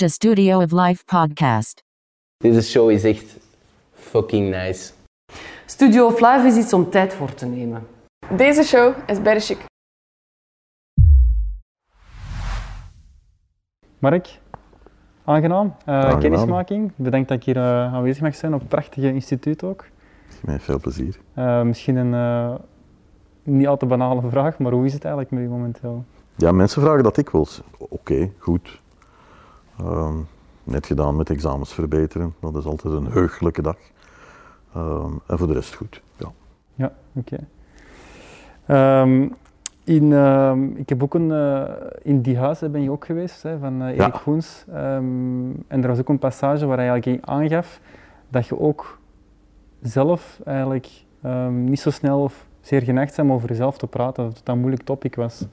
de 0.00 0.08
Studio 0.08 0.62
of 0.62 0.72
Life 0.72 1.04
podcast. 1.04 1.82
Deze 2.36 2.62
show 2.62 2.90
is 2.90 3.04
echt 3.04 3.36
fucking 3.92 4.50
nice. 4.50 4.92
Studio 5.66 6.06
of 6.06 6.20
Live 6.20 6.46
is 6.46 6.56
iets 6.56 6.72
om 6.72 6.90
tijd 6.90 7.14
voor 7.14 7.34
te 7.34 7.46
nemen. 7.46 7.86
Deze 8.36 8.62
show 8.62 8.94
is 9.06 9.22
bij 9.22 9.40
chic. 9.40 9.64
Mark, 13.98 14.38
aangenaam. 15.24 15.74
Eh, 15.84 15.94
Aangenaam. 15.94 16.20
Kennismaking. 16.20 16.92
Bedankt 16.96 17.28
dat 17.28 17.36
ik 17.36 17.44
hier 17.44 17.56
eh, 17.56 17.94
aanwezig 17.94 18.22
mag 18.22 18.34
zijn 18.34 18.54
op 18.54 18.60
het 18.60 18.68
prachtige 18.68 19.12
instituut 19.12 19.62
ook. 19.62 19.84
Met 20.42 20.62
veel 20.62 20.80
plezier. 20.80 21.18
Eh, 21.34 21.62
misschien 21.62 21.96
een 21.96 22.14
eh, 22.14 22.54
niet 23.42 23.66
al 23.66 23.76
te 23.76 23.86
banale 23.86 24.30
vraag, 24.30 24.58
maar 24.58 24.72
hoe 24.72 24.86
is 24.86 24.92
het 24.92 25.04
eigenlijk 25.04 25.34
met 25.34 25.42
u 25.42 25.48
momenteel? 25.48 26.04
Ja, 26.36 26.52
mensen 26.52 26.82
vragen 26.82 27.02
dat 27.02 27.14
dikwijls. 27.14 27.62
Oké, 27.78 28.30
goed. 28.38 28.80
Ehm, 29.84 30.14
net 30.64 30.86
gedaan 30.86 31.16
met 31.16 31.30
examens 31.30 31.72
verbeteren. 31.74 32.34
Dat 32.40 32.56
is 32.56 32.64
altijd 32.64 32.94
een 32.94 33.06
heugelijke 33.06 33.62
dag. 33.62 33.76
Ehm, 34.74 35.12
en 35.26 35.38
voor 35.38 35.46
de 35.46 35.52
rest 35.52 35.74
goed. 35.74 36.02
Ja. 36.16 36.32
Ja, 36.74 36.92
oké. 37.12 37.36
Ehm, 38.66 39.28
in, 39.84 40.12
ik 40.76 40.88
heb 40.88 41.02
ook 41.02 41.14
een, 41.14 41.32
eh, 41.32 41.62
in 42.02 42.20
die 42.22 42.38
huis 42.38 42.58
ben 42.58 42.82
je 42.82 42.90
ook 42.90 43.04
geweest, 43.04 43.42
hè, 43.42 43.58
van 43.58 43.82
eh, 43.82 43.86
Erik 43.86 44.00
Ja. 44.00 44.10
Goens. 44.10 44.64
En 44.68 45.64
er 45.68 45.88
was 45.88 45.98
ook 45.98 46.08
een 46.08 46.18
passage 46.18 46.66
waar 46.66 46.78
hij 46.78 46.88
eigenlijk 46.88 47.24
aangaf 47.24 47.80
dat 48.28 48.46
je 48.46 48.60
ook 48.60 48.98
zelf 49.82 50.40
eigenlijk 50.44 50.88
niet 51.50 51.80
zo 51.80 51.90
snel 51.90 52.22
of 52.22 52.46
zeer 52.60 52.82
geneigd 52.82 53.20
over 53.20 53.48
jezelf 53.48 53.78
te 53.78 53.86
praten, 53.86 54.24
dat 54.24 54.38
het 54.38 54.48
een 54.48 54.58
moeilijk 54.58 54.82
topic 54.82 55.14
was. 55.14 55.46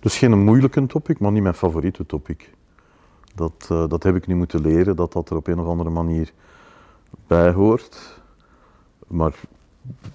Dus 0.00 0.18
geen 0.18 0.44
moeilijke 0.44 0.86
topic, 0.86 1.18
maar 1.18 1.32
niet 1.32 1.42
mijn 1.42 1.54
favoriete 1.54 2.06
topic. 2.06 2.50
Dat, 3.34 3.68
eh, 3.70 3.88
dat 3.88 4.02
heb 4.02 4.16
ik 4.16 4.26
nu 4.26 4.34
moeten 4.34 4.60
leren, 4.60 4.96
dat 4.96 5.12
dat 5.12 5.30
er 5.30 5.36
op 5.36 5.46
een 5.46 5.60
of 5.60 5.66
andere 5.66 5.90
manier 5.90 6.32
bij 7.26 7.52
hoort. 7.52 8.20
Maar 9.06 9.34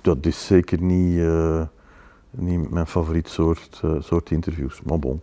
dat 0.01 0.25
is 0.25 0.45
zeker 0.45 0.81
niet, 0.81 1.19
eh, 1.19 1.61
niet 2.29 2.69
mijn 2.69 2.87
favoriet 2.87 3.27
soort, 3.27 3.79
eh, 3.83 3.95
soort 3.99 4.31
interviews. 4.31 4.81
Maar 4.81 4.99
bon. 4.99 5.21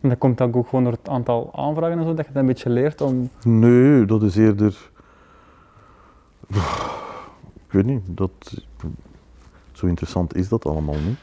En 0.00 0.08
dat 0.08 0.18
komt 0.18 0.40
ook 0.40 0.68
gewoon 0.68 0.84
door 0.84 0.92
het 0.92 1.08
aantal 1.08 1.50
aanvragen 1.54 1.98
en 1.98 2.04
zo, 2.04 2.14
dat 2.14 2.26
je 2.26 2.32
dat 2.32 2.40
een 2.42 2.48
beetje 2.48 2.70
leert 2.70 3.00
om... 3.00 3.30
Nee, 3.44 4.04
dat 4.04 4.22
is 4.22 4.36
eerder. 4.36 4.90
Ik 7.66 7.76
weet 7.76 7.86
niet, 7.86 8.02
dat, 8.06 8.64
zo 9.72 9.86
interessant 9.86 10.36
is 10.36 10.48
dat 10.48 10.66
allemaal 10.66 10.98
niet. 11.06 11.18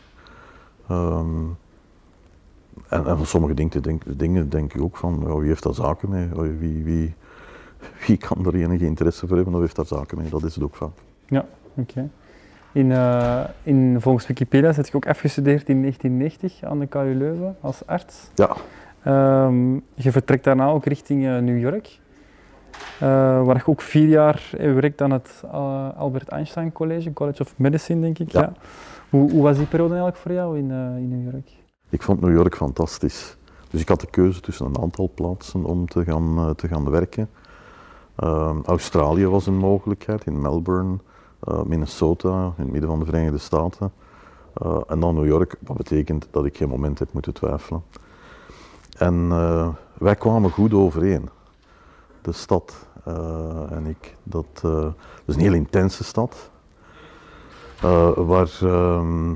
Ehm, 0.87 1.43
en, 2.89 3.05
en 3.05 3.17
van 3.17 3.25
sommige 3.25 3.53
dingen 3.53 3.81
denk, 3.81 4.03
dingen 4.19 4.49
denk 4.49 4.73
ik 4.73 4.81
ook 4.81 4.97
van, 4.97 5.39
wie 5.39 5.47
heeft 5.47 5.63
daar 5.63 5.73
zaken 5.73 6.09
mee? 6.09 6.27
Oh, 6.35 6.59
Wie, 6.59 6.83
wie, 6.83 7.13
wie 8.07 8.17
kan 8.17 8.45
er 8.45 8.55
enige 8.55 8.85
interesse 8.85 9.27
voor 9.27 9.35
hebben 9.35 9.55
of 9.55 9.59
heeft 9.61 9.75
daar 9.75 9.85
zaken 9.85 10.17
mee? 10.17 10.29
Dat 10.29 10.43
is 10.43 10.55
het 10.55 10.63
ook 10.63 10.75
van. 10.75 10.93
Ja, 11.25 11.45
oké. 11.75 12.09
In, 12.71 12.91
eh, 12.91 13.43
in, 13.63 13.97
volgens 13.99 14.27
Wikipedia 14.27 14.73
zit 14.73 14.87
je 14.87 14.95
ook 14.95 15.07
afgestudeerd 15.07 15.69
in 15.69 15.81
1990 15.81 16.63
aan 16.69 16.79
de 16.79 16.87
KU 16.87 17.15
Leuven 17.15 17.55
als 17.61 17.85
arts. 17.85 18.29
Ja, 18.35 18.55
Ehm, 19.03 19.73
je 19.93 20.11
vertrekt 20.11 20.43
daarna 20.43 20.67
ook 20.67 20.85
richting 20.85 21.25
eh, 21.25 21.37
New 21.37 21.59
York, 21.59 21.99
eh, 22.99 23.45
waar 23.45 23.55
je 23.55 23.61
ook 23.67 23.81
vier 23.81 24.07
jaar 24.07 24.49
werkt 24.57 25.01
aan 25.01 25.11
het 25.11 25.43
Albert 25.97 26.27
Einstein 26.27 26.71
College, 26.71 27.13
College 27.13 27.41
of 27.41 27.53
Medicine, 27.57 28.01
denk 28.01 28.19
ik. 28.19 28.31
Ja. 28.31 28.51
Hoe, 29.09 29.31
hoe 29.31 29.41
was 29.41 29.57
die 29.57 29.65
periode 29.65 29.93
eigenlijk 29.93 30.21
voor 30.21 30.31
jou 30.31 30.57
in, 30.57 30.71
in 30.71 31.07
New 31.07 31.31
York? 31.31 31.49
Ik 31.89 32.01
vond 32.01 32.21
New 32.21 32.33
York 32.33 32.55
fantastisch. 32.55 33.37
Dus 33.69 33.81
ik 33.81 33.87
had 33.87 34.01
de 34.01 34.09
keuze 34.09 34.39
tussen 34.39 34.65
een 34.65 34.79
aantal 34.79 35.11
plaatsen 35.15 35.63
om 35.63 35.87
te 35.87 36.03
gaan, 36.03 36.37
eh, 36.37 36.49
te 36.49 36.67
gaan 36.67 36.89
werken. 36.89 37.29
Ehm, 38.15 38.57
Australië 38.65 39.27
was 39.27 39.47
een 39.47 39.57
mogelijkheid, 39.57 40.25
in 40.25 40.41
Melbourne, 40.41 40.97
eh, 41.39 41.61
Minnesota, 41.61 42.53
in 42.57 42.63
het 42.63 42.71
midden 42.71 42.89
van 42.89 42.99
de 42.99 43.05
Verenigde 43.05 43.37
Staten. 43.37 43.91
Eh, 44.53 44.81
en 44.87 44.99
dan 44.99 45.15
New 45.15 45.27
York, 45.27 45.55
wat 45.59 45.77
betekent 45.77 46.27
dat 46.31 46.45
ik 46.45 46.57
geen 46.57 46.69
moment 46.69 46.99
heb 46.99 47.13
moeten 47.13 47.33
twijfelen. 47.33 47.83
En 48.97 49.29
wij 49.93 50.15
kwamen 50.15 50.51
goed 50.51 50.73
overeen. 50.73 51.29
De 52.21 52.31
stad 52.31 52.87
en 53.69 53.85
ik. 53.85 54.15
Dat, 54.23 54.45
dat 54.61 54.93
is 55.25 55.35
een 55.35 55.41
heel 55.41 55.53
intense 55.53 56.03
stad. 56.03 56.49
waar, 58.15 58.59
ehm, 58.61 59.33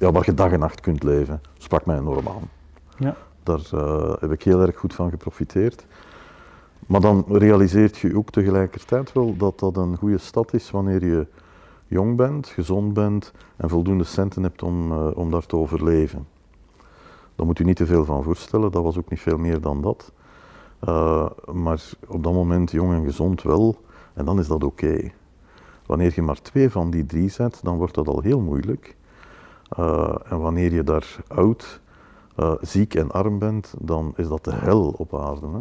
ja, 0.00 0.12
waar 0.12 0.24
je 0.24 0.34
dag 0.34 0.52
en 0.52 0.58
nacht 0.58 0.80
kunt 0.80 1.02
leven. 1.02 1.40
Sprak 1.58 1.86
mij 1.86 1.98
enorm 1.98 2.28
aan. 2.28 2.48
Ja. 2.98 3.16
Daar 3.42 3.60
eh, 3.72 4.14
heb 4.20 4.32
ik 4.32 4.42
heel 4.42 4.60
erg 4.60 4.76
goed 4.76 4.94
van 4.94 5.10
geprofiteerd. 5.10 5.86
Maar 6.86 7.00
dan 7.00 7.24
realiseert 7.28 7.96
je 7.98 8.16
ook 8.16 8.30
tegelijkertijd 8.30 9.12
wel 9.12 9.36
dat 9.36 9.58
dat 9.58 9.76
een 9.76 9.96
goede 9.96 10.18
stad 10.18 10.54
is 10.54 10.70
wanneer 10.70 11.04
je 11.04 11.26
jong 11.86 12.16
bent, 12.16 12.46
gezond 12.46 12.94
bent 12.94 13.32
en 13.56 13.68
voldoende 13.68 14.04
centen 14.04 14.42
hebt 14.42 14.62
om, 14.62 14.92
eh, 14.92 15.10
om 15.14 15.30
daar 15.30 15.46
te 15.46 15.56
overleven. 15.56 16.26
Daar 17.34 17.46
moet 17.46 17.58
u 17.58 17.64
niet 17.64 17.76
te 17.76 17.86
veel 17.86 18.04
van 18.04 18.22
voorstellen, 18.22 18.70
dat 18.70 18.82
was 18.82 18.98
ook 18.98 19.10
niet 19.10 19.20
veel 19.20 19.38
meer 19.38 19.60
dan 19.60 19.82
dat. 19.82 20.12
Eh, 20.78 21.26
maar 21.52 21.82
op 22.08 22.22
dat 22.22 22.32
moment 22.32 22.70
jong 22.70 22.92
en 22.92 23.04
gezond 23.04 23.42
wel, 23.42 23.76
en 24.14 24.24
dan 24.24 24.38
is 24.38 24.46
dat 24.46 24.64
oké. 24.64 25.10
Wanneer 25.86 26.12
je 26.14 26.22
maar 26.22 26.42
twee 26.42 26.70
van 26.70 26.90
die 26.90 27.06
drie 27.06 27.28
zet, 27.28 27.60
dan 27.62 27.76
wordt 27.76 27.94
dat 27.94 28.08
al 28.08 28.20
heel 28.20 28.40
moeilijk. 28.40 28.98
Eh, 29.70 30.14
en 30.24 30.40
wanneer 30.40 30.72
je 30.72 30.84
daar 30.84 31.16
oud, 31.26 31.80
eh, 32.36 32.52
ziek 32.60 32.94
en 32.94 33.10
arm 33.10 33.38
bent, 33.38 33.74
dan 33.78 34.12
is 34.16 34.28
dat 34.28 34.44
de 34.44 34.54
hel 34.54 34.94
op 34.98 35.14
aarde. 35.14 35.46
Hè? 35.46 35.60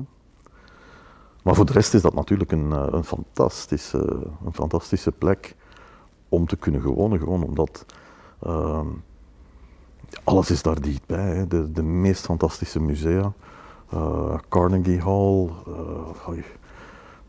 Maar 1.44 1.56
voor 1.56 1.66
de 1.66 1.74
rest 1.74 1.94
is 1.94 2.02
dat 2.02 2.14
natuurlijk 2.14 2.52
een, 2.52 2.72
eh, 2.74 2.88
een, 2.90 3.04
fantastische, 3.04 4.28
een 4.46 4.54
fantastische 4.54 5.12
plek 5.12 5.56
om 6.30 6.48
te 6.48 6.56
kunnen 6.56 6.82
wonen. 6.82 7.20
Gewoon 7.20 7.44
omdat 7.44 7.86
ehm, 8.40 8.88
alles 10.24 10.52
is 10.52 10.62
daar 10.62 10.82
dichtbij. 10.82 11.36
Hè? 11.36 11.48
De, 11.48 11.72
de 11.72 11.84
meest 11.84 12.26
fantastische 12.26 12.82
musea. 12.82 13.34
Carnegie 14.50 15.02
Hall, 15.02 15.50
oei, 16.28 16.44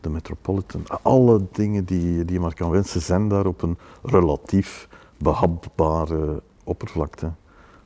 de 0.01 0.09
Metropolitan. 0.09 0.83
Alle 1.01 1.47
dingen 1.51 1.85
die, 1.85 2.25
die 2.25 2.33
je 2.33 2.39
maar 2.39 2.53
kan 2.53 2.69
wensen 2.69 3.01
zijn 3.01 3.27
daar 3.27 3.45
op 3.45 3.61
een 3.61 3.77
relatief 4.01 4.87
behapbare 5.17 6.41
oppervlakte. 6.63 7.31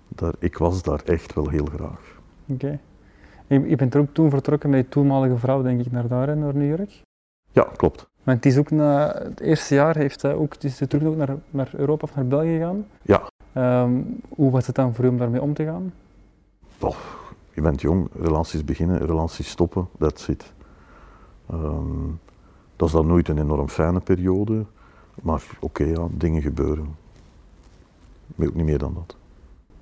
Daar, 0.08 0.34
ik 0.40 0.58
was 0.58 0.84
daar 0.84 1.02
echt 1.06 1.34
wel 1.34 1.50
heel 1.50 1.66
graag. 1.66 2.20
Oké. 2.48 2.80
Je, 3.48 3.70
je 3.70 3.76
bent 3.76 3.94
er 3.94 4.00
ook 4.00 4.14
toen 4.14 4.30
vertrokken 4.30 4.70
met 4.70 4.80
je 4.80 4.90
toenmalige 4.90 5.38
vrouw, 5.38 5.62
denk 5.62 5.80
ik, 5.80 5.92
naar 5.92 6.08
daar, 6.08 6.38
naar 6.38 6.56
New 6.56 6.78
York. 6.78 7.02
Ja, 7.52 7.68
klopt. 7.76 8.08
Maar 8.24 8.36
het 8.36 8.46
is 8.46 8.58
ook 8.58 8.72
na 8.72 9.14
het 9.24 9.40
eerste 9.40 9.76
jaar 9.76 9.98
heeft 9.98 10.22
hij 10.22 10.34
ook, 10.34 10.56
is 10.56 10.80
hij 10.80 10.88
terug 10.88 11.08
ook 11.08 11.16
naar, 11.16 11.36
naar 11.50 11.70
Europa 11.76 12.04
of 12.04 12.16
naar 12.16 12.28
België 12.28 12.58
gegaan. 12.58 12.86
Ja. 13.02 13.22
Ehm, 13.54 14.02
hoe 14.30 14.52
was 14.52 14.68
het 14.68 14.76
dan 14.76 14.94
voor 14.94 15.06
u 15.06 15.08
om 15.08 15.18
daarmee 15.18 15.42
om 15.42 15.54
te 15.54 15.64
gaan? 15.64 15.94
Oh, 16.80 16.96
je 17.54 17.62
bent 17.62 17.82
jong, 17.82 18.10
relaties 18.20 18.66
beginnen, 18.66 19.06
relaties 19.06 19.50
stoppen, 19.50 19.88
that's 20.00 20.28
it. 20.28 20.54
Ehm, 21.50 22.10
dat 22.76 22.88
is 22.88 22.94
dan 22.94 23.08
nooit 23.08 23.28
een 23.28 23.40
enorm 23.40 23.70
fijne 23.70 24.00
periode, 24.00 24.66
maar 25.22 25.44
oké, 25.60 25.84
ja, 25.84 26.08
dingen 26.12 26.42
gebeuren. 26.42 26.96
Maar 28.36 28.48
ook 28.48 28.54
niet 28.54 28.66
meer 28.66 28.78
dan 28.78 28.94
dat. 28.94 29.16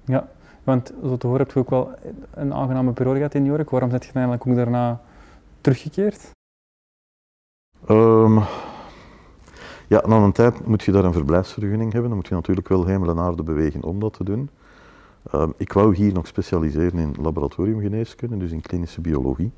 Ja, 0.05 0.29
want 0.63 0.93
zo 1.03 1.17
te 1.17 1.27
horen 1.27 1.41
heb 1.41 1.51
je 1.51 1.59
ook 1.59 1.69
wel 1.69 1.91
een 2.31 2.53
aangename 2.53 2.91
periode 2.91 3.17
gehad 3.17 3.33
in 3.33 3.43
New 3.43 3.55
York. 3.55 3.69
Waarom 3.69 3.89
ben 3.89 3.99
je 4.01 4.11
eigenlijk 4.13 4.47
ook 4.47 4.55
daarna 4.55 5.01
teruggekeerd? 5.61 6.31
Ehm, 7.87 8.39
ja, 9.87 10.07
na 10.07 10.15
een 10.15 10.31
tijd 10.31 10.67
moet 10.67 10.83
je 10.83 10.91
daar 10.91 11.03
een 11.03 11.13
verblijfsvergunning 11.13 11.91
hebben. 11.91 12.09
Dan 12.09 12.19
moet 12.19 12.27
je 12.27 12.33
natuurlijk 12.33 12.67
wel 12.67 12.85
hemel 12.85 13.09
en 13.09 13.19
aarde 13.19 13.43
bewegen 13.43 13.83
om 13.83 13.99
dat 13.99 14.13
te 14.13 14.23
doen. 14.23 14.49
Ehm, 15.31 15.49
ik 15.57 15.73
wou 15.73 15.95
hier 15.95 16.13
nog 16.13 16.27
specialiseren 16.27 16.99
in 16.99 17.15
laboratoriumgeneeskunde, 17.21 18.37
dus 18.37 18.51
in 18.51 18.61
klinische 18.61 19.01
biologie. 19.01 19.51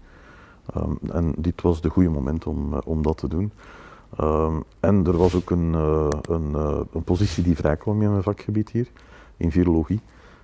Ehm, 0.73 0.91
en 1.11 1.33
dit 1.37 1.61
was 1.61 1.81
de 1.81 1.89
goede 1.89 2.09
moment 2.09 2.45
om, 2.45 2.73
eh, 2.73 2.79
om 2.85 3.01
dat 3.01 3.17
te 3.17 3.27
doen. 3.27 3.51
Ehm, 4.17 4.59
en 4.79 5.05
er 5.05 5.17
was 5.17 5.35
ook 5.35 5.49
een, 5.49 5.73
eh, 5.75 6.07
een, 6.21 6.55
eh, 6.55 6.79
een 6.93 7.03
positie 7.03 7.43
die 7.43 7.55
vrijkwam 7.55 8.01
in 8.01 8.11
mijn 8.11 8.23
vakgebied 8.23 8.69
hier, 8.69 8.91
in 9.37 9.51
virologie. 9.51 10.01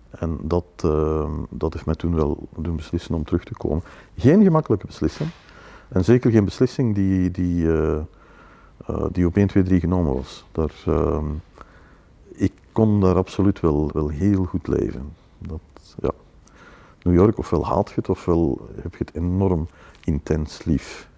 En 0.10 0.38
dat, 0.42 0.66
ehm, 0.76 1.32
dat 1.50 1.74
heeft 1.74 1.86
mij 1.86 1.96
toen 1.96 2.16
wel 2.16 2.48
doen 2.58 2.76
beslissen 2.76 3.16
om 3.16 3.24
terug 3.24 3.44
te 3.44 3.54
komen. 3.54 3.84
Geen 4.18 4.44
gemakkelijke 4.44 4.86
beslissing. 4.86 5.30
En 5.90 6.04
zeker 6.04 6.32
geen 6.32 6.46
beslissing 6.46 6.96
die, 6.96 7.32
die, 7.32 7.72
eh, 7.72 8.00
die 9.12 9.26
op 9.26 9.36
1, 9.36 9.48
2, 9.48 9.64
3 9.64 9.80
genomen 9.80 10.14
was. 10.14 10.46
Daar, 10.52 10.74
ehm, 10.86 11.26
ik 12.32 12.54
kon 12.72 13.02
daar 13.02 13.16
absoluut 13.16 13.60
wel, 13.60 13.90
wel 13.94 14.08
heel 14.08 14.44
goed 14.44 14.68
leven. 14.68 15.14
Dat, 15.38 15.62
ja. 16.02 16.12
New 17.04 17.14
York, 17.14 17.38
ofwel 17.38 17.66
haat 17.66 17.90
je 17.90 17.96
het, 17.96 18.10
ofwel 18.10 18.68
heb 18.82 18.92
je 18.92 19.04
het 19.06 19.16
enorm 19.16 19.68
intens 20.04 20.64
lief. 20.64 21.10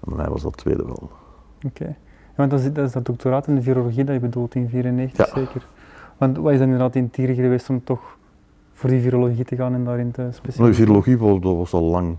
En 0.00 0.08
bij 0.08 0.16
mij 0.16 0.28
was 0.28 0.42
dat 0.42 0.56
tweede 0.56 0.84
wel. 0.84 1.10
Oké. 1.64 1.94
Want 2.36 2.50
dat 2.50 2.60
is, 2.60 2.72
dat 2.72 2.86
is 2.86 2.92
dat 2.92 3.06
doctoraat 3.06 3.46
in 3.46 3.54
de 3.54 3.62
virologie 3.62 4.04
dat 4.04 4.14
je 4.14 4.20
bedoelt 4.20 4.54
in 4.54 4.68
94 4.68 5.26
Ja. 5.26 5.34
zeker. 5.34 5.66
Want 6.18 6.36
wat 6.36 6.52
is 6.52 6.58
dan 6.58 6.66
inderdaad 6.66 6.94
in 6.94 7.10
Tieren 7.10 7.34
geweest 7.34 7.70
om 7.70 7.84
toch 7.84 8.16
voor 8.72 8.90
die 8.90 9.00
virologie 9.00 9.44
te 9.44 9.56
gaan 9.56 9.74
en 9.74 9.84
daarin 9.84 10.10
te 10.10 10.20
Nou, 10.20 10.32
specialiseren? 10.32 10.74
virologie 10.74 11.18
was, 11.18 11.40
dat 11.40 11.56
was 11.56 11.72
al 11.72 11.82
lang 11.82 12.18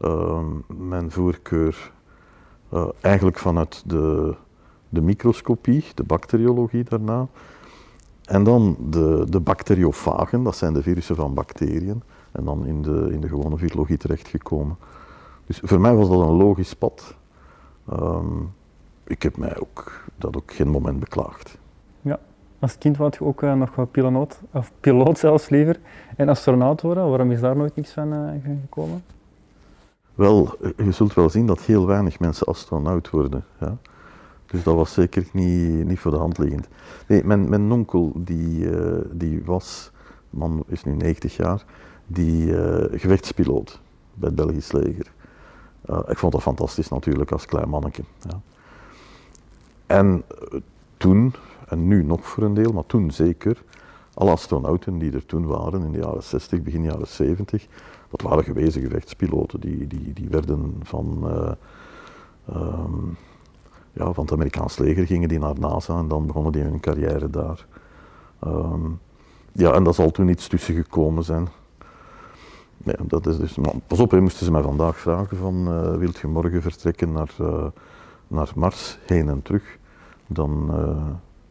Ehm, 0.00 0.46
mijn 0.66 1.10
voorkeur 1.10 1.92
eh, 2.68 2.88
eigenlijk 3.00 3.38
vanuit 3.38 3.82
de, 3.86 4.34
de 4.88 5.00
microscopie, 5.00 5.84
de 5.94 6.02
bacteriologie 6.02 6.84
daarna. 6.84 7.26
En 8.24 8.44
dan 8.44 8.76
de, 8.90 9.26
de 9.28 9.40
bacteriofagen, 9.40 10.42
dat 10.42 10.56
zijn 10.56 10.72
de 10.72 10.82
virussen 10.82 11.16
van 11.16 11.34
bacteriën. 11.34 12.02
En 12.32 12.44
dan 12.44 12.66
in 12.66 12.82
de, 12.82 13.08
in 13.12 13.20
de 13.20 13.28
gewone 13.28 13.56
virologie 13.58 13.96
terechtgekomen. 13.96 14.76
Dus 15.46 15.60
voor 15.62 15.80
mij 15.80 15.94
was 15.94 16.08
dat 16.08 16.20
een 16.20 16.36
logisch 16.36 16.74
pad. 16.74 17.14
Ehm, 17.88 18.26
ik 19.10 19.22
heb 19.22 19.36
mij 19.36 19.56
ook, 19.60 20.02
dat 20.16 20.36
ook 20.36 20.52
geen 20.52 20.68
moment 20.68 21.00
beklaagd. 21.00 21.58
Ja. 22.02 22.18
Als 22.58 22.78
kind 22.78 22.96
wou 22.96 23.10
je 23.18 23.24
ook 23.24 23.42
eh, 23.42 23.54
nog 23.54 23.74
wat 23.74 23.90
piloot, 23.90 24.40
of 24.52 24.72
piloot 24.80 25.18
zelfs 25.18 25.48
liever, 25.48 25.80
en 26.16 26.28
astronaut 26.28 26.80
worden. 26.82 27.08
Waarom 27.08 27.30
is 27.30 27.40
daar 27.40 27.56
nooit 27.56 27.76
niks 27.76 27.92
van 27.92 28.12
eh, 28.12 28.52
gekomen? 28.60 29.02
Wel, 30.14 30.56
je 30.76 30.92
zult 30.92 31.14
wel 31.14 31.30
zien 31.30 31.46
dat 31.46 31.60
heel 31.60 31.86
weinig 31.86 32.18
mensen 32.18 32.46
astronaut 32.46 33.10
worden. 33.10 33.44
Ja? 33.60 33.76
Dus 34.50 34.62
dat 34.62 34.74
was 34.74 34.92
zeker 34.92 35.26
niet, 35.32 35.86
niet 35.86 35.98
voor 35.98 36.10
de 36.10 36.16
hand 36.16 36.38
liggend. 36.38 36.68
Nee, 37.06 37.24
mijn, 37.24 37.48
mijn 37.48 37.72
onkel 37.72 38.12
die, 38.16 38.70
eh, 38.76 39.00
die 39.12 39.44
was, 39.44 39.90
man 40.30 40.64
is 40.66 40.84
nu 40.84 40.92
90 40.92 41.36
jaar, 41.36 41.64
die 42.06 42.56
eh, 42.56 43.00
gevechtspiloot 43.00 43.80
bij 44.14 44.28
het 44.28 44.36
Belgisch 44.36 44.72
leger. 44.72 45.12
Eh, 45.84 46.00
ik 46.08 46.18
vond 46.18 46.32
dat 46.32 46.42
fantastisch 46.42 46.88
natuurlijk 46.88 47.32
als 47.32 47.46
klein 47.46 47.68
manneke. 47.68 48.02
Ja. 48.28 48.40
En 49.90 50.22
toen, 50.96 51.34
en 51.68 51.88
nu 51.88 52.02
nog 52.02 52.26
voor 52.26 52.42
een 52.42 52.54
deel, 52.54 52.72
maar 52.72 52.86
toen 52.86 53.10
zeker, 53.10 53.62
alle 54.14 54.30
astronauten 54.30 54.98
die 54.98 55.12
er 55.12 55.26
toen 55.26 55.46
waren 55.46 55.82
in 55.82 55.92
de 55.92 55.98
jaren 55.98 56.22
60, 56.22 56.62
begin 56.62 56.82
jaren 56.82 57.06
70, 57.06 57.66
dat 58.10 58.22
waren 58.22 58.44
gewezen 58.44 58.82
gevechtspiloten. 58.82 59.60
Die, 59.60 59.86
die, 59.86 60.12
die 60.12 60.28
werden 60.28 60.80
van, 60.82 61.20
uh, 61.24 61.52
um, 62.56 63.16
ja, 63.92 64.12
van 64.12 64.24
het 64.24 64.32
Amerikaans 64.32 64.78
leger 64.78 65.06
gingen 65.06 65.28
die 65.28 65.38
naar 65.38 65.58
NASA 65.58 65.98
en 65.98 66.08
dan 66.08 66.26
begonnen 66.26 66.52
die 66.52 66.62
hun 66.62 66.80
carrière 66.80 67.30
daar. 67.30 67.66
Um, 68.46 69.00
ja, 69.52 69.72
en 69.72 69.84
daar 69.84 69.94
zal 69.94 70.10
toen 70.10 70.28
iets 70.28 70.48
tussen 70.48 70.74
gekomen 70.74 71.24
zijn. 71.24 71.48
Ja, 72.84 72.96
dat 73.06 73.26
is 73.26 73.38
dus, 73.38 73.58
pas 73.86 74.00
op, 74.00 74.12
moesten 74.12 74.44
ze 74.44 74.52
mij 74.52 74.62
vandaag 74.62 74.98
vragen 74.98 75.36
van 75.36 75.68
uh, 75.68 75.96
wilt 75.96 76.18
je 76.18 76.26
morgen 76.26 76.62
vertrekken 76.62 77.12
naar, 77.12 77.34
naar 78.30 78.52
Mars, 78.54 78.98
heen 79.06 79.28
en 79.28 79.42
terug, 79.42 79.78
dan, 80.26 80.66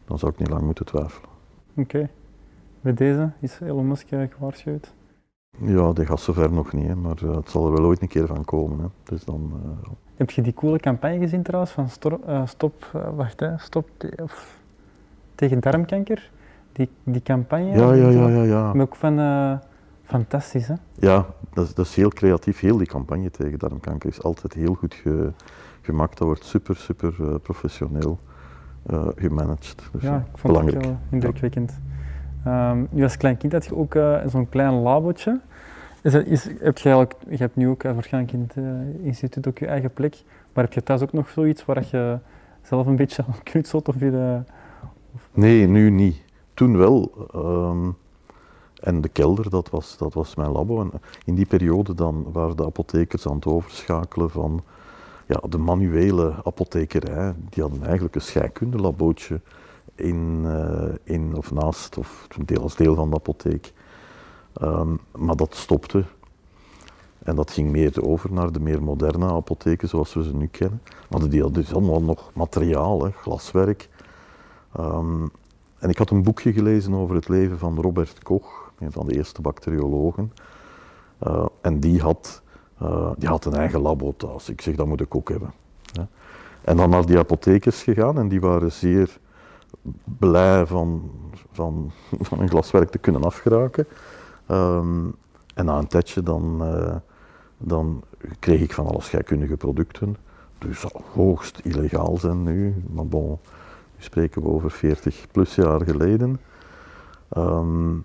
dan 0.04 0.18
zou 0.18 0.32
ik 0.32 0.38
niet 0.38 0.48
lang 0.48 0.62
moeten 0.62 0.84
twijfelen. 0.84 1.28
Oké. 1.70 1.80
Okay. 1.80 2.08
Bij 2.80 2.94
deze 2.94 3.30
is 3.40 3.60
Elon 3.60 3.88
Musk 3.88 4.08
gewaarschuwd? 4.08 4.92
Ja, 5.58 5.92
dat 5.92 6.06
gaat 6.06 6.20
zover 6.20 6.52
nog 6.52 6.72
niet, 6.72 6.86
hè, 6.86 6.94
maar 6.94 7.16
uh, 7.24 7.34
het 7.34 7.50
zal 7.50 7.66
er 7.66 7.72
wel 7.72 7.84
ooit 7.84 8.02
een 8.02 8.08
keer 8.08 8.26
van 8.26 8.44
komen. 8.44 8.78
Hè. 8.78 8.86
Dus 9.02 9.24
dan, 9.24 9.52
uh, 9.64 9.90
Heb 10.16 10.30
je 10.30 10.42
die 10.42 10.54
coole 10.54 10.78
campagne 10.78 11.18
gezien 11.18 11.42
trouwens 11.42 11.72
van 11.72 11.88
stop, 11.88 12.28
uh, 12.28 12.46
stop 12.46 12.84
wacht, 13.14 13.40
hè, 13.40 13.58
stop 13.58 13.88
te, 13.96 14.12
of, 14.22 14.58
tegen 15.34 15.60
darmkanker? 15.60 16.30
Die, 16.72 16.88
die 17.04 17.22
campagne? 17.22 17.70
Ja, 17.70 17.92
ja, 17.92 18.08
ja. 18.08 18.28
ja, 18.28 18.42
ja. 18.42 18.72
Maar 18.72 18.82
ook 18.82 18.96
van, 18.96 19.18
fantastisch 20.04 20.66
hè? 20.68 20.74
Ja, 20.94 21.26
dat 21.52 21.66
is, 21.66 21.74
dat 21.74 21.86
is 21.86 21.94
heel 21.94 22.08
creatief. 22.08 22.60
Heel 22.60 22.76
die 22.76 22.86
campagne 22.86 23.30
tegen 23.30 23.58
darmkanker 23.58 24.08
is 24.08 24.22
altijd 24.22 24.52
heel 24.52 24.74
goed 24.74 24.94
ge, 24.94 25.32
gemaakt. 25.80 26.18
Dat 26.18 26.26
wordt 26.26 26.44
super, 26.44 26.76
super 26.76 27.40
professioneel 27.42 28.18
gemanaged. 29.16 29.88
Dus, 29.92 30.02
ja, 30.02 30.16
ik 30.32 30.38
vond 30.38 30.56
het 30.56 30.74
wel 30.74 30.98
indrukwekkend. 31.10 31.80
Um, 32.46 32.88
nu 32.90 33.02
als 33.02 33.16
klein 33.16 33.36
kind 33.36 33.52
had 33.52 33.64
je 33.64 33.76
ook 33.76 33.94
uh, 33.94 34.20
zo'n 34.26 34.48
klein 34.48 34.72
labotje. 34.72 35.40
Is 36.02 36.12
dat, 36.12 36.26
is, 36.26 36.44
heb 36.44 36.78
je, 36.78 36.88
eigenlijk, 36.88 37.14
je 37.28 37.36
hebt 37.36 37.56
nu 37.56 37.68
ook 37.68 37.82
waarschijnlijk 37.82 38.32
in 38.32 38.40
het 38.40 38.56
instituut 39.02 39.48
ook 39.48 39.58
je 39.58 39.66
eigen 39.66 39.92
plek, 39.92 40.22
maar 40.52 40.64
heb 40.64 40.72
je 40.72 40.82
thuis 40.82 41.02
ook 41.02 41.12
nog 41.12 41.28
zoiets 41.28 41.64
waar 41.64 41.86
je 41.90 42.18
zelf 42.62 42.86
een 42.86 42.96
beetje 42.96 43.24
aan 43.26 43.42
knutselt? 43.42 43.88
Of 43.88 44.00
je, 44.00 44.42
of... 45.14 45.28
Nee, 45.32 45.66
nu 45.66 45.90
niet. 45.90 46.22
Toen 46.54 46.76
wel. 46.76 47.28
Um, 47.34 47.96
en 48.80 49.00
de 49.00 49.08
kelder, 49.08 49.50
dat 49.50 49.70
was, 49.70 49.96
dat 49.98 50.14
was 50.14 50.34
mijn 50.34 50.50
labo. 50.50 50.80
En 50.80 50.90
in 51.24 51.34
die 51.34 51.46
periode 51.46 51.94
dan 51.94 52.26
waren 52.32 52.56
de 52.56 52.64
apothekers 52.64 53.26
aan 53.26 53.34
het 53.34 53.46
overschakelen 53.46 54.30
van 54.30 54.62
ja, 55.30 55.48
de 55.48 55.58
manuele 55.58 56.34
apothekerij. 56.44 57.34
Die 57.48 57.62
hadden 57.62 57.82
eigenlijk 57.82 58.14
een 58.14 58.20
scheikundelabootje 58.20 59.40
in, 59.94 60.42
uh, 60.44 60.94
in 61.02 61.36
of 61.36 61.52
naast, 61.52 61.98
of 61.98 62.26
deel 62.44 62.62
als 62.62 62.76
deel 62.76 62.94
van 62.94 63.10
de 63.10 63.16
apotheek. 63.16 63.72
Um, 64.62 65.00
maar 65.16 65.36
dat 65.36 65.54
stopte. 65.54 66.04
En 67.22 67.36
dat 67.36 67.50
ging 67.50 67.70
meer 67.70 68.04
over 68.06 68.32
naar 68.32 68.52
de 68.52 68.60
meer 68.60 68.82
moderne 68.82 69.26
apotheken 69.26 69.88
zoals 69.88 70.14
we 70.14 70.22
ze 70.22 70.36
nu 70.36 70.46
kennen. 70.46 70.82
Maar 71.10 71.28
die 71.28 71.42
hadden 71.42 71.62
dus 71.62 71.74
allemaal 71.74 72.02
nog 72.02 72.30
materiaal, 72.34 73.04
hè, 73.04 73.10
glaswerk. 73.10 73.88
Um, 74.78 75.30
en 75.78 75.90
ik 75.90 75.98
had 75.98 76.10
een 76.10 76.22
boekje 76.22 76.52
gelezen 76.52 76.94
over 76.94 77.14
het 77.14 77.28
leven 77.28 77.58
van 77.58 77.80
Robert 77.80 78.22
Koch, 78.22 78.72
een 78.78 78.92
van 78.92 79.06
de 79.06 79.14
eerste 79.14 79.40
bacteriologen. 79.40 80.32
Uh, 81.26 81.46
en 81.60 81.80
die 81.80 82.00
had, 82.00 82.42
uh, 82.82 83.10
die 83.16 83.28
had 83.28 83.44
een 83.44 83.54
eigen 83.54 83.80
labo 83.80 84.14
thuis. 84.16 84.48
Ik 84.48 84.60
zeg, 84.60 84.74
dat 84.74 84.86
moet 84.86 85.00
ik 85.00 85.14
ook 85.14 85.28
hebben. 85.28 85.52
Ja. 85.92 86.08
En 86.60 86.76
dan 86.76 86.90
naar 86.90 87.06
die 87.06 87.18
apothekers 87.18 87.82
gegaan 87.82 88.18
en 88.18 88.28
die 88.28 88.40
waren 88.40 88.72
zeer 88.72 89.18
blij 90.04 90.66
van, 90.66 91.10
van, 91.52 91.90
van 92.28 92.40
een 92.40 92.48
glaswerk 92.48 92.90
te 92.90 92.98
kunnen 92.98 93.24
afgeraken. 93.24 93.86
Um, 94.50 95.14
en 95.54 95.64
na 95.64 95.78
een 95.78 95.86
tijdje 95.86 96.22
dan, 96.22 96.58
uh, 96.62 96.94
dan 97.58 98.02
kreeg 98.38 98.60
ik 98.60 98.72
van 98.72 98.86
alle 98.86 99.02
scheikundige 99.02 99.56
producten. 99.56 100.16
Dus 100.58 100.84
hoogst 101.12 101.58
illegaal 101.58 102.16
zijn 102.16 102.42
nu, 102.42 102.84
maar 102.90 103.06
bon, 103.06 103.28
nu 103.28 103.38
spreken 103.98 104.42
we 104.42 104.48
over 104.48 104.70
40 104.70 105.26
plus 105.32 105.54
jaar 105.54 105.80
geleden. 105.80 106.40
Um, 107.36 108.04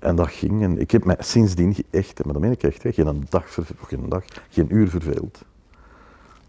en 0.00 0.16
dat 0.16 0.28
ging, 0.28 0.62
en 0.62 0.78
ik 0.78 0.90
heb 0.90 1.04
mij 1.04 1.16
sindsdien 1.18 1.76
echt, 1.90 2.24
maar 2.24 2.32
dat 2.32 2.42
meen 2.42 2.52
ik 2.52 2.62
echt, 2.62 2.82
hè, 2.82 2.92
geen, 2.92 3.26
dag, 3.28 3.44
geen 3.86 4.08
dag, 4.08 4.24
geen 4.48 4.74
uur 4.74 4.88
verveeld. 4.88 5.44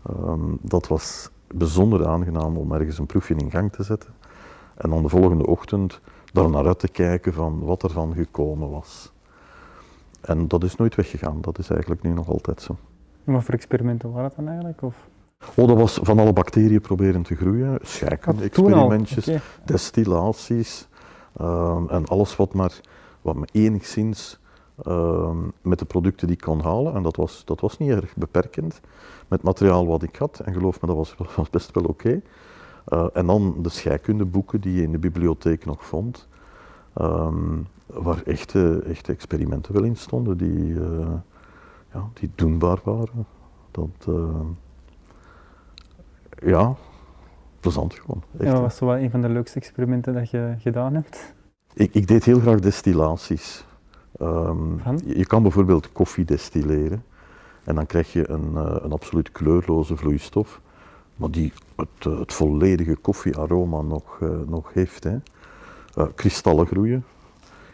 Um, 0.09 0.57
dat 0.61 0.87
was 0.87 1.29
bijzonder 1.47 2.07
aangenaam 2.07 2.57
om 2.57 2.71
ergens 2.71 2.97
een 2.97 3.05
proefje 3.05 3.35
in 3.35 3.51
gang 3.51 3.71
te 3.71 3.83
zetten. 3.83 4.09
En 4.75 4.89
dan 4.89 5.01
de 5.01 5.09
volgende 5.09 5.45
ochtend 5.45 5.99
daar 6.33 6.49
naar 6.49 6.67
uit 6.67 6.79
te 6.79 6.87
kijken 6.87 7.33
van 7.33 7.59
wat 7.59 7.83
er 7.83 7.89
van 7.89 8.13
gekomen 8.13 8.69
was. 8.69 9.11
En 10.21 10.47
dat 10.47 10.63
is 10.63 10.75
nooit 10.75 10.95
weggegaan, 10.95 11.41
dat 11.41 11.59
is 11.59 11.69
eigenlijk 11.69 12.01
nu 12.01 12.13
nog 12.13 12.29
altijd 12.29 12.61
zo. 12.61 12.75
En 13.25 13.33
wat 13.33 13.43
voor 13.43 13.53
experimenten 13.53 14.11
waren 14.11 14.27
dat 14.27 14.35
dan 14.35 14.47
eigenlijk? 14.47 14.81
Of? 14.81 14.95
Oh, 15.55 15.67
dat 15.67 15.77
was 15.77 15.99
van 16.03 16.19
alle 16.19 16.33
bacteriën 16.33 16.81
proberen 16.81 17.21
te 17.21 17.35
groeien, 17.35 17.79
scheikunde-experimentjes, 17.81 19.27
okay. 19.27 19.41
destillaties 19.65 20.87
um, 21.41 21.89
en 21.89 22.05
alles 22.05 22.35
wat 22.35 22.53
maar 22.53 22.79
wat 23.21 23.35
me 23.35 23.47
enigszins 23.51 24.39
um, 24.87 25.51
met 25.61 25.79
de 25.79 25.85
producten 25.85 26.27
die 26.27 26.35
ik 26.35 26.41
kon 26.41 26.61
halen, 26.61 26.93
en 26.93 27.03
dat 27.03 27.15
was, 27.15 27.45
dat 27.45 27.59
was 27.59 27.77
niet 27.77 27.89
erg 27.89 28.15
beperkend, 28.15 28.81
met 29.27 29.41
materiaal 29.41 29.87
wat 29.87 30.03
ik 30.03 30.15
had, 30.15 30.39
en 30.39 30.53
geloof 30.53 30.81
me, 30.81 30.87
dat 30.87 30.95
was, 30.95 31.15
was 31.35 31.49
best 31.49 31.71
wel 31.71 31.83
oké. 31.83 31.91
Okay. 31.91 32.21
Uh, 32.87 33.07
en 33.13 33.25
dan 33.25 33.55
de 33.61 33.69
scheikundeboeken 33.69 34.61
die 34.61 34.73
je 34.73 34.81
in 34.81 34.91
de 34.91 34.97
bibliotheek 34.97 35.65
nog 35.65 35.85
vond, 35.85 36.27
um, 37.01 37.67
waar 37.85 38.21
echte, 38.23 38.83
echte 38.85 39.11
experimenten 39.11 39.73
wel 39.73 39.83
in 39.83 39.95
stonden 39.95 40.37
die, 40.37 40.67
uh, 40.67 41.07
ja, 41.93 42.09
die 42.13 42.31
doenbaar 42.35 42.79
waren. 42.83 43.25
Dat, 43.71 44.05
uh, 44.09 44.39
ja, 46.37 46.75
plezant 47.59 47.93
gewoon. 47.93 48.23
Echt, 48.37 48.51
ja, 48.51 48.61
was 48.61 48.75
zo 48.75 48.85
wel 48.85 48.97
een 48.97 49.11
van 49.11 49.21
de 49.21 49.29
leukste 49.29 49.57
experimenten 49.57 50.13
dat 50.13 50.29
je 50.29 50.55
gedaan 50.57 50.93
hebt? 50.93 51.33
Ik, 51.73 51.93
ik 51.93 52.07
deed 52.07 52.25
heel 52.25 52.39
graag 52.39 52.59
destillaties. 52.59 53.65
Um, 54.21 54.81
je, 55.05 55.17
je 55.17 55.25
kan 55.25 55.41
bijvoorbeeld 55.41 55.91
koffie 55.91 56.25
destilleren 56.25 57.03
en 57.63 57.75
dan 57.75 57.85
krijg 57.85 58.13
je 58.13 58.29
een, 58.29 58.55
een 58.55 58.91
absoluut 58.91 59.31
kleurloze 59.31 59.97
vloeistof 59.97 60.61
maar 61.21 61.31
die 61.31 61.53
het, 61.75 61.87
eh, 61.99 62.19
het 62.19 62.33
volledige 62.33 62.95
koffiearoma 62.95 63.81
nog, 63.81 64.19
uh, 64.23 64.29
nog 64.47 64.73
heeft. 64.73 65.03
Hè. 65.03 65.17
Kristallen 66.15 66.67
groeien. 66.67 67.05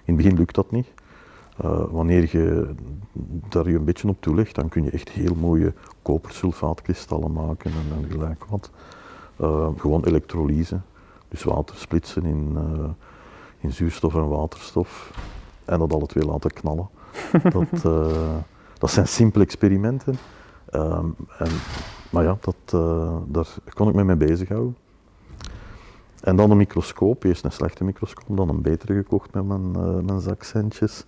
In 0.03 0.13
het 0.13 0.15
begin 0.15 0.37
lukt 0.37 0.55
dat 0.55 0.71
niet. 0.71 0.87
Wanneer 1.89 2.29
je 2.31 2.73
daar 3.49 3.69
je 3.69 3.77
een 3.77 3.83
beetje 3.83 4.07
op 4.07 4.21
toelegt, 4.21 4.55
dan 4.55 4.69
kun 4.69 4.83
je 4.83 4.89
echt 4.89 5.09
heel 5.09 5.35
mooie 5.35 5.73
kopersulfaatkristallen 6.01 7.31
maken 7.31 7.71
en, 7.71 8.03
en 8.03 8.09
gelijk 8.11 8.45
wat. 8.45 8.71
gewoon 9.77 10.03
elektrolyse, 10.03 10.79
dus 11.27 11.43
water 11.43 11.75
splitsen 11.75 12.25
in, 12.25 12.57
in 13.59 13.71
zuurstof 13.71 14.15
en 14.15 14.27
waterstof 14.27 15.11
en 15.65 15.79
dat 15.79 15.93
alle 15.93 16.05
twee 16.05 16.25
laten 16.25 16.51
knallen. 16.51 16.89
dat, 17.53 17.81
dat 18.77 18.91
zijn 18.91 19.07
simpele 19.07 19.43
experimenten. 19.43 20.17
Um, 20.73 21.15
en 21.37 21.49
maar 22.09 22.23
ja, 22.23 22.37
dat, 22.39 22.55
uh, 22.73 23.15
daar 23.25 23.47
kon 23.73 23.87
ik 23.87 23.95
me 23.95 24.03
mee 24.03 24.15
bezighouden. 24.15 24.77
En 26.21 26.35
dan 26.35 26.51
een 26.51 26.57
microscoop, 26.57 27.23
eerst 27.23 27.45
een 27.45 27.51
slechte 27.51 27.83
microscoop, 27.83 28.37
dan 28.37 28.49
een 28.49 28.61
betere 28.61 28.93
gekocht 28.93 29.33
met 29.33 29.45
mijn, 29.45 29.73
uh, 29.77 29.99
mijn 30.05 30.19
zakcentjes. 30.19 31.05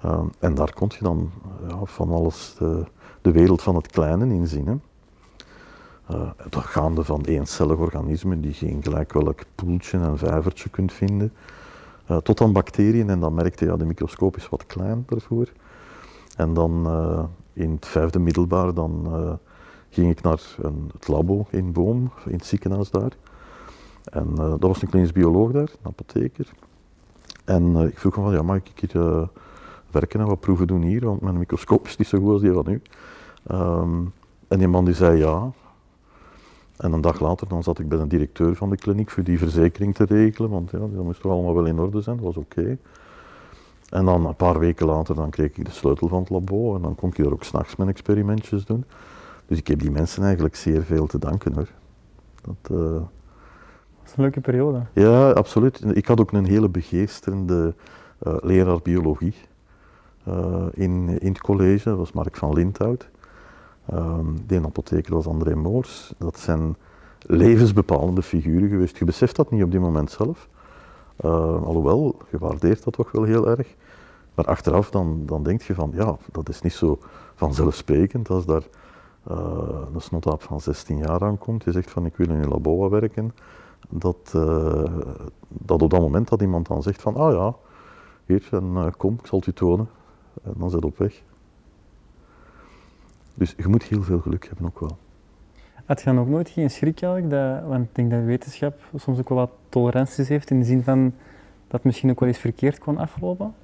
Ehm, 0.00 0.26
en 0.38 0.54
daar 0.54 0.72
kon 0.72 0.90
je 0.98 1.04
dan 1.04 1.30
ja, 1.68 1.84
van 1.84 2.10
alles 2.10 2.54
de, 2.58 2.84
de 3.20 3.32
wereld 3.32 3.62
van 3.62 3.74
het 3.74 3.86
kleine 3.86 4.34
in 4.34 4.46
zien. 4.46 4.66
Hè. 4.66 4.74
Uh, 6.10 6.30
gaande 6.50 7.04
van 7.04 7.24
eencellig 7.24 7.76
organismen 7.76 8.40
die 8.40 8.56
je 8.58 8.66
in 8.66 8.82
gelijk 8.82 9.12
welk 9.12 9.40
poeltje 9.54 9.98
en 9.98 10.18
vijvertje 10.18 10.68
kunt 10.68 10.92
vinden, 10.92 11.32
uh, 12.12 12.18
tot 12.18 12.40
aan 12.40 12.52
bacteriën. 12.52 13.10
En 13.10 13.20
dan 13.20 13.34
merkte 13.34 13.64
je, 13.64 13.70
ja, 13.70 13.76
de 13.76 13.84
microscoop 13.84 14.36
is 14.36 14.48
wat 14.48 14.66
klein 14.66 15.02
daarvoor. 15.06 15.52
En 16.36 16.54
dan 16.54 16.84
uh, 16.86 17.24
in 17.52 17.70
het 17.70 17.86
vijfde 17.86 18.18
middelbaar 18.18 18.74
dan, 18.74 19.08
ging 19.90 20.10
ik 20.10 20.22
naar 20.22 20.56
een, 20.62 20.90
het 20.92 21.08
labo 21.08 21.46
in 21.50 21.72
Boom, 21.72 22.12
in 22.26 22.34
het 22.34 22.46
ziekenhuis 22.46 22.90
daar. 22.90 23.12
En 24.04 24.34
dat 24.34 24.62
was 24.62 24.82
een 24.82 24.88
klinisch 24.88 25.12
bioloog 25.12 25.50
daar, 25.52 25.70
een 25.82 25.86
apotheker. 25.86 26.52
En 27.44 27.76
ik 27.76 27.98
vroeg 27.98 28.14
hem 28.14 28.24
van, 28.24 28.32
ja, 28.32 28.42
mag 28.42 28.56
ik 28.56 28.72
hier 28.74 29.28
werken 29.90 30.20
en 30.20 30.26
wat 30.26 30.40
proeven 30.40 30.66
doen 30.66 30.82
hier, 30.82 31.04
want 31.04 31.20
mijn 31.20 31.38
microscoop 31.38 31.86
is 31.86 31.96
niet 31.96 32.08
zo 32.08 32.18
goed 32.18 32.32
als 32.32 32.40
die 32.40 32.52
van 32.52 32.68
u. 32.68 32.82
Um, 33.50 34.12
en 34.48 34.58
die 34.58 34.68
man 34.68 34.84
die 34.84 34.94
zei 34.94 35.18
ja. 35.18 35.52
En 36.82 36.92
een 36.92 37.00
dag 37.00 37.20
later 37.20 37.48
dan 37.48 37.62
zat 37.62 37.78
ik 37.78 37.88
bij 37.88 37.98
de 37.98 38.06
directeur 38.06 38.54
van 38.54 38.70
de 38.70 38.76
kliniek 38.76 39.10
voor 39.10 39.22
die 39.22 39.38
verzekering 39.38 39.94
te 39.94 40.04
regelen, 40.04 40.50
want 40.50 40.70
ja, 40.70 40.78
dat 40.78 41.04
moest 41.04 41.20
toch 41.20 41.32
allemaal 41.32 41.54
wel 41.54 41.64
in 41.64 41.78
orde 41.78 42.00
zijn, 42.00 42.16
dat 42.16 42.24
was 42.24 42.36
oké. 42.36 42.78
En 43.90 44.04
dan 44.04 44.26
een 44.26 44.36
paar 44.36 44.58
weken 44.58 44.86
later 44.86 45.14
dan 45.14 45.30
kreeg 45.30 45.56
ik 45.56 45.64
de 45.64 45.70
sleutel 45.70 46.08
van 46.08 46.20
het 46.20 46.30
labo 46.30 46.74
en 46.76 46.82
dan 46.82 46.94
kon 46.94 47.08
ik 47.08 47.16
daar 47.16 47.32
ook 47.32 47.44
s'nachts 47.44 47.76
mijn 47.76 47.88
experimentjes 47.88 48.64
doen. 48.64 48.84
Dus 49.46 49.58
ik 49.58 49.66
heb 49.66 49.78
die 49.78 49.90
mensen 49.90 50.22
eigenlijk 50.22 50.56
zeer 50.56 50.82
veel 50.82 51.06
te 51.06 51.18
danken 51.18 51.52
hoor. 51.54 51.68
Dat, 52.42 52.78
uh... 52.78 52.78
dat 52.78 53.08
is 54.04 54.12
een 54.16 54.22
leuke 54.22 54.40
periode. 54.40 54.82
Ja, 54.92 55.30
absoluut. 55.30 55.84
Ik 55.96 56.06
had 56.06 56.20
ook 56.20 56.32
een 56.32 56.44
hele 56.44 56.68
begeesterende 56.68 57.74
uh, 58.26 58.34
leraar 58.40 58.82
biologie. 58.82 59.34
Uh, 60.28 60.66
in, 60.72 61.18
in 61.20 61.28
het 61.28 61.40
college, 61.40 61.88
dat 61.88 61.98
was 61.98 62.12
Mark 62.12 62.36
van 62.36 62.52
Lindhout. 62.52 63.08
Um, 63.90 64.36
de 64.46 64.60
apotheker 64.64 65.14
was 65.14 65.26
André 65.26 65.54
Moors. 65.54 66.12
Dat 66.18 66.38
zijn 66.38 66.76
levensbepalende 67.18 68.22
figuren 68.22 68.68
geweest. 68.68 68.96
Je 68.96 69.04
beseft 69.04 69.36
dat 69.36 69.50
niet 69.50 69.62
op 69.62 69.70
die 69.70 69.80
moment 69.80 70.10
zelf. 70.10 70.48
Uh, 71.24 71.62
alhoewel, 71.62 72.16
je 72.30 72.38
waardeert 72.38 72.84
dat 72.84 72.92
toch 72.92 73.12
wel 73.12 73.22
heel 73.22 73.48
erg. 73.48 73.74
Maar 74.34 74.44
achteraf 74.44 74.90
dan, 74.90 75.22
dan 75.26 75.42
denk 75.42 75.62
je 75.62 75.74
van, 75.74 75.90
ja, 75.94 76.16
dat 76.32 76.48
is 76.48 76.62
niet 76.62 76.72
zo 76.72 76.98
vanzelfsprekend 77.34 78.30
als 78.30 78.46
daar 78.46 78.62
uh, 79.30 79.36
een 79.94 80.00
snotaap 80.00 80.42
van 80.42 80.60
16 80.60 80.98
jaar 80.98 81.22
aankomt. 81.22 81.64
Die 81.64 81.72
zegt 81.72 81.90
van, 81.90 82.06
ik 82.06 82.16
wil 82.16 82.28
in 82.28 82.42
een 82.42 82.48
labo 82.48 82.88
werken. 82.88 83.34
Dat, 83.88 84.32
uh, 84.36 84.84
dat 85.48 85.82
op 85.82 85.90
dat 85.90 86.00
moment 86.00 86.28
dat 86.28 86.40
iemand 86.40 86.66
dan 86.66 86.82
zegt 86.82 87.02
van, 87.02 87.16
ah 87.16 87.32
ja, 87.32 87.54
hier, 88.24 88.48
en, 88.50 88.94
kom, 88.96 89.14
ik 89.14 89.26
zal 89.26 89.38
het 89.38 89.48
u 89.48 89.52
tonen. 89.52 89.88
En 90.42 90.54
dan 90.56 90.70
zit 90.70 90.84
op 90.84 90.98
weg. 90.98 91.22
Dus 93.34 93.54
je 93.56 93.68
moet 93.68 93.82
heel 93.82 94.02
veel 94.02 94.20
geluk 94.20 94.46
hebben 94.46 94.66
ook 94.66 94.80
wel. 94.80 94.96
Had 95.84 95.98
je 95.98 96.04
dan 96.04 96.18
ook 96.18 96.28
nooit 96.28 96.48
geen 96.48 96.70
schrik 96.70 97.02
eigenlijk? 97.02 97.66
Want 97.66 97.84
ik 97.84 97.94
denk 97.94 98.10
dat 98.10 98.24
wetenschap 98.24 98.80
soms 98.96 99.18
ook 99.18 99.28
wel 99.28 99.38
wat 99.38 99.50
toleranties 99.68 100.28
heeft 100.28 100.50
in 100.50 100.58
de 100.58 100.64
zin 100.64 100.82
van 100.82 101.04
dat 101.66 101.72
het 101.72 101.84
misschien 101.84 102.10
ook 102.10 102.20
wel 102.20 102.28
eens 102.28 102.38
verkeerd 102.38 102.78
kon 102.78 102.98
aflopen? 102.98 103.54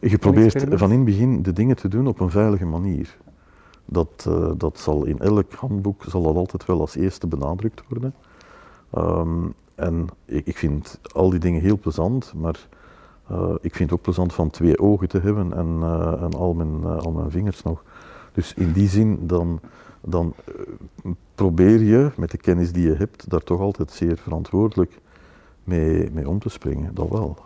Je 0.00 0.18
probeert 0.18 0.64
van 0.70 0.90
in 0.90 0.96
het 0.96 1.04
begin 1.04 1.42
de 1.42 1.52
dingen 1.52 1.76
te 1.76 1.88
doen 1.88 2.06
op 2.06 2.20
een 2.20 2.30
veilige 2.30 2.66
manier. 2.66 3.16
Dat, 3.84 4.26
uh, 4.28 4.50
dat 4.56 4.78
zal 4.78 5.04
in 5.04 5.18
elk 5.18 5.52
handboek 5.52 6.04
zal 6.08 6.22
dat 6.22 6.36
altijd 6.36 6.64
wel 6.64 6.80
als 6.80 6.94
eerste 6.94 7.26
benadrukt 7.26 7.82
worden. 7.88 8.14
Um, 8.94 9.54
en 9.74 10.06
ik, 10.24 10.46
ik, 10.46 10.56
vind 10.56 11.00
al 11.12 11.30
die 11.30 11.40
dingen 11.40 11.60
heel 11.60 11.78
plezant, 11.78 12.32
maar 12.36 12.68
uh, 13.30 13.54
ik 13.60 13.74
vind 13.74 13.90
het 13.90 13.98
ook 13.98 14.04
plezant 14.04 14.32
van 14.32 14.50
twee 14.50 14.78
ogen 14.78 15.08
te 15.08 15.20
hebben 15.20 15.52
en, 15.52 15.76
uh, 15.80 16.22
en 16.22 16.32
al, 16.32 16.54
mijn, 16.54 16.84
al 16.84 17.12
mijn 17.12 17.30
vingers 17.30 17.62
nog. 17.62 17.84
Dus 18.32 18.54
in 18.54 18.72
die 18.72 18.88
zin, 18.88 19.26
dan, 19.26 19.60
dan 20.00 20.34
probeer 21.34 21.80
je 21.82 22.10
met 22.16 22.30
de 22.30 22.38
kennis 22.38 22.72
die 22.72 22.88
je 22.88 22.94
hebt, 22.94 23.30
daar 23.30 23.42
toch 23.42 23.60
altijd 23.60 23.90
zeer 23.90 24.16
verantwoordelijk 24.16 24.98
mee, 25.64 26.10
mee 26.12 26.28
om 26.28 26.38
te 26.38 26.48
springen. 26.48 26.94
Dat 26.94 27.08
wel. 27.08 27.36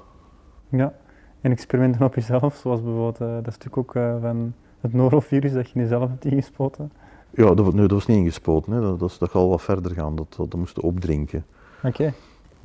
Ja, 0.69 0.95
en 1.41 1.51
experimenten 1.51 2.07
op 2.07 2.15
jezelf, 2.15 2.55
zoals 2.55 2.83
bijvoorbeeld 2.83 3.45
dat 3.45 3.55
stuk 3.55 3.77
ook 3.77 3.93
van 4.21 4.55
het 4.81 4.93
norovirus 4.93 5.53
dat 5.53 5.71
je 5.71 5.79
jezelf 5.79 6.09
hebt 6.09 6.25
ingespoten. 6.25 6.93
Ja, 7.31 7.55
dat, 7.55 7.75
nee, 7.75 7.87
dat 7.87 7.91
was 7.91 8.07
niet 8.07 8.17
ingespoten. 8.17 8.73
Hè. 8.73 8.81
Dat, 8.81 8.99
dat, 8.99 9.17
dat 9.19 9.31
gaat 9.31 9.41
wel 9.41 9.49
wat 9.49 9.63
verder 9.63 9.93
gaan. 9.93 10.17
Dat, 10.17 10.35
dat, 10.37 10.51
dat 10.51 10.61
moesten 10.61 10.83
opdrinken. 10.83 11.45
Oké. 11.77 11.87
Okay. 11.87 12.13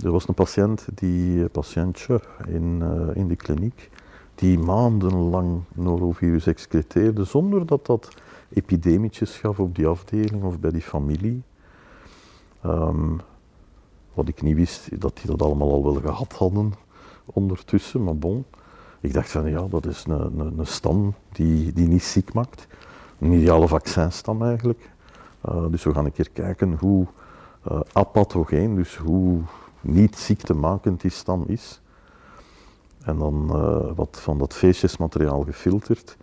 Er 0.04 0.12
was 0.12 0.28
een 0.28 0.34
patiënt, 0.34 0.88
die 0.94 1.50
patiëntje 1.50 2.22
in, 2.48 2.80
uh, 2.84 3.16
in 3.16 3.28
de 3.28 3.36
kliniek, 3.36 3.90
die 4.36 4.60
maandenlang 4.60 5.62
norovirus 5.74 6.48
excreteerde 6.48 7.24
zonder 7.24 7.66
dat 7.66 7.86
dat 7.86 8.10
epidemietjes 8.50 9.38
gaf 9.38 9.60
op 9.60 9.76
die 9.76 9.88
afdeling 9.88 10.44
of 10.44 10.60
bij 10.60 10.72
die 10.72 10.82
familie. 10.82 11.42
Um, 12.66 13.20
wat 14.14 14.28
ik 14.28 14.42
niet 14.42 14.56
wist, 14.56 15.02
dat 15.02 15.18
die 15.18 15.26
dat 15.26 15.42
allemaal 15.42 15.72
al 15.72 15.84
wel 15.84 16.02
gehad 16.02 16.34
hadden 16.34 16.74
ondertussen, 17.26 18.04
maar 18.04 18.18
bon. 18.18 18.46
Ik 19.00 19.14
dacht 19.14 19.32
van 19.32 19.50
ja, 19.50 19.68
dat 19.70 19.86
is 19.86 20.06
een, 20.08 20.40
een, 20.40 20.60
een 20.60 20.68
stam 20.68 21.14
die, 21.32 21.74
die 21.74 21.88
niet 21.88 22.04
ziek 22.04 22.34
maakt. 22.34 22.68
Een 23.20 23.32
ideale 23.32 23.68
vaccinstam 23.68 24.44
eigenlijk. 24.44 24.90
Uh, 25.50 25.66
dus 25.70 25.84
we 25.84 25.94
gaan 25.94 26.06
een 26.06 26.12
keer 26.12 26.30
kijken 26.30 26.74
hoe 26.80 27.06
uh, 27.72 27.80
apathogeen, 27.94 28.76
dus 28.76 28.96
hoe 28.96 29.42
niet 29.82 30.18
ziektemakend 30.18 31.02
die 31.02 31.12
stam 31.12 31.44
is. 31.48 31.82
En 33.04 33.18
dan 33.18 33.50
uh, 33.52 33.92
wat 33.96 34.20
van 34.22 34.38
dat 34.38 34.54
feestjesmateriaal 34.54 35.44
gefilterd. 35.44 36.18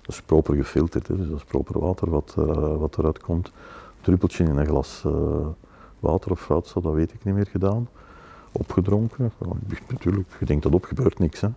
Dat 0.00 0.14
is 0.14 0.22
proper 0.22 0.54
gefilterd, 0.54 1.06
hè, 1.06 1.16
dus 1.16 1.28
dat 1.28 1.36
is 1.36 1.44
proper 1.44 1.80
water 1.80 2.10
wat, 2.10 2.34
uh, 2.38 2.76
wat 2.76 2.98
eruit 2.98 3.18
komt. 3.18 3.46
Een 3.46 3.52
druppeltje 4.00 4.44
in 4.44 4.56
een 4.56 4.66
glas 4.66 5.02
uh, 5.06 5.12
water 6.00 6.30
of 6.30 6.40
fruitsap, 6.40 6.82
dat 6.82 6.92
weet 6.92 7.12
ik 7.12 7.24
niet 7.24 7.34
meer 7.34 7.46
gedaan. 7.46 7.88
Opgedronken. 8.52 9.32
natuurlijk, 9.88 10.28
je 10.40 10.46
denkt 10.46 10.62
dat 10.62 10.74
op, 10.74 10.84
gebeurt 10.84 11.18
niks. 11.18 11.40
Hè. 11.40 11.48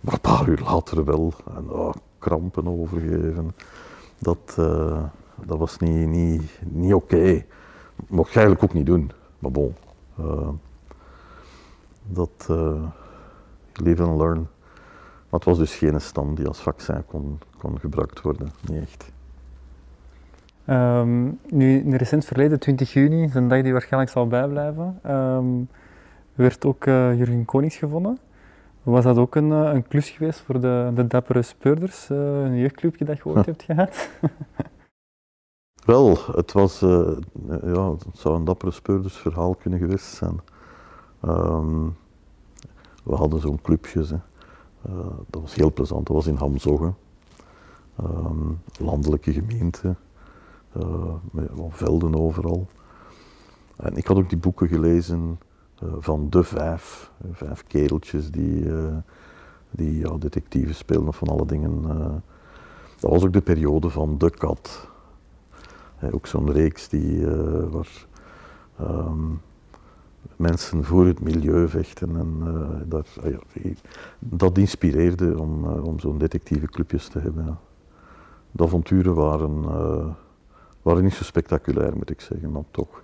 Maar 0.00 0.14
een 0.14 0.20
paar 0.20 0.48
uur 0.48 0.60
later 0.64 1.04
wel. 1.04 1.32
En 1.56 1.70
oh, 1.70 1.92
krampen 2.18 2.68
overgeven. 2.68 3.54
Dat, 4.18 4.54
dat 5.44 5.58
was 5.58 5.78
niet, 5.78 6.08
niet, 6.08 6.42
niet 6.64 6.94
oké. 6.94 7.44
Mocht 8.06 8.32
je 8.32 8.38
eigenlijk 8.38 8.62
ook 8.62 8.74
niet 8.74 8.86
doen. 8.86 9.10
Maar 9.38 9.50
bon. 9.50 9.74
Dat 12.06 12.48
live 13.72 14.02
and 14.02 14.18
learn. 14.18 14.48
Maar 15.30 15.40
het 15.40 15.44
was 15.44 15.58
dus 15.58 15.74
geen 15.74 16.00
stam 16.00 16.34
die 16.34 16.46
als 16.46 16.60
vaccin 16.60 17.06
kon, 17.06 17.38
kon 17.58 17.78
gebruikt 17.80 18.20
worden, 18.20 18.50
niet 18.68 18.82
echt. 18.82 19.12
Um, 20.66 21.38
nu, 21.48 21.78
in 21.78 21.92
het 21.92 22.00
recent 22.00 22.24
verleden, 22.24 22.58
20 22.58 22.92
juni, 22.92 23.22
is 23.22 23.34
een 23.34 23.48
dag 23.48 23.62
die 23.62 23.72
waarschijnlijk 23.72 24.12
zal 24.12 24.26
bijblijven, 24.26 25.00
um, 25.06 25.68
werd 26.34 26.64
ook 26.64 26.86
uh, 26.86 27.16
Jurgen 27.16 27.44
Konings 27.44 27.76
gevonden. 27.76 28.18
Was 28.82 29.04
dat 29.04 29.16
ook 29.16 29.34
een, 29.34 29.48
uh, 29.48 29.70
een 29.72 29.88
klus 29.88 30.10
geweest 30.10 30.40
voor 30.40 30.60
de, 30.60 30.90
de 30.94 31.06
dappere 31.06 31.42
speurders, 31.42 32.10
uh, 32.10 32.18
een 32.18 32.56
jeugdclubje 32.56 33.04
dat 33.04 33.16
je 33.16 33.24
ooit 33.24 33.46
hebt 33.52 33.62
gehad? 33.62 34.08
Wel, 35.88 36.18
het, 36.32 36.52
was, 36.52 36.80
ja, 36.80 37.90
het 37.90 38.18
zou 38.18 38.34
een 38.34 38.44
dappere 38.44 38.70
speurdersverhaal 38.70 39.54
kunnen 39.54 39.78
geweest 39.78 40.04
zijn. 40.04 40.40
Um, 41.24 41.96
we 43.04 43.14
hadden 43.14 43.40
zo'n 43.40 43.60
clubje. 43.62 44.04
Hè. 44.04 44.14
Uh, 44.14 45.06
dat 45.30 45.42
was 45.42 45.54
heel 45.54 45.72
plezant. 45.72 46.06
Dat 46.06 46.16
was 46.16 46.26
in 46.26 46.34
Hamzoggen. 46.34 46.96
Um, 48.00 48.60
landelijke 48.78 49.32
gemeente. 49.32 49.94
Uh, 50.76 51.14
met 51.30 51.50
velden 51.68 52.14
overal. 52.14 52.66
En 53.76 53.96
ik 53.96 54.06
had 54.06 54.16
ook 54.16 54.28
die 54.28 54.38
boeken 54.38 54.68
gelezen 54.68 55.38
van 55.98 56.30
de 56.30 56.44
vijf. 56.44 57.10
Vijf 57.32 57.64
kereltjes 57.66 58.30
die, 58.30 58.72
die 59.70 59.98
ja, 59.98 60.16
detectieven 60.18 60.74
speelden 60.74 61.12
van 61.12 61.28
alle 61.28 61.46
dingen. 61.46 61.82
dat 62.98 63.10
was 63.10 63.24
ook 63.24 63.32
de 63.32 63.40
periode 63.40 63.90
van 63.90 64.18
De 64.18 64.30
Kat. 64.30 64.88
Ook 66.12 66.26
zo'n 66.26 66.52
reeks 66.52 66.88
die, 66.88 67.26
waar 67.70 68.06
um, 68.80 69.40
mensen 70.36 70.84
voor 70.84 71.06
het 71.06 71.20
milieu 71.20 71.68
vechten. 71.68 72.16
En, 72.16 72.42
uh, 72.44 73.34
dat, 74.18 74.58
inspireerde 74.58 75.38
om, 75.40 75.64
uh, 75.64 75.84
om 75.84 76.00
zo'n 76.00 76.18
detectiveclubjes 76.18 77.08
te 77.08 77.18
hebben. 77.18 77.58
De 78.50 78.64
avonturen 78.64 79.14
waren, 79.14 79.62
waren 80.82 81.02
niet 81.02 81.14
zo 81.14 81.24
spectaculair, 81.24 81.96
moet 81.96 82.10
ik 82.10 82.20
zeggen, 82.20 82.52
maar 82.52 82.62
toch 82.70 83.02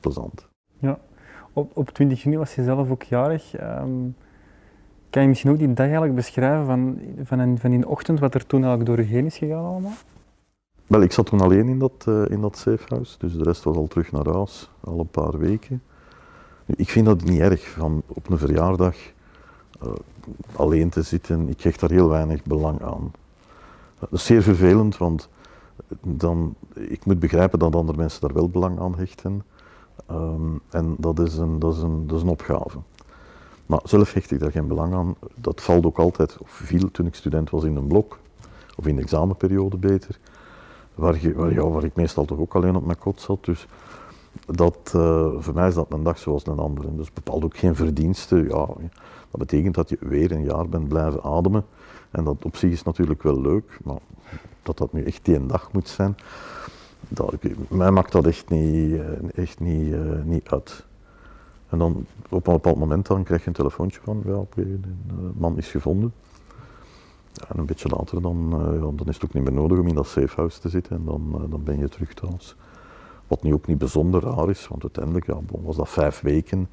plezant. 0.00 0.46
Ja, 0.78 0.98
op, 1.52 1.76
op 1.76 1.88
20 1.90 2.22
juni 2.22 2.36
was 2.36 2.54
je 2.54 2.62
zelf 2.62 2.90
ook 2.90 3.02
jarig. 3.02 3.60
Um, 3.60 4.14
kan 5.10 5.22
je 5.22 5.28
misschien 5.28 5.50
ook 5.50 5.58
die 5.58 5.68
dag 5.68 5.86
eigenlijk 5.86 6.14
beschrijven 6.14 6.66
van, 6.66 7.00
van, 7.22 7.38
een, 7.38 7.58
van 7.58 7.70
die 7.70 7.88
ochtend, 7.88 8.20
wat 8.20 8.34
er 8.34 8.46
toen 8.46 8.64
eigenlijk 8.64 8.90
door 8.90 9.06
je 9.06 9.12
heen 9.12 9.26
is 9.26 9.38
gegaan 9.38 9.64
allemaal? 9.64 9.92
Wel, 10.88 11.00
ik 11.00 11.12
zat 11.12 11.26
toen 11.26 11.40
alleen 11.40 11.68
in 11.68 11.78
dat, 11.78 12.06
in 12.28 12.40
dat 12.40 12.56
safehouse, 12.56 13.18
dus 13.18 13.32
de 13.32 13.42
rest 13.42 13.64
was 13.64 13.76
al 13.76 13.86
terug 13.86 14.12
naar 14.12 14.28
huis, 14.28 14.70
al 14.80 14.98
een 14.98 15.08
paar 15.08 15.38
weken. 15.38 15.82
Ik 16.76 16.88
vind 16.88 17.06
dat 17.06 17.24
niet 17.24 17.40
erg 17.40 17.68
van 17.68 18.02
op 18.06 18.30
een 18.30 18.38
verjaardag 18.38 18.96
eh, 19.80 19.92
alleen 20.56 20.88
te 20.88 21.02
zitten. 21.02 21.48
Ik 21.48 21.60
hecht 21.60 21.80
daar 21.80 21.90
heel 21.90 22.08
weinig 22.08 22.42
belang 22.42 22.82
aan. 22.82 23.12
Dat 23.98 24.12
is 24.12 24.24
zeer 24.24 24.42
vervelend, 24.42 24.96
want 24.96 25.28
dan, 26.00 26.54
ik 26.74 27.04
moet 27.04 27.18
begrijpen 27.18 27.58
dat 27.58 27.74
andere 27.74 27.98
mensen 27.98 28.20
daar 28.20 28.32
wel 28.32 28.48
belang 28.48 28.80
aan 28.80 28.96
hechten. 28.96 29.42
Ehm, 30.06 30.56
en 30.70 30.94
dat 30.98 31.18
is, 31.18 31.36
een, 31.36 31.58
dat, 31.58 31.74
is 31.74 31.82
een, 31.82 32.06
dat 32.06 32.16
is 32.16 32.22
een 32.22 32.28
opgave. 32.28 32.78
Maar 33.66 33.80
zelf 33.84 34.12
hecht 34.12 34.30
ik 34.30 34.40
daar 34.40 34.50
geen 34.50 34.68
belang 34.68 34.94
aan. 34.94 35.14
Dat 35.34 35.62
valt 35.62 35.86
ook 35.86 35.98
altijd, 35.98 36.38
of 36.38 36.50
viel 36.50 36.90
toen 36.90 37.06
ik 37.06 37.14
student 37.14 37.50
was 37.50 37.64
in 37.64 37.76
een 37.76 37.86
blok, 37.86 38.18
of 38.76 38.86
in 38.86 38.96
de 38.96 39.02
examenperiode 39.02 39.76
beter, 39.76 40.18
waar, 40.98 41.34
waar, 41.34 41.52
ja, 41.52 41.68
waar 41.68 41.84
ik 41.84 41.94
meestal 41.94 42.24
toch 42.24 42.38
ook 42.38 42.54
alleen 42.54 42.76
op 42.76 42.84
mijn 42.84 42.98
kot 42.98 43.20
zat. 43.20 43.44
Dus 43.44 43.66
dat, 44.46 44.92
eh, 44.94 45.30
voor 45.38 45.54
mij 45.54 45.68
is 45.68 45.74
dat 45.74 45.92
een 45.92 46.02
dag 46.02 46.18
zoals 46.18 46.46
een 46.46 46.58
andere. 46.58 46.96
Dus 46.96 47.12
bepaalt 47.12 47.44
ook 47.44 47.56
geen 47.56 47.74
verdienste. 47.74 48.36
Ja, 48.36 48.66
dat 49.30 49.38
betekent 49.38 49.74
dat 49.74 49.88
je 49.88 49.96
weer 50.00 50.32
een 50.32 50.44
jaar 50.44 50.68
bent 50.68 50.88
blijven 50.88 51.22
ademen. 51.22 51.64
En 52.10 52.24
dat 52.24 52.44
op 52.44 52.56
zich 52.56 52.72
is 52.72 52.82
natuurlijk 52.82 53.22
wel 53.22 53.40
leuk, 53.40 53.78
maar 53.84 53.98
dat 54.62 54.78
dat 54.78 54.92
nu 54.92 55.02
echt 55.02 55.28
één 55.28 55.46
dag 55.46 55.72
moet 55.72 55.88
zijn, 55.88 56.16
dat, 57.08 57.34
mij 57.68 57.90
maakt 57.90 58.12
dat 58.12 58.26
echt 58.26 58.48
niet, 58.48 59.00
eh, 59.00 59.42
echt 59.42 59.60
niet, 59.60 59.92
uh, 59.92 60.22
niet 60.24 60.48
uit. 60.48 60.86
En 61.68 61.78
dan 61.78 62.06
op 62.28 62.46
een 62.46 62.52
bepaald 62.52 62.78
moment 62.78 63.06
dan 63.06 63.22
krijg 63.22 63.40
je 63.40 63.48
een 63.48 63.52
telefoontje 63.52 64.00
van, 64.02 64.22
ja, 64.24 64.34
oké, 64.34 64.62
de 64.62 65.30
man 65.36 65.56
is 65.56 65.68
gevonden. 65.68 66.12
En 67.48 67.58
een 67.58 67.66
beetje 67.66 67.88
later 67.88 68.22
dan, 68.22 68.48
ja, 68.50 68.96
dan 68.96 69.06
is 69.06 69.14
het 69.14 69.24
ook 69.24 69.32
niet 69.32 69.42
meer 69.42 69.52
nodig 69.52 69.78
om 69.78 69.86
in 69.86 69.94
dat 69.94 70.06
safehouse 70.06 70.60
te 70.60 70.68
zitten 70.68 70.96
en 70.96 71.04
dan, 71.04 71.46
dan 71.50 71.62
ben 71.64 71.78
je 71.78 71.88
terug 71.88 72.14
thuis. 72.14 72.56
Wat 73.26 73.42
nu 73.42 73.52
ook 73.52 73.66
niet 73.66 73.78
bijzonder 73.78 74.22
raar 74.22 74.50
is, 74.50 74.68
want 74.68 74.82
uiteindelijk 74.82 75.26
ja, 75.26 75.38
was 75.62 75.76
dat 75.76 75.88
vijf 75.88 76.20
weken. 76.20 76.68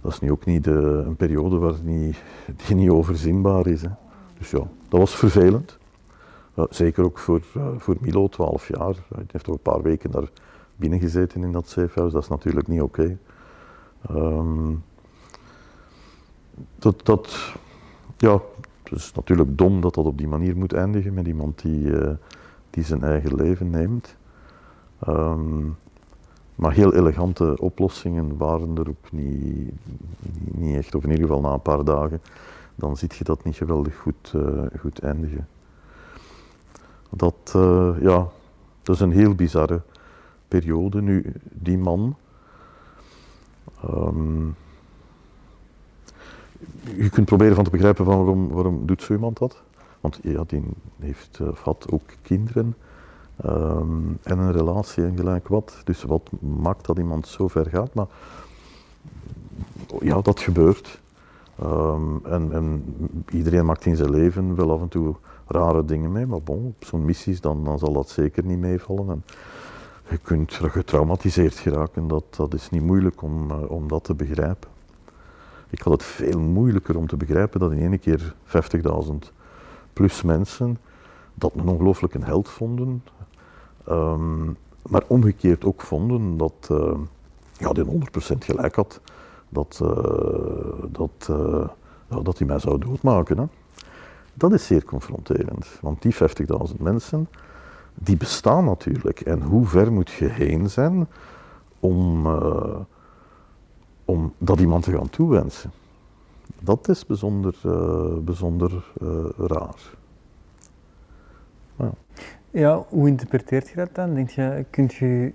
Dat 0.00 0.12
is 0.12 0.20
nu 0.20 0.30
ook 0.30 0.44
niet 0.44 0.64
de, 0.64 1.02
een 1.06 1.16
periode 1.16 1.56
waar 1.56 1.74
niet, 1.82 2.22
die 2.66 2.76
niet 2.76 2.90
overzienbaar 2.90 3.66
is. 3.66 3.82
Hè. 3.82 3.90
Dus 4.38 4.50
ja, 4.50 4.68
dat 4.88 5.00
was 5.00 5.14
vervelend. 5.16 5.78
zeker 6.70 7.04
ook 7.04 7.18
voor, 7.18 7.42
voor 7.78 7.96
Milo, 8.00 8.28
12 8.28 8.68
jaar. 8.68 8.94
Hij 9.14 9.24
heeft 9.30 9.48
ook 9.48 9.54
een 9.54 9.72
paar 9.72 9.82
weken 9.82 10.10
daar 10.10 10.30
binnen 10.76 11.00
gezeten 11.00 11.42
in 11.42 11.52
dat 11.52 11.68
safehouse. 11.68 12.14
Dat 12.14 12.22
is 12.22 12.28
natuurlijk 12.28 12.68
niet 12.68 12.80
oké. 12.80 13.18
Um, 14.10 14.82
dat, 16.78 17.06
dat, 17.06 17.54
ja, 18.16 18.40
het 18.88 18.98
is 18.98 19.12
natuurlijk 19.12 19.58
dom 19.58 19.80
dat 19.80 19.94
dat 19.94 20.04
op 20.04 20.18
die 20.18 20.28
manier 20.28 20.56
moet 20.56 20.72
eindigen 20.72 21.14
met 21.14 21.26
iemand 21.26 21.62
die, 21.62 21.80
uh, 21.80 22.10
die 22.70 22.84
zijn 22.84 23.02
eigen 23.02 23.34
leven 23.34 23.70
neemt. 23.70 24.16
Um, 25.08 25.76
maar 26.54 26.72
heel 26.72 26.94
elegante 26.94 27.56
oplossingen 27.60 28.36
waren 28.36 28.76
er 28.76 28.88
ook 28.88 29.12
niet, 29.12 29.72
niet, 30.42 30.76
echt, 30.76 30.94
of 30.94 31.04
in 31.04 31.10
ieder 31.10 31.26
geval 31.26 31.40
na 31.40 31.52
een 31.52 31.62
paar 31.62 31.84
dagen, 31.84 32.20
dan 32.74 32.96
zie 32.96 33.10
je 33.18 33.24
dat 33.24 33.44
niet 33.44 33.56
geweldig 33.56 33.96
goed, 33.96 34.32
uh, 34.36 34.62
goed 34.80 34.98
eindigen. 34.98 35.48
Dat, 37.10 37.52
uh, 37.56 37.90
ja, 38.00 38.28
dat 38.82 38.94
is 38.94 39.00
een 39.00 39.12
heel 39.12 39.34
bizarre 39.34 39.80
periode. 40.48 41.02
Nu, 41.02 41.32
die 41.42 41.78
man, 41.78 42.16
um, 43.84 44.54
je 46.96 47.10
kunt 47.10 47.26
proberen 47.26 47.54
van 47.54 47.64
te 47.64 47.70
begrijpen 47.70 48.04
van 48.04 48.16
waarom, 48.16 48.48
waarom 48.48 48.86
doet 48.86 49.02
zo 49.02 49.12
iemand 49.12 49.38
dat. 49.38 49.62
Want 50.00 50.18
ja, 50.22 50.44
die 50.46 50.62
heeft, 50.98 51.38
uh, 51.42 51.48
had 51.62 51.86
ook 51.90 52.02
kinderen. 52.22 52.74
Um, 53.46 54.18
en 54.22 54.38
een 54.38 54.52
relatie 54.52 55.04
en 55.04 55.16
gelijk 55.16 55.48
wat. 55.48 55.80
Dus 55.84 56.02
wat 56.02 56.30
maakt 56.40 56.86
dat 56.86 56.98
iemand 56.98 57.26
zo 57.26 57.48
ver 57.48 57.66
gaat? 57.66 57.94
Maar 57.94 58.06
ja, 60.00 60.20
dat 60.20 60.40
gebeurt. 60.40 61.00
Um, 61.62 62.20
en, 62.24 62.52
en, 62.52 62.84
iedereen 63.30 63.66
maakt 63.66 63.84
in 63.84 63.96
zijn 63.96 64.10
leven 64.10 64.54
wel 64.54 64.72
af 64.72 64.80
en 64.80 64.88
toe 64.88 65.14
rare 65.46 65.84
dingen 65.84 66.12
mee, 66.12 66.26
maar 66.26 66.38
op 66.44 66.74
zo'n 66.78 67.04
missies 67.04 67.40
dan, 67.40 67.64
dan 67.64 67.78
zal 67.78 67.92
dat 67.92 68.08
zeker 68.08 68.44
niet 68.44 68.58
meevallen. 68.58 69.10
En 69.10 69.24
je 70.10 70.18
kunt 70.18 70.52
getraumatiseerd 70.52 71.54
geraken, 71.54 72.08
dat, 72.08 72.24
dat 72.36 72.54
is 72.54 72.70
niet 72.70 72.82
moeilijk 72.82 73.22
om, 73.22 73.50
uh, 73.50 73.70
om 73.70 73.88
dat 73.88 74.04
te 74.04 74.14
begrijpen. 74.14 74.68
Ik 75.76 75.82
had 75.82 75.92
het 75.92 76.02
veel 76.02 76.40
moeilijker 76.40 76.96
om 76.96 77.06
te 77.06 77.16
begrijpen 77.16 77.60
dat 77.60 77.72
in 77.72 77.78
één 77.78 78.00
keer 78.00 78.34
50.000 79.06 79.12
plus 79.92 80.22
mensen 80.22 80.78
dat 81.34 81.52
een 81.54 81.68
ongelooflijke 81.68 82.18
held 82.22 82.48
vonden, 82.48 83.02
Um, 83.88 84.56
maar 84.88 85.02
omgekeerd 85.06 85.64
ook 85.64 85.80
vonden 85.80 86.36
dat 86.36 86.68
uh, 86.72 86.98
ja, 87.58 87.72
die 87.72 87.84
100% 87.84 87.88
gelijk 88.38 88.74
had 88.74 89.00
dat, 89.48 89.80
uh, 89.82 89.88
dat, 90.88 91.30
ja, 92.08 92.20
dat 92.22 92.38
hij 92.38 92.46
mij 92.46 92.58
zou 92.58 92.78
doodmaken. 92.78 93.38
Hè. 93.38 93.44
Dat 94.34 94.52
is 94.52 94.66
zeer 94.66 94.84
confronterend, 94.84 95.66
want 95.80 96.02
die 96.02 96.14
50.000 96.14 96.76
mensen, 96.78 97.28
die 97.94 98.16
bestaan 98.16 98.64
natuurlijk. 98.64 99.20
En 99.20 99.42
hoe 99.42 99.66
ver 99.66 99.92
moet 99.92 100.10
je 100.10 100.26
heen 100.28 100.70
zijn 100.70 101.08
om, 101.80 102.26
om 104.06 104.32
dat 104.38 104.60
iemand 104.60 104.84
te 104.84 104.92
gaan 104.92 105.10
toewensen? 105.10 105.70
Dat 106.60 106.88
is 106.88 107.06
bijzonder, 107.06 107.54
bijzonder 108.24 108.84
raar. 109.36 109.94
Ja. 111.76 111.90
Ja, 112.50 112.84
hoe 112.88 113.08
interpreteert 113.08 113.68
je 113.68 113.76
dat 113.76 113.88
dan? 113.92 114.14
Denk 114.14 114.30
je, 114.30 114.64
kunt 114.70 114.94
je 114.94 115.32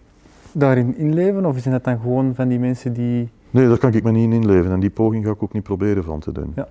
daarin 0.51 0.97
inleven 0.97 1.45
of 1.45 1.59
zijn 1.59 1.73
dat 1.73 1.83
dan 1.83 1.99
gewoon 1.99 2.35
van 2.35 2.47
die 2.47 2.59
mensen 2.59 2.93
die... 2.93 3.29
Nee, 3.49 3.67
daar 3.67 3.77
kan 3.77 3.93
ik 3.93 4.03
me 4.03 4.11
niet 4.11 4.23
in 4.23 4.31
inleven 4.31 4.71
en 4.71 4.79
die 4.79 4.89
poging 4.89 5.25
ga 5.25 5.31
ik 5.31 5.43
ook 5.43 5.53
niet 5.53 5.63
proberen 5.63 6.03
van 6.03 6.19
te 6.19 6.31
doen. 6.31 6.53
Ja. 6.55 6.67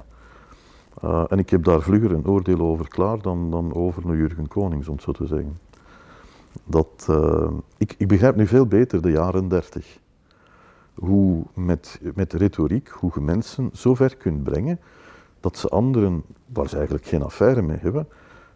Uh, 1.05 1.25
en 1.29 1.39
ik 1.39 1.51
heb 1.51 1.65
daar 1.65 1.83
vlugger 1.83 2.13
een 2.13 2.27
oordeel 2.27 2.61
over 2.61 2.89
klaar 2.89 3.23
dan, 3.23 3.51
dan 3.51 3.75
over 3.75 4.11
een 4.11 4.17
Jurgen 4.17 4.49
Konings, 4.49 4.89
om 4.89 4.95
het 4.95 5.03
zo 5.03 5.13
te 5.13 5.27
zeggen. 5.27 5.59
Dat, 6.65 7.09
ik, 7.77 7.95
ik 7.99 8.09
begrijp 8.09 8.37
nu 8.37 8.47
veel 8.47 8.67
beter 8.67 9.03
de 9.03 9.11
jaren 9.11 9.49
dertig. 9.49 9.99
Hoe 11.01 11.43
met, 11.55 12.01
met 12.15 12.33
retoriek, 12.33 12.89
hoe 12.89 13.11
je 13.15 13.21
mensen 13.21 13.71
zo 13.73 13.95
ver 13.95 14.17
kunt 14.17 14.43
brengen 14.43 14.81
dat 15.41 15.57
ze 15.57 15.69
anderen, 15.69 16.23
waar 16.47 16.69
ze 16.69 16.77
eigenlijk 16.77 17.07
geen 17.07 17.23
affaire 17.23 17.63
mee 17.63 17.79
hebben, 17.81 18.09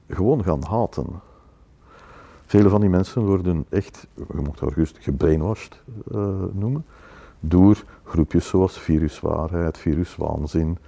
gewoon 0.09 0.45
gaan 0.45 0.63
haten. 0.65 1.07
Vele 2.47 2.69
van 2.69 2.81
die 2.81 2.91
mensen 2.91 3.25
worden 3.25 3.67
echt, 3.69 4.07
je 4.15 4.43
dat 4.43 4.59
gerust 4.59 4.99
gebrainwashed 5.01 5.83
uh, 6.13 6.43
noemen, 6.53 6.85
door 7.41 7.85
groepjes 8.05 8.49
zoals 8.49 8.81
Viruswaarheid, 8.81 9.79
Viruswaanzin, 9.79 10.79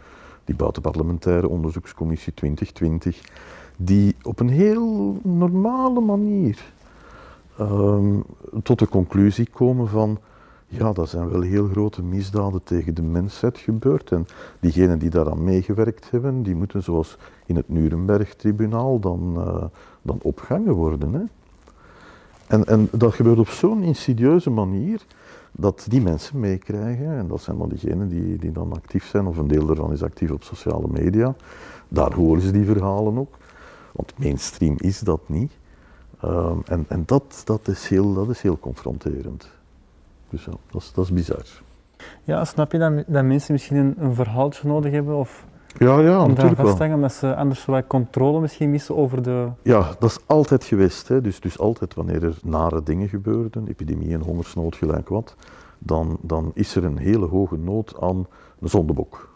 die 0.45 0.55
buitenparlementaire 0.55 1.49
onderzoekscommissie 1.49 2.35
2020, 2.35 3.21
die 3.77 4.17
op 4.23 4.41
een 4.41 4.49
heel 4.49 5.19
normale 5.23 6.01
manier 6.01 6.73
um, 7.61 8.25
tot 8.63 8.79
de 8.79 8.89
conclusie 8.89 9.49
komen 9.51 9.89
van 9.89 10.19
ja, 10.69 10.93
dat 10.93 11.09
zijn 11.09 11.29
wel 11.29 11.41
heel 11.41 11.69
grote 11.69 12.03
misdaden 12.03 12.63
tegen 12.63 12.95
de 12.95 13.03
mensheid 13.03 13.59
gebeurd. 13.59 14.13
En 14.13 14.27
diegenen 14.61 14.99
die 14.99 15.11
daaraan 15.11 15.45
meegewerkt 15.45 16.11
hebben, 16.11 16.43
die 16.43 16.55
moeten 16.55 16.83
zoals 16.83 17.17
in 17.47 17.57
het 17.57 17.69
Nuremberg-tribunaal 17.69 18.99
dan, 18.99 19.35
uh, 19.37 19.65
dan 20.03 20.19
opgangen 20.23 20.73
worden. 20.75 21.13
Hè? 21.13 21.23
En, 22.47 22.65
en 22.65 22.89
dat 22.93 23.15
gebeurt 23.15 23.39
op 23.39 23.49
zo'n 23.49 23.83
insidieuze 23.83 24.51
manier 24.51 25.07
dat 25.53 25.87
die 25.89 26.01
mensen 26.01 26.41
meekrijgen, 26.41 27.17
en 27.17 27.29
dat 27.29 27.41
zijn 27.41 27.59
dan 27.59 27.69
diegenen 27.69 28.09
die, 28.09 28.37
die 28.37 28.53
dan 28.53 28.73
actief 28.73 29.07
zijn, 29.07 29.27
of 29.27 29.37
een 29.37 29.49
deel 29.49 29.67
daarvan 29.67 29.93
is 29.93 30.03
actief 30.03 30.31
op 30.31 30.43
sociale 30.43 30.89
media, 30.89 31.35
daar 31.89 32.13
horen 32.13 32.43
ze 32.43 32.51
die 32.51 32.65
verhalen 32.65 33.19
ook, 33.19 33.37
want 33.93 34.13
mainstream 34.19 34.75
is 34.79 35.01
dat 35.01 35.21
niet. 35.27 35.53
Um, 36.25 36.63
en 36.65 36.85
en 36.89 37.03
dat, 37.07 37.43
dat, 37.45 37.69
is 37.69 37.89
heel, 37.89 38.15
dat 38.15 38.29
is 38.29 38.41
heel 38.41 38.59
confronterend. 38.59 39.56
Dus 40.31 40.45
ja, 40.45 40.53
dat 40.71 40.83
is, 40.83 40.93
dat 40.93 41.05
is 41.05 41.13
bizar. 41.13 41.45
Ja, 42.25 42.45
snap 42.45 42.73
je 42.73 42.79
dat, 42.79 43.05
dat 43.07 43.25
mensen 43.25 43.53
misschien 43.53 43.77
een, 43.77 43.95
een 43.99 44.15
verhaaltje 44.15 44.69
nodig 44.69 44.93
hebben? 44.93 45.17
Of 45.17 45.47
ja, 45.79 46.01
ja, 46.01 46.23
om 46.23 46.29
natuurlijk 46.29 46.57
vast 46.57 46.57
te 46.57 46.63
wel. 46.63 46.77
hangen, 46.77 46.95
omdat 46.95 47.13
ze 47.13 47.35
anders 47.35 47.65
wat 47.65 47.87
controle 47.87 48.41
misschien 48.41 48.71
missen 48.71 48.97
over 48.97 49.23
de... 49.23 49.49
Ja, 49.63 49.95
dat 49.99 50.11
is 50.11 50.19
altijd 50.27 50.65
geweest. 50.65 51.09
Hè. 51.09 51.21
Dus, 51.21 51.41
dus 51.41 51.59
altijd 51.59 51.95
wanneer 51.95 52.25
er 52.25 52.39
nare 52.45 52.83
dingen 52.83 53.09
gebeurden, 53.09 53.69
epidemie 53.69 54.15
en 54.15 54.21
hongersnood 54.21 54.77
gelijk 54.77 55.09
wat, 55.09 55.35
dan, 55.79 56.19
dan 56.21 56.51
is 56.55 56.77
er 56.77 56.85
een 56.85 56.99
hele 56.99 57.27
hoge 57.27 57.57
nood 57.57 58.01
aan 58.01 58.27
een 58.61 58.69
zondebok. 58.69 59.35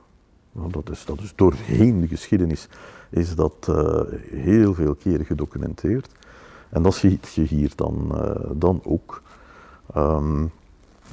Nou, 0.53 0.70
dat, 0.70 0.90
is, 0.90 1.05
dat 1.05 1.20
is 1.20 1.33
doorheen 1.35 2.00
de 2.00 2.09
geschiedenis 2.09 2.68
is 3.11 3.35
dat 3.35 3.66
uh, 3.70 4.00
heel 4.31 4.74
veel 4.74 4.94
keren 4.94 5.26
gedocumenteerd. 5.26 6.09
En 6.70 6.83
dat 6.83 6.94
zie 6.94 7.20
je 7.35 7.42
hier 7.42 7.72
dan, 7.74 8.12
uh, 8.14 8.50
dan 8.53 8.81
ook. 8.85 9.22
Um, 9.96 10.50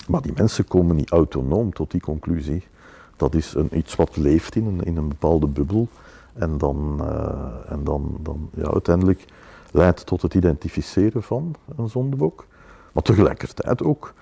maar 0.08 0.22
die 0.22 0.34
mensen 0.36 0.68
komen 0.68 0.96
niet 0.96 1.10
autonoom 1.10 1.74
tot 1.74 1.92
die 1.92 2.02
conclusie. 2.02 2.64
Dat 3.16 3.36
is 3.36 3.54
een, 3.54 3.78
iets 3.78 3.96
wat 3.96 4.18
leeft 4.18 4.56
in 4.56 4.66
een, 4.66 4.84
in 4.84 4.98
een 4.98 5.08
bepaalde 5.08 5.48
bubbel. 5.48 5.88
En 6.34 6.58
dan, 6.58 7.00
uh, 7.02 7.72
en 7.72 7.84
dan, 7.84 8.18
dan 8.22 8.50
ja, 8.54 8.68
uiteindelijk 8.68 9.26
leidt 9.72 10.06
tot 10.06 10.22
het 10.22 10.34
identificeren 10.34 11.24
van 11.24 11.56
een 11.76 11.90
zondebok. 11.90 12.46
Maar 12.92 13.04
tegelijkertijd 13.04 13.84
ook 13.84 14.14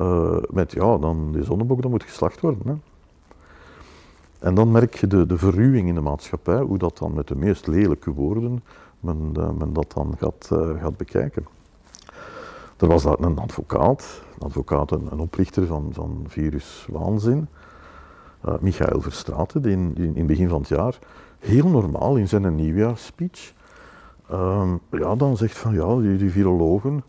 uh, 0.00 0.36
met, 0.50 0.72
ja, 0.72 0.98
dan 0.98 1.32
die 1.32 1.44
zondebok 1.44 1.82
dan 1.82 1.90
moet 1.90 2.02
geslacht 2.02 2.40
worden. 2.40 2.62
Hè. 2.66 2.74
En 4.38 4.54
dan 4.54 4.70
merk 4.70 4.94
je 4.94 5.06
de, 5.06 5.26
de 5.26 5.38
verruwing 5.38 5.88
in 5.88 5.94
de 5.94 6.00
maatschappij, 6.00 6.60
hoe 6.60 6.78
dat 6.78 6.98
dan 6.98 7.14
met 7.14 7.28
de 7.28 7.36
meest 7.36 7.66
lelijke 7.66 8.10
woorden 8.10 8.62
men, 9.02 9.30
eh, 9.36 9.50
men 9.50 9.72
dat 9.72 9.92
dan 9.92 10.14
gaat, 10.18 10.48
eh, 10.52 10.80
gaat 10.80 10.96
bekijken. 10.96 11.46
Er 12.82 12.88
was 12.88 13.02
daar 13.02 13.18
een 13.18 13.38
advocaat, 13.38 14.22
een 14.34 14.46
advocaat, 14.46 14.90
een, 14.90 15.18
oprichter 15.18 15.66
van, 15.66 15.88
van 15.92 16.24
Virus 16.28 16.86
Waanzin, 16.90 17.48
eh, 18.40 18.54
Michael 18.60 19.00
Verstraeten, 19.00 19.62
die 19.62 19.72
in, 19.72 19.96
in 19.96 20.14
het 20.16 20.26
begin 20.26 20.48
van 20.48 20.58
het 20.58 20.68
jaar 20.68 20.98
heel 21.38 21.68
normaal 21.68 22.16
in 22.16 22.28
zijn 22.28 22.54
nieuwjaarsspeech 22.54 23.52
ehm, 24.28 24.76
ja, 24.90 25.14
dan 25.14 25.36
zegt 25.36 25.58
van 25.58 25.74
ja, 25.74 25.96
die, 26.16 26.30
virologen, 26.30 27.04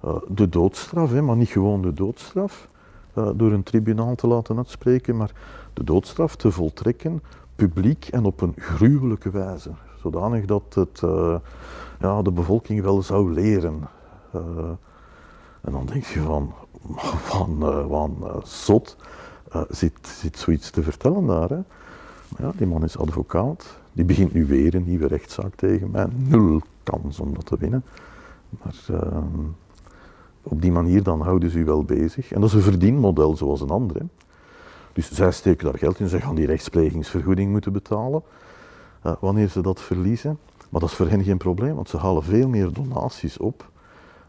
eh, 0.00 0.16
de 0.28 0.48
doodstraf, 0.48 1.10
hè, 1.10 1.22
maar 1.22 1.36
niet 1.36 1.48
gewoon 1.48 1.82
de 1.82 1.92
doodstraf, 1.92 2.68
eh, 3.12 3.30
door 3.34 3.52
een 3.52 3.62
tribunaal 3.62 4.14
te 4.14 4.26
laten 4.26 4.56
uitspreken, 4.56 5.16
maar 5.16 5.32
de 5.72 5.84
doodstraf 5.84 6.36
te 6.36 6.50
voltrekken, 6.50 7.22
publiek 7.56 8.08
en 8.10 8.24
op 8.24 8.40
een 8.40 8.54
gruwelijke 8.56 9.30
wijze. 9.30 9.70
Zodanig 10.02 10.44
dat 10.44 10.74
het 10.74 11.00
ja, 12.00 12.22
de 12.22 12.32
bevolking 12.32 12.82
wel 12.82 13.02
zou 13.02 13.32
leren. 13.32 13.88
En 15.66 15.72
dan 15.72 15.86
denk 15.86 16.04
je 16.04 16.20
van, 16.20 16.52
van, 17.30 17.62
eh, 17.62 17.88
van 17.88 18.16
eh, 18.22 18.44
zot, 18.44 18.96
eh, 19.50 19.62
zit, 19.70 19.92
zit 20.02 20.38
zoiets 20.38 20.70
te 20.70 20.82
vertellen 20.82 21.26
daar. 21.26 21.48
Hè? 21.48 21.60
Maar 22.28 22.40
ja, 22.40 22.52
die 22.56 22.66
man 22.66 22.84
is 22.84 22.98
advocaat, 22.98 23.78
die 23.92 24.04
begint 24.04 24.32
nu 24.32 24.46
weer 24.46 24.74
een 24.74 24.84
nieuwe 24.84 25.06
rechtszaak 25.06 25.54
tegen 25.54 25.90
mij. 25.90 26.06
Nul 26.14 26.60
kans 26.82 27.20
om 27.20 27.34
dat 27.34 27.46
te 27.46 27.56
winnen. 27.58 27.84
Maar 28.62 29.00
ehm, 29.00 29.44
op 30.42 30.62
die 30.62 30.72
manier 30.72 31.02
dan 31.02 31.20
houden 31.20 31.50
ze 31.50 31.58
u 31.58 31.64
wel 31.64 31.84
bezig. 31.84 32.32
En 32.32 32.40
dat 32.40 32.48
is 32.48 32.54
een 32.54 32.62
verdienmodel 32.62 33.36
zoals 33.36 33.60
een 33.60 33.70
ander. 33.70 33.96
Hè. 33.96 34.04
Dus 34.92 35.12
zij 35.12 35.32
steken 35.32 35.64
daar 35.64 35.78
geld 35.78 36.00
in, 36.00 36.08
ze 36.08 36.20
gaan 36.20 36.34
die 36.34 36.46
rechtsplegingsvergoeding 36.46 37.50
moeten 37.50 37.72
betalen 37.72 38.22
wanneer 39.20 39.48
ze 39.48 39.60
dat 39.60 39.80
verliezen. 39.80 40.38
Maar 40.68 40.80
dat 40.80 40.90
is 40.90 40.96
voor 40.96 41.08
hen 41.08 41.24
geen 41.24 41.36
probleem, 41.36 41.74
want 41.74 41.88
ze 41.88 41.96
halen 41.96 42.22
veel 42.22 42.48
meer 42.48 42.72
donaties 42.72 43.38
op 43.38 43.70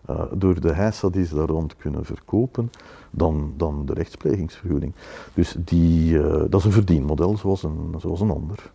eh, 0.07 0.21
door 0.33 0.61
de 0.61 0.73
heisa 0.73 1.09
die 1.09 1.25
ze 1.25 1.35
daar 1.35 1.47
rond 1.47 1.75
kunnen 1.75 2.05
verkopen 2.05 2.71
dan, 3.11 3.53
dan 3.57 3.85
de 3.85 3.93
rechtsplegingsvergoeding. 3.93 4.93
Dus 5.33 5.55
die, 5.59 6.19
eh, 6.19 6.43
dat 6.49 6.59
is 6.59 6.65
een 6.65 6.71
verdienmodel 6.71 7.37
zoals 7.37 7.63
een, 7.63 7.95
zoals 7.97 8.21
een 8.21 8.31
ander. 8.31 8.71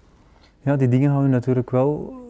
Ja, 0.61 0.77
die 0.77 0.89
dingen 0.89 1.11
houden 1.11 1.31
natuurlijk 1.31 1.71
wel 1.71 2.21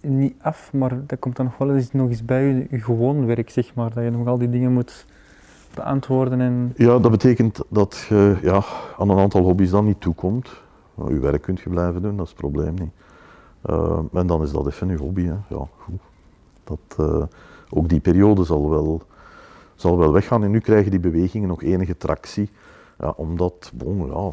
niet 0.00 0.34
af, 0.40 0.72
maar 0.72 1.06
dat 1.06 1.18
komt 1.18 1.36
dan 1.36 1.44
nog 1.44 1.58
wel 1.58 1.74
eens 1.74 1.92
nog 1.92 2.08
eens 2.08 2.24
bij 2.24 2.42
je, 2.44 2.66
je 2.70 2.80
gewoon 2.80 3.26
werk, 3.26 3.50
zeg 3.50 3.74
maar. 3.74 3.94
Dat 3.94 4.04
je 4.04 4.10
nog 4.10 4.26
al 4.26 4.38
die 4.38 4.50
dingen 4.50 4.72
moet 4.72 5.06
beantwoorden 5.74 6.40
en... 6.40 6.72
Ja, 6.76 6.98
dat 6.98 7.10
betekent 7.10 7.60
dat 7.68 8.06
je 8.08 8.38
ja, 8.42 8.62
aan 8.98 9.10
een 9.10 9.18
aantal 9.18 9.42
hobby's 9.42 9.70
dan 9.70 9.84
niet 9.84 10.00
toekomt. 10.00 10.62
Maar 10.94 11.12
je 11.12 11.18
werk 11.18 11.42
kunt 11.42 11.60
je 11.60 11.70
blijven 11.70 12.02
doen, 12.02 12.16
dat 12.16 12.24
is 12.24 12.30
het 12.30 12.40
probleem 12.40 12.74
niet. 12.74 12.92
Eh, 13.62 13.98
en 14.12 14.26
dan 14.26 14.42
is 14.42 14.50
dat 14.50 14.66
even 14.66 14.88
je 14.88 14.96
hobby. 14.96 15.24
Hè. 15.24 15.36
Ja, 15.48 15.66
goed. 15.78 16.00
Dat, 16.64 17.28
ook 17.76 17.88
die 17.88 18.00
periode 18.00 18.44
zal 18.44 18.70
wel, 18.70 19.02
zal 19.74 19.98
wel 19.98 20.12
weggaan. 20.12 20.44
En 20.44 20.50
nu 20.50 20.60
krijgen 20.60 20.90
die 20.90 21.00
bewegingen 21.00 21.48
nog 21.48 21.62
enige 21.62 21.96
tractie. 21.96 22.50
Ja, 22.98 23.14
omdat, 23.16 23.72
bon, 23.74 24.06
ja, 24.06 24.32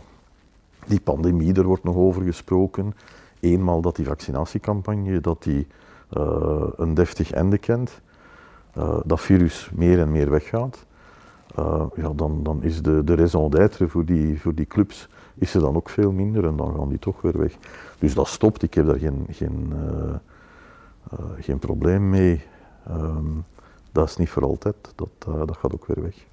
die 0.87 0.99
pandemie, 0.99 1.53
er 1.53 1.63
wordt 1.63 1.83
nog 1.83 1.95
over 1.95 2.21
gesproken. 2.21 2.93
Eenmaal 3.39 3.81
dat 3.81 3.95
die 3.95 4.05
vaccinatiecampagne 4.05 5.19
dat 5.19 5.43
die, 5.43 5.67
eh, 6.09 6.67
een 6.75 6.93
deftig 6.93 7.31
einde 7.31 7.57
kent, 7.57 8.01
eh, 8.73 8.99
dat 9.05 9.21
virus 9.21 9.69
meer 9.73 9.99
en 9.99 10.11
meer 10.11 10.29
weggaat, 10.29 10.85
eh, 11.55 11.85
ja, 11.95 12.09
dan, 12.15 12.43
dan 12.43 12.63
is 12.63 12.81
de, 12.81 13.03
de 13.03 13.15
raison 13.15 13.49
d'être 13.49 13.89
voor 13.89 14.05
die, 14.05 14.41
voor 14.41 14.55
die 14.55 14.65
clubs 14.65 15.09
is 15.35 15.53
er 15.53 15.61
dan 15.61 15.75
ook 15.75 15.89
veel 15.89 16.11
minder 16.11 16.45
en 16.45 16.55
dan 16.55 16.75
gaan 16.75 16.89
die 16.89 16.99
toch 16.99 17.21
weer 17.21 17.37
weg. 17.37 17.57
Dus 17.99 18.13
dat 18.13 18.27
stopt, 18.27 18.63
ik 18.63 18.73
heb 18.73 18.85
daar 18.85 18.99
geen, 18.99 19.25
geen, 19.29 19.73
geen 21.39 21.59
probleem 21.59 22.09
mee. 22.09 22.41
Ehm, 22.87 23.25
dat 23.91 24.09
is 24.09 24.17
niet 24.17 24.29
voor 24.29 24.43
altijd, 24.43 24.75
dat, 24.95 25.09
eh, 25.27 25.37
dat 25.37 25.57
gaat 25.57 25.73
ook 25.73 25.85
weer 25.85 26.03
weg. 26.03 26.25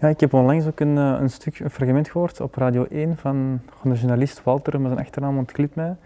Ja, 0.00 0.08
ik 0.08 0.20
heb 0.20 0.32
onlangs 0.32 0.66
ook 0.66 0.80
een, 0.80 0.98
eh, 0.98 1.16
een 1.20 1.30
stuk, 1.30 1.58
een 1.58 1.70
fragment 1.70 2.08
gehoord 2.08 2.40
op 2.40 2.54
Radio 2.54 2.86
1 2.90 3.16
van, 3.16 3.60
van 3.80 3.90
de 3.90 3.96
journalist 3.96 4.42
Walter, 4.42 4.80
met 4.80 4.90
zijn 4.92 5.04
achternaam 5.04 5.38
ontklipt 5.38 5.74
mij. 5.74 5.96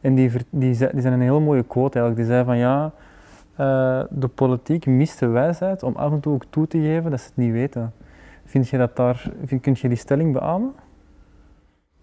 En 0.00 0.14
die, 0.14 0.30
die, 0.50 0.74
zei, 0.74 0.90
die 0.92 1.00
zei 1.00 1.14
een 1.14 1.20
hele 1.20 1.40
mooie 1.40 1.62
quote 1.62 1.98
eigenlijk. 1.98 2.16
Die 2.16 2.36
zei 2.36 2.44
van 2.44 2.58
ja, 2.58 2.92
eh, 3.54 4.02
de 4.10 4.28
politiek 4.28 4.86
mist 4.86 5.18
de 5.18 5.26
wijsheid 5.26 5.82
om 5.82 5.96
af 5.96 6.12
en 6.12 6.20
toe 6.20 6.34
ook 6.34 6.44
toe 6.50 6.66
te 6.66 6.78
geven 6.78 7.10
dat 7.10 7.20
ze 7.20 7.26
het 7.26 7.36
niet 7.36 7.52
weten. 7.52 7.92
Vind 8.44 8.68
je 8.68 8.78
dat 8.78 8.96
daar, 8.96 9.30
vind, 9.44 9.60
kun 9.60 9.76
je 9.80 9.88
die 9.88 9.96
stelling 9.96 10.32
beamen? 10.32 10.72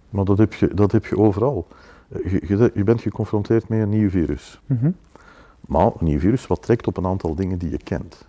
Maar 0.10 0.26
dat 0.26 0.38
heb 0.38 0.54
je, 0.54 0.74
dat 0.74 0.92
heb 0.92 1.06
je 1.06 1.18
overal. 1.18 1.68
Je, 2.24 2.42
je, 2.48 2.72
je 2.74 2.84
bent 2.84 3.02
geconfronteerd 3.02 3.68
met 3.68 3.80
een 3.80 3.90
nieuw 3.90 4.10
virus. 4.10 4.62
Mhm. 4.66 4.92
Maar 5.68 5.86
een 5.86 6.06
nieuw 6.06 6.20
virus 6.20 6.48
wat 6.48 6.62
trekt 6.62 6.88
op 6.88 6.98
een 6.98 7.06
aantal 7.06 7.36
dingen 7.36 7.58
die 7.58 7.70
je 7.70 7.78
kent. 7.78 8.26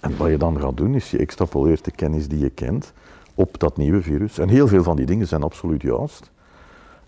En 0.00 0.16
wat 0.16 0.30
je 0.30 0.38
dan 0.38 0.60
gaat 0.60 0.76
doen, 0.76 0.94
is 0.94 1.10
je 1.10 1.18
extrapoleert 1.18 1.84
de 1.84 1.90
kennis 1.90 2.28
die 2.28 2.38
je 2.38 2.50
kent 2.50 2.92
op 3.34 3.58
dat 3.58 3.76
nieuwe 3.76 4.02
virus. 4.02 4.38
En 4.38 4.48
heel 4.48 4.68
veel 4.68 4.82
van 4.82 4.96
die 4.96 5.06
dingen 5.06 5.26
zijn 5.26 5.42
absoluut 5.42 5.82
juist. 5.82 6.30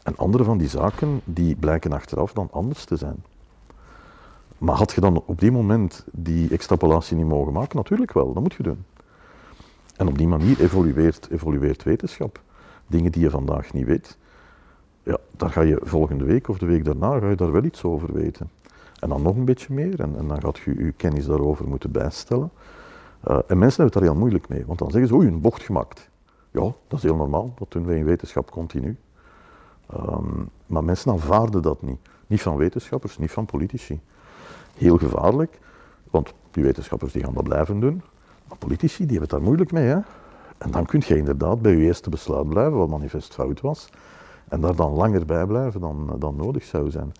En 0.02 0.16
andere 0.16 0.44
van 0.44 0.58
die 0.58 0.68
zaken, 0.68 1.20
die 1.24 1.56
blijken 1.56 1.92
achteraf 1.92 2.32
dan 2.32 2.48
anders 2.50 2.84
te 2.84 2.96
zijn. 2.96 3.24
Maar 4.58 4.74
had 4.74 4.92
je 4.92 5.00
dan 5.00 5.22
op 5.26 5.40
die 5.40 5.50
moment 5.50 6.04
die 6.12 6.50
extrapolatie 6.50 7.16
niet 7.16 7.26
mogen 7.26 7.52
maken? 7.52 7.76
Natuurlijk 7.76 8.12
wel, 8.12 8.32
dat 8.32 8.42
moet 8.42 8.54
je 8.54 8.62
doen. 8.62 8.84
En 9.96 10.08
op 10.08 10.18
die 10.18 10.28
manier 10.28 10.60
evolueert, 10.60 11.28
evolueert 11.30 11.82
wetenschap. 11.82 12.40
Dingen 12.86 13.12
die 13.12 13.22
je 13.22 13.30
vandaag 13.30 13.72
niet 13.72 13.86
weet, 13.86 14.16
ja, 15.02 15.18
daar 15.36 15.50
ga 15.50 15.60
je 15.60 15.80
volgende 15.82 16.24
week 16.24 16.48
of 16.48 16.58
de 16.58 16.66
week 16.66 16.84
daarna 16.84 17.18
ga 17.18 17.28
je 17.28 17.36
daar 17.36 17.52
wel 17.52 17.64
iets 17.64 17.84
over 17.84 18.12
weten. 18.12 18.50
En 19.00 19.08
dan 19.08 19.22
nog 19.22 19.36
een 19.36 19.44
beetje 19.44 19.74
meer 19.74 20.00
en, 20.00 20.26
dan 20.26 20.40
gaat 20.40 20.58
je 20.58 20.84
je 20.84 20.92
kennis 20.92 21.26
daarover 21.26 21.68
moeten 21.68 21.90
bijstellen. 21.90 22.50
Eh, 23.20 23.38
en 23.46 23.58
mensen 23.58 23.82
hebben 23.82 23.84
het 23.84 23.92
daar 23.92 24.02
heel 24.02 24.14
moeilijk 24.14 24.48
mee, 24.48 24.66
want 24.66 24.78
dan 24.78 24.90
zeggen 24.90 25.08
ze, 25.08 25.14
oei, 25.14 25.26
een 25.26 25.40
bocht 25.40 25.62
gemaakt. 25.62 26.08
Ja, 26.50 26.60
dat 26.60 26.98
is 26.98 27.02
heel 27.02 27.16
normaal, 27.16 27.52
dat 27.58 27.70
doen 27.70 27.86
wij 27.86 27.96
in 27.96 28.04
wetenschap 28.04 28.50
continu. 28.50 28.96
Ehm, 29.86 30.44
maar 30.66 30.84
mensen 30.84 31.12
aanvaarden 31.12 31.62
dat 31.62 31.82
niet. 31.82 31.98
Niet 32.26 32.42
van 32.42 32.56
wetenschappers, 32.56 33.18
niet 33.18 33.30
van 33.30 33.46
politici. 33.46 34.00
Heel 34.76 34.96
gevaarlijk, 34.96 35.58
want 36.10 36.34
die 36.50 36.62
wetenschappers 36.62 37.12
die 37.12 37.24
gaan 37.24 37.34
dat 37.34 37.44
blijven 37.44 37.80
doen. 37.80 38.02
Maar 38.48 38.58
politici 38.58 39.06
die 39.06 39.18
hebben 39.18 39.20
het 39.20 39.30
daar 39.30 39.42
moeilijk 39.42 39.72
mee. 39.72 39.86
Hè? 39.86 39.98
En 40.58 40.70
dan 40.70 40.86
kun 40.86 41.02
je 41.06 41.16
inderdaad 41.16 41.62
bij 41.62 41.72
je 41.72 41.84
eerste 41.84 42.10
besluit 42.10 42.48
blijven, 42.48 42.78
wat 42.78 42.88
manifest 42.88 43.34
fout 43.34 43.60
was. 43.60 43.88
En 44.48 44.60
daar 44.60 44.76
dan 44.76 44.92
langer 44.92 45.26
bij 45.26 45.46
blijven 45.46 45.80
dan, 45.80 46.16
dan 46.18 46.36
nodig 46.36 46.64
zou 46.64 46.90
zijn. 46.90 47.12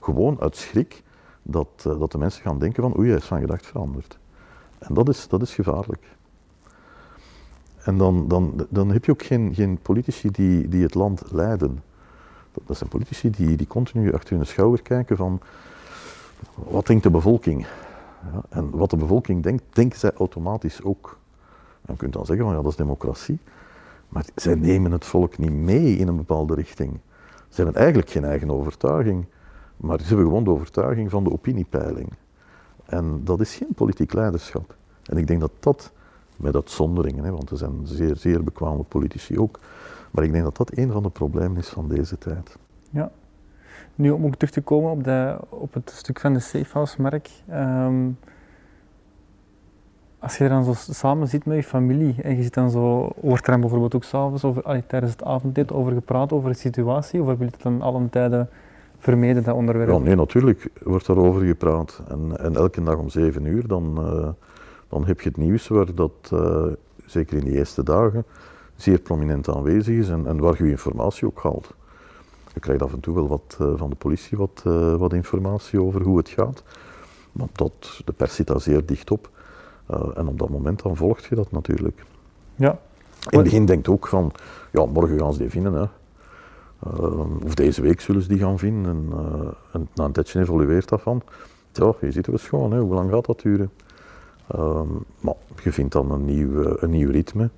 Gewoon 0.00 0.40
uit 0.40 0.56
schrik 0.56 1.02
dat, 1.42 1.68
eh, 1.76 1.98
dat 1.98 2.12
de 2.12 2.18
mensen 2.18 2.42
gaan 2.42 2.58
denken 2.58 2.82
van 2.82 2.98
oei, 2.98 3.08
hij 3.08 3.16
is 3.16 3.24
van 3.24 3.40
gedacht 3.40 3.66
veranderd. 3.66 4.18
En 4.78 4.94
dat 4.94 5.08
is, 5.08 5.28
dat 5.28 5.42
is 5.42 5.54
gevaarlijk. 5.54 6.16
En 7.84 7.98
dan, 7.98 8.28
dan, 8.28 8.66
dan 8.68 8.90
heb 8.90 9.04
je 9.04 9.12
ook 9.12 9.22
geen, 9.22 9.54
geen 9.54 9.78
politici 9.82 10.30
die, 10.30 10.68
die 10.68 10.82
het 10.82 10.94
land 10.94 11.22
leiden. 11.30 11.82
Dat, 12.66 12.76
zijn 12.76 12.90
politici 12.90 13.30
die, 13.30 13.56
die 13.56 13.66
continu 13.66 14.12
achter 14.12 14.36
hun 14.36 14.46
schouder 14.46 14.82
kijken 14.82 15.16
van 15.16 15.40
wat 16.54 16.86
denkt 16.86 17.02
de 17.02 17.10
bevolking? 17.10 17.66
Ja, 18.32 18.42
en 18.48 18.70
wat 18.70 18.90
de 18.90 18.96
bevolking 18.96 19.42
denkt, 19.42 19.62
denken 19.70 19.98
zij 19.98 20.12
automatisch 20.12 20.82
ook. 20.82 21.18
Je 21.86 21.96
kunt 21.96 22.12
dan 22.12 22.26
zeggen 22.26 22.44
van 22.44 22.54
ja, 22.54 22.62
dat 22.62 22.70
is 22.70 22.76
democratie. 22.76 23.38
Maar 24.08 24.24
zij 24.34 24.54
nemen 24.54 24.92
het 24.92 25.04
volk 25.04 25.38
niet 25.38 25.52
mee 25.52 25.96
in 25.96 26.08
een 26.08 26.16
bepaalde 26.16 26.54
richting. 26.54 26.98
Ze 27.48 27.62
hebben 27.62 27.80
eigenlijk 27.80 28.10
geen 28.10 28.24
eigen 28.24 28.50
overtuiging, 28.50 29.24
maar 29.82 30.00
ze 30.00 30.06
hebben 30.06 30.24
gewoon 30.24 30.44
de 30.44 30.50
overtuiging 30.50 31.10
van 31.10 31.24
de 31.24 31.32
opiniepeiling. 31.32 32.12
En 32.84 33.20
dat 33.24 33.40
is 33.40 33.54
geen 33.54 33.74
politiek 33.74 34.12
leiderschap. 34.12 34.76
En 35.04 35.16
ik 35.16 35.26
denk 35.26 35.40
dat 35.40 35.52
dat, 35.60 35.92
met 36.36 36.54
uitzonderingen, 36.54 37.24
hè, 37.24 37.30
want 37.30 37.50
er 37.50 37.56
zijn 37.56 37.80
zeer, 37.82 38.16
zeer 38.16 38.44
bekwame 38.44 38.82
politici 38.82 39.38
ook, 39.38 39.60
maar 40.10 40.24
ik 40.24 40.32
denk 40.32 40.44
dat 40.44 40.56
dat 40.56 40.76
een 40.76 40.92
van 40.92 41.02
de 41.02 41.10
problemen 41.10 41.56
is 41.56 41.68
van 41.68 41.88
deze 41.88 42.18
tijd. 42.18 42.56
Ja. 42.90 43.10
Nu 43.94 44.10
om 44.10 44.24
ook 44.24 44.34
terug 44.34 44.54
te 44.54 44.60
komen 44.60 44.90
op, 44.90 45.04
de, 45.04 45.36
op 45.48 45.74
het 45.74 45.90
stuk 45.90 46.20
van 46.20 46.32
de 46.32 46.40
safehouse-merk. 46.40 47.30
Ehm, 47.48 48.08
als 50.18 50.38
je 50.38 50.48
dan 50.48 50.64
zo 50.64 50.72
samen 50.92 51.28
zit 51.28 51.44
met 51.44 51.56
je 51.56 51.62
familie 51.62 52.14
en 52.22 52.36
je 52.36 52.42
zit 52.42 52.54
dan 52.54 52.70
zo, 52.70 53.12
wordt 53.20 53.46
er 53.46 53.58
bijvoorbeeld 53.58 53.94
ook 53.94 54.04
s'avonds 54.04 54.44
over, 54.44 54.86
tijdens 54.86 55.12
het 55.12 55.24
avondeten 55.24 55.76
over 55.76 55.92
gepraat 55.92 56.32
over 56.32 56.50
de 56.50 56.56
situatie, 56.56 57.20
of 57.20 57.26
heb 57.26 57.38
je 57.38 57.44
het 57.44 57.62
dan 57.62 57.82
alle 57.82 58.10
tijden 58.10 58.48
vermeden, 59.02 59.42
dat 59.42 59.54
onderwerp? 59.54 59.90
Ja, 59.90 59.98
nee, 59.98 60.14
natuurlijk 60.14 60.70
wordt 60.82 61.06
daarover 61.06 61.46
gepraat. 61.46 62.00
En, 62.08 62.38
en 62.38 62.54
elke 62.56 62.82
dag 62.82 62.96
om 62.96 63.08
zeven 63.08 63.44
uur, 63.44 63.66
dan, 63.66 63.98
eh, 63.98 64.28
dan 64.88 65.06
heb 65.06 65.20
je 65.20 65.28
het 65.28 65.38
nieuws 65.38 65.68
waar 65.68 65.94
dat, 65.94 66.12
eh, 66.32 66.66
zeker 67.06 67.36
in 67.36 67.44
de 67.44 67.50
eerste 67.50 67.82
dagen, 67.82 68.24
zeer 68.76 68.98
prominent 68.98 69.48
aanwezig 69.48 69.96
is 69.96 70.08
en, 70.08 70.26
en 70.26 70.40
waar 70.40 70.54
je 70.58 70.64
je 70.64 70.70
informatie 70.70 71.26
ook 71.26 71.42
haalt. 71.42 71.74
Je 72.54 72.60
krijgt 72.60 72.82
af 72.82 72.92
en 72.92 73.00
toe 73.00 73.14
wel 73.14 73.28
wat 73.28 73.56
eh, 73.60 73.72
van 73.76 73.90
de 73.90 73.96
politie 73.96 74.38
wat, 74.38 74.62
wat 74.98 75.12
informatie 75.12 75.80
over 75.80 76.02
hoe 76.02 76.18
het 76.18 76.28
gaat. 76.28 76.62
Want 77.32 77.58
dat, 77.58 78.00
de 78.04 78.12
pers 78.12 78.34
zit 78.34 78.46
daar 78.46 78.60
zeer 78.60 78.86
dicht 78.86 79.10
op. 79.10 79.30
En 80.14 80.26
op 80.26 80.38
dat 80.38 80.48
moment 80.48 80.82
dan 80.82 80.96
volgt 80.96 81.24
je 81.24 81.34
dat 81.34 81.50
natuurlijk. 81.50 82.04
Ja. 82.54 82.78
In 83.30 83.38
het 83.38 83.42
begin 83.42 83.64
denkt 83.64 83.88
ook 83.88 84.06
van, 84.06 84.32
ja, 84.70 84.86
morgen 84.86 85.18
gaan 85.18 85.32
ze 85.32 85.38
die 85.38 85.50
vinden. 85.50 85.72
Hè. 85.72 85.86
Ehm, 86.86 87.36
of 87.44 87.54
deze 87.54 87.82
week 87.82 88.00
zullen 88.00 88.22
ze 88.22 88.28
die 88.28 88.38
gaan 88.38 88.58
vinden. 88.58 88.90
En, 88.90 89.18
eh, 89.18 89.48
en 89.72 89.88
na 89.94 90.04
een 90.04 90.12
tijdje 90.12 90.40
evolueert 90.40 90.88
dat 90.88 91.00
van. 91.00 91.22
Ja, 91.72 91.92
ziet 92.00 92.14
het 92.14 92.26
wel 92.26 92.38
schoon, 92.38 92.72
hè. 92.72 92.80
hoe 92.80 92.94
lang 92.94 93.10
gaat 93.10 93.26
dat 93.26 93.40
duren? 93.40 93.70
Ehm, 94.46 94.88
maar 95.20 95.34
je 95.62 95.72
vindt 95.72 95.92
dan 95.92 96.10
een 96.10 96.24
nieuw, 96.24 96.62
eh, 96.62 96.72
een 96.76 96.90
nieuw 96.90 97.10
ritme. 97.10 97.50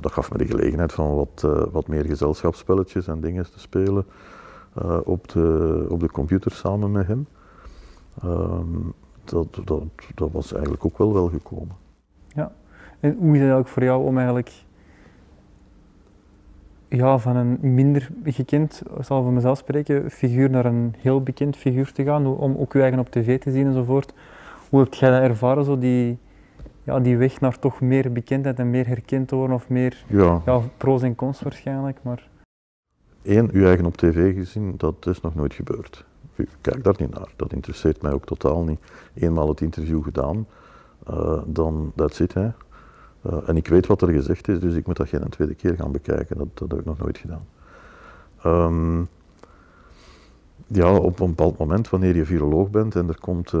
Dat 0.00 0.12
gaf 0.12 0.32
me 0.32 0.38
de 0.38 0.46
gelegenheid 0.46 0.92
van 0.92 1.14
wat, 1.14 1.46
wat 1.72 1.88
meer 1.88 2.04
gezelschapsspelletjes 2.04 3.06
en 3.06 3.20
dingen 3.20 3.50
te 3.50 3.60
spelen 3.60 4.06
op, 5.04 5.28
de, 5.28 5.86
op 5.88 6.00
de 6.00 6.10
computer 6.10 6.50
samen 6.50 6.92
met 6.92 7.06
hem. 7.06 7.26
Um, 8.24 8.94
dat, 9.24 9.60
dat, 9.64 9.82
dat 10.14 10.32
was 10.32 10.52
eigenlijk 10.52 10.84
ook 10.84 10.98
wel 10.98 11.12
wel 11.12 11.28
gekomen. 11.28 11.76
Ja, 12.28 12.52
en 13.00 13.16
hoe 13.18 13.26
is 13.26 13.40
het 13.40 13.40
eigenlijk 13.40 13.68
voor 13.68 13.82
jou 13.82 14.04
om 14.04 14.16
eigenlijk 14.16 14.52
ja, 16.96 17.18
van 17.18 17.36
een 17.36 17.74
minder 17.74 18.10
gekend, 18.24 18.82
zal 19.00 19.22
voor 19.22 19.32
mezelf 19.32 19.58
spreken, 19.58 20.10
figuur 20.10 20.50
naar 20.50 20.64
een 20.64 20.94
heel 20.98 21.22
bekend 21.22 21.56
figuur 21.56 21.92
te 21.92 22.04
gaan, 22.04 22.26
om 22.26 22.56
ook 22.56 22.72
je 22.72 22.80
eigen 22.80 22.98
op 22.98 23.10
tv 23.10 23.38
te 23.40 23.50
zien 23.50 23.66
enzovoort. 23.66 24.14
Hoe 24.70 24.80
heb 24.80 24.94
jij 24.94 25.10
dat 25.10 25.22
ervaren, 25.22 25.64
zo 25.64 25.78
die, 25.78 26.18
ja, 26.82 27.00
die 27.00 27.16
weg 27.16 27.40
naar 27.40 27.58
toch 27.58 27.80
meer 27.80 28.12
bekendheid 28.12 28.58
en 28.58 28.70
meer 28.70 28.86
herkend 28.86 29.28
te 29.28 29.36
worden, 29.36 29.56
of 29.56 29.68
meer 29.68 30.04
Ja, 30.06 30.42
ja, 30.46 30.60
pro's 30.76 31.02
en 31.02 31.14
cons 31.14 31.42
waarschijnlijk, 31.42 31.98
maar 32.02 32.28
één, 33.22 33.48
uw 33.52 33.64
eigen 33.64 33.86
op 33.86 33.96
tv 33.96 34.34
gezien, 34.34 34.74
dat 34.76 35.06
is 35.06 35.20
nog 35.20 35.34
nooit 35.34 35.54
gebeurd. 35.54 36.04
Kijk 36.60 36.84
daar 36.84 36.94
niet 36.98 37.14
naar, 37.14 37.28
dat 37.36 37.52
interesseert 37.52 38.02
mij 38.02 38.12
ook 38.12 38.24
totaal 38.24 38.62
niet. 38.62 38.78
Eenmaal 39.14 39.48
het 39.48 39.60
interview 39.60 40.04
gedaan, 40.04 40.46
uh, 41.10 41.42
dan, 41.46 41.92
that's 41.94 42.20
it. 42.20 42.34
Hè. 42.34 42.48
Uh, 43.26 43.48
en 43.48 43.56
ik 43.56 43.68
weet 43.68 43.86
wat 43.86 44.02
er 44.02 44.08
gezegd 44.08 44.48
is, 44.48 44.60
dus 44.60 44.74
ik 44.74 44.86
moet 44.86 44.96
dat 44.96 45.08
geen 45.08 45.28
tweede 45.28 45.54
keer 45.54 45.74
gaan 45.74 45.92
bekijken. 45.92 46.38
Dat, 46.38 46.48
dat 46.54 46.70
heb 46.70 46.78
ik 46.78 46.84
nog 46.84 46.98
nooit 46.98 47.18
gedaan. 47.18 47.46
Um, 48.46 49.08
ja, 50.66 50.96
op 50.96 51.20
een 51.20 51.28
bepaald 51.28 51.58
moment, 51.58 51.90
wanneer 51.90 52.16
je 52.16 52.24
viroloog 52.24 52.70
bent 52.70 52.96
en 52.96 53.08
er 53.08 53.20
komt 53.20 53.52
uh, 53.52 53.60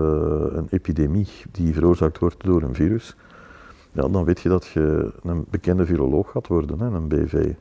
een 0.50 0.66
epidemie 0.70 1.28
die 1.50 1.74
veroorzaakt 1.74 2.18
wordt 2.18 2.44
door 2.44 2.62
een 2.62 2.74
virus, 2.74 3.16
ja, 3.92 4.08
dan 4.08 4.24
weet 4.24 4.40
je 4.40 4.48
dat 4.48 4.66
je 4.66 5.12
een 5.22 5.44
bekende 5.50 5.86
viroloog 5.86 6.30
gaat 6.30 6.46
worden, 6.46 6.80
hè, 6.80 6.86
een 6.86 7.08
BV. 7.08 7.52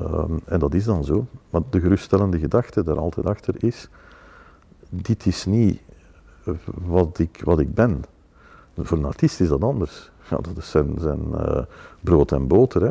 Um, 0.00 0.40
en 0.44 0.58
dat 0.58 0.74
is 0.74 0.84
dan 0.84 1.04
zo. 1.04 1.26
Maar 1.50 1.60
de 1.70 1.80
geruststellende 1.80 2.38
gedachte 2.38 2.84
daar 2.84 2.98
altijd 2.98 3.26
achter 3.26 3.54
is, 3.58 3.88
dit 4.88 5.26
is 5.26 5.46
niet 5.46 5.80
wat 6.64 7.18
ik, 7.18 7.40
wat 7.44 7.60
ik 7.60 7.74
ben. 7.74 8.02
Voor 8.76 8.98
een 8.98 9.04
artiest 9.04 9.40
is 9.40 9.48
dat 9.48 9.62
anders. 9.62 10.10
Ja, 10.28 10.36
dat 10.36 10.56
is 10.56 10.70
zijn, 10.70 10.94
zijn 10.98 11.20
uh, 11.32 11.62
brood 12.00 12.32
en 12.32 12.46
boter. 12.46 12.82
Hè. 12.82 12.90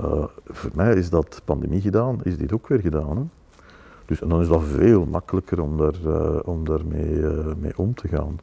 Uh, 0.00 0.24
voor 0.44 0.70
mij 0.74 0.94
is 0.94 1.10
dat 1.10 1.42
pandemie 1.44 1.80
gedaan, 1.80 2.20
is 2.22 2.36
dit 2.36 2.52
ook 2.52 2.68
weer 2.68 2.80
gedaan. 2.80 3.16
Hè. 3.16 3.22
Dus 4.04 4.20
en 4.20 4.28
dan 4.28 4.40
is 4.40 4.48
dat 4.48 4.62
veel 4.62 5.04
makkelijker 5.04 5.60
om, 5.60 5.76
daar, 5.76 5.94
uh, 6.06 6.38
om 6.44 6.64
daarmee 6.64 7.22
mee 7.58 7.72
om 7.76 7.94
te 7.94 8.08
gaan. 8.08 8.38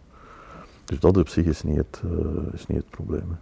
Dus 0.85 0.99
dat 0.99 1.17
op 1.17 1.27
zich 1.27 1.45
is 1.45 1.63
niet 1.63 1.77
het, 1.77 2.01
is 2.53 2.67
niet 2.67 2.77
het 2.77 2.89
probleem. 2.89 3.37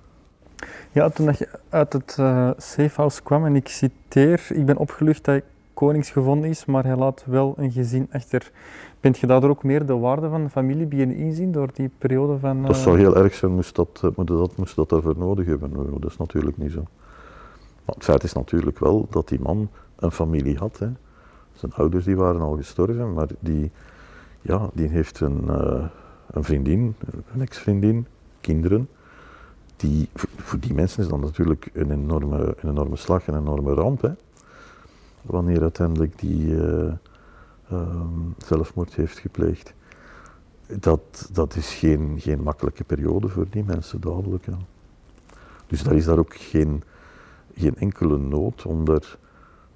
Ja, 0.91 1.09
toen 1.09 1.25
je 1.37 1.49
uit 1.69 1.93
het 1.93 2.11
safehouse 2.57 3.23
kwam 3.23 3.45
en 3.45 3.55
ik 3.55 3.67
citeer, 3.67 4.47
ik 4.49 4.65
ben 4.65 4.77
opgelucht 4.77 5.25
dat 5.25 5.41
koningsgevonden 5.79 6.49
is, 6.49 6.65
maar 6.65 6.83
hij 6.83 6.95
laat 6.95 7.23
wel 7.25 7.53
een 7.57 7.71
gezin 7.71 8.07
achter. 8.11 8.51
Bent 8.99 9.17
je 9.17 9.27
daardoor 9.27 9.49
ook 9.49 9.63
meer 9.63 9.85
de 9.85 9.97
waarde 9.97 10.29
van 10.29 10.43
de 10.43 10.49
familie 10.49 10.85
beginnen 10.85 11.15
inzien 11.15 11.51
door 11.51 11.69
die 11.73 11.89
periode 11.97 12.39
van... 12.39 12.57
Uh... 12.57 12.65
Dat 12.65 12.75
zou 12.75 12.97
heel 12.97 13.17
erg 13.17 13.33
zijn, 13.33 13.51
moest 13.51 13.75
dat, 13.75 14.01
uh, 14.05 14.25
dat, 14.25 14.57
moest 14.57 14.75
dat 14.75 14.89
daarvoor 14.89 15.17
nodig 15.17 15.45
hebben. 15.45 15.71
Dat 15.99 16.11
is 16.11 16.17
natuurlijk 16.17 16.57
niet 16.57 16.71
zo. 16.71 16.83
Maar 17.85 17.95
het 17.95 18.03
feit 18.03 18.23
is 18.23 18.33
natuurlijk 18.33 18.79
wel 18.79 19.07
dat 19.09 19.27
die 19.27 19.39
man 19.39 19.69
een 19.95 20.11
familie 20.11 20.57
had. 20.57 20.79
Hè. 20.79 20.87
Zijn 21.53 21.73
ouders 21.73 22.05
die 22.05 22.15
waren 22.17 22.41
al 22.41 22.55
gestorven, 22.55 23.13
maar 23.13 23.27
die, 23.39 23.71
ja, 24.41 24.69
die 24.73 24.87
heeft 24.87 25.19
een, 25.19 25.43
een 26.31 26.43
vriendin, 26.43 26.95
een 27.33 27.41
ex-vriendin, 27.41 28.07
kinderen 28.41 28.87
die, 29.79 30.09
voor 30.13 30.59
die 30.59 30.73
mensen 30.73 31.03
is 31.03 31.09
dat 31.09 31.19
natuurlijk 31.19 31.69
een 31.73 31.91
enorme, 31.91 32.55
een 32.61 32.69
enorme 32.69 32.95
slag, 32.95 33.27
een 33.27 33.37
enorme 33.37 33.73
ramp. 33.73 34.01
Hè? 34.01 34.09
Wanneer 35.29 35.61
uiteindelijk 35.61 36.19
die 36.19 36.45
uh, 36.45 36.93
um, 37.71 38.35
zelfmoord 38.37 38.95
heeft 38.95 39.19
gepleegd. 39.19 39.73
Dat, 40.79 41.29
dat 41.31 41.55
is 41.55 41.73
geen, 41.73 42.15
geen 42.19 42.41
makkelijke 42.43 42.83
periode 42.83 43.29
voor 43.29 43.45
die 43.49 43.63
mensen, 43.63 44.01
duidelijk. 44.01 44.45
Ja. 44.45 44.57
Dus 45.67 45.83
daar 45.83 45.95
is 45.95 46.05
daar 46.05 46.17
ook 46.17 46.35
geen, 46.35 46.83
geen 47.55 47.75
enkele 47.75 48.17
nood 48.17 48.65
om 48.65 48.85
daar 48.85 49.17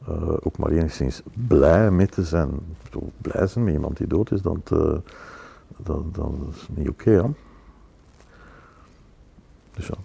uh, 0.09 0.33
ook 0.39 0.57
maar 0.57 0.71
enigszins 0.71 1.21
blij 1.47 1.91
mee 1.91 2.07
te 2.07 2.23
zijn. 2.23 2.49
Blij 3.21 3.47
zijn 3.47 3.65
met 3.65 3.73
iemand 3.73 3.97
die 3.97 4.07
dood 4.07 4.31
is, 4.31 4.41
dat, 4.41 4.71
uh, 4.73 4.97
dat, 5.77 6.15
dat 6.15 6.31
is 6.51 6.67
niet 6.69 6.89
oké. 6.89 7.15
Okay, 7.17 7.33
dus 9.73 9.87
ja. 9.87 9.95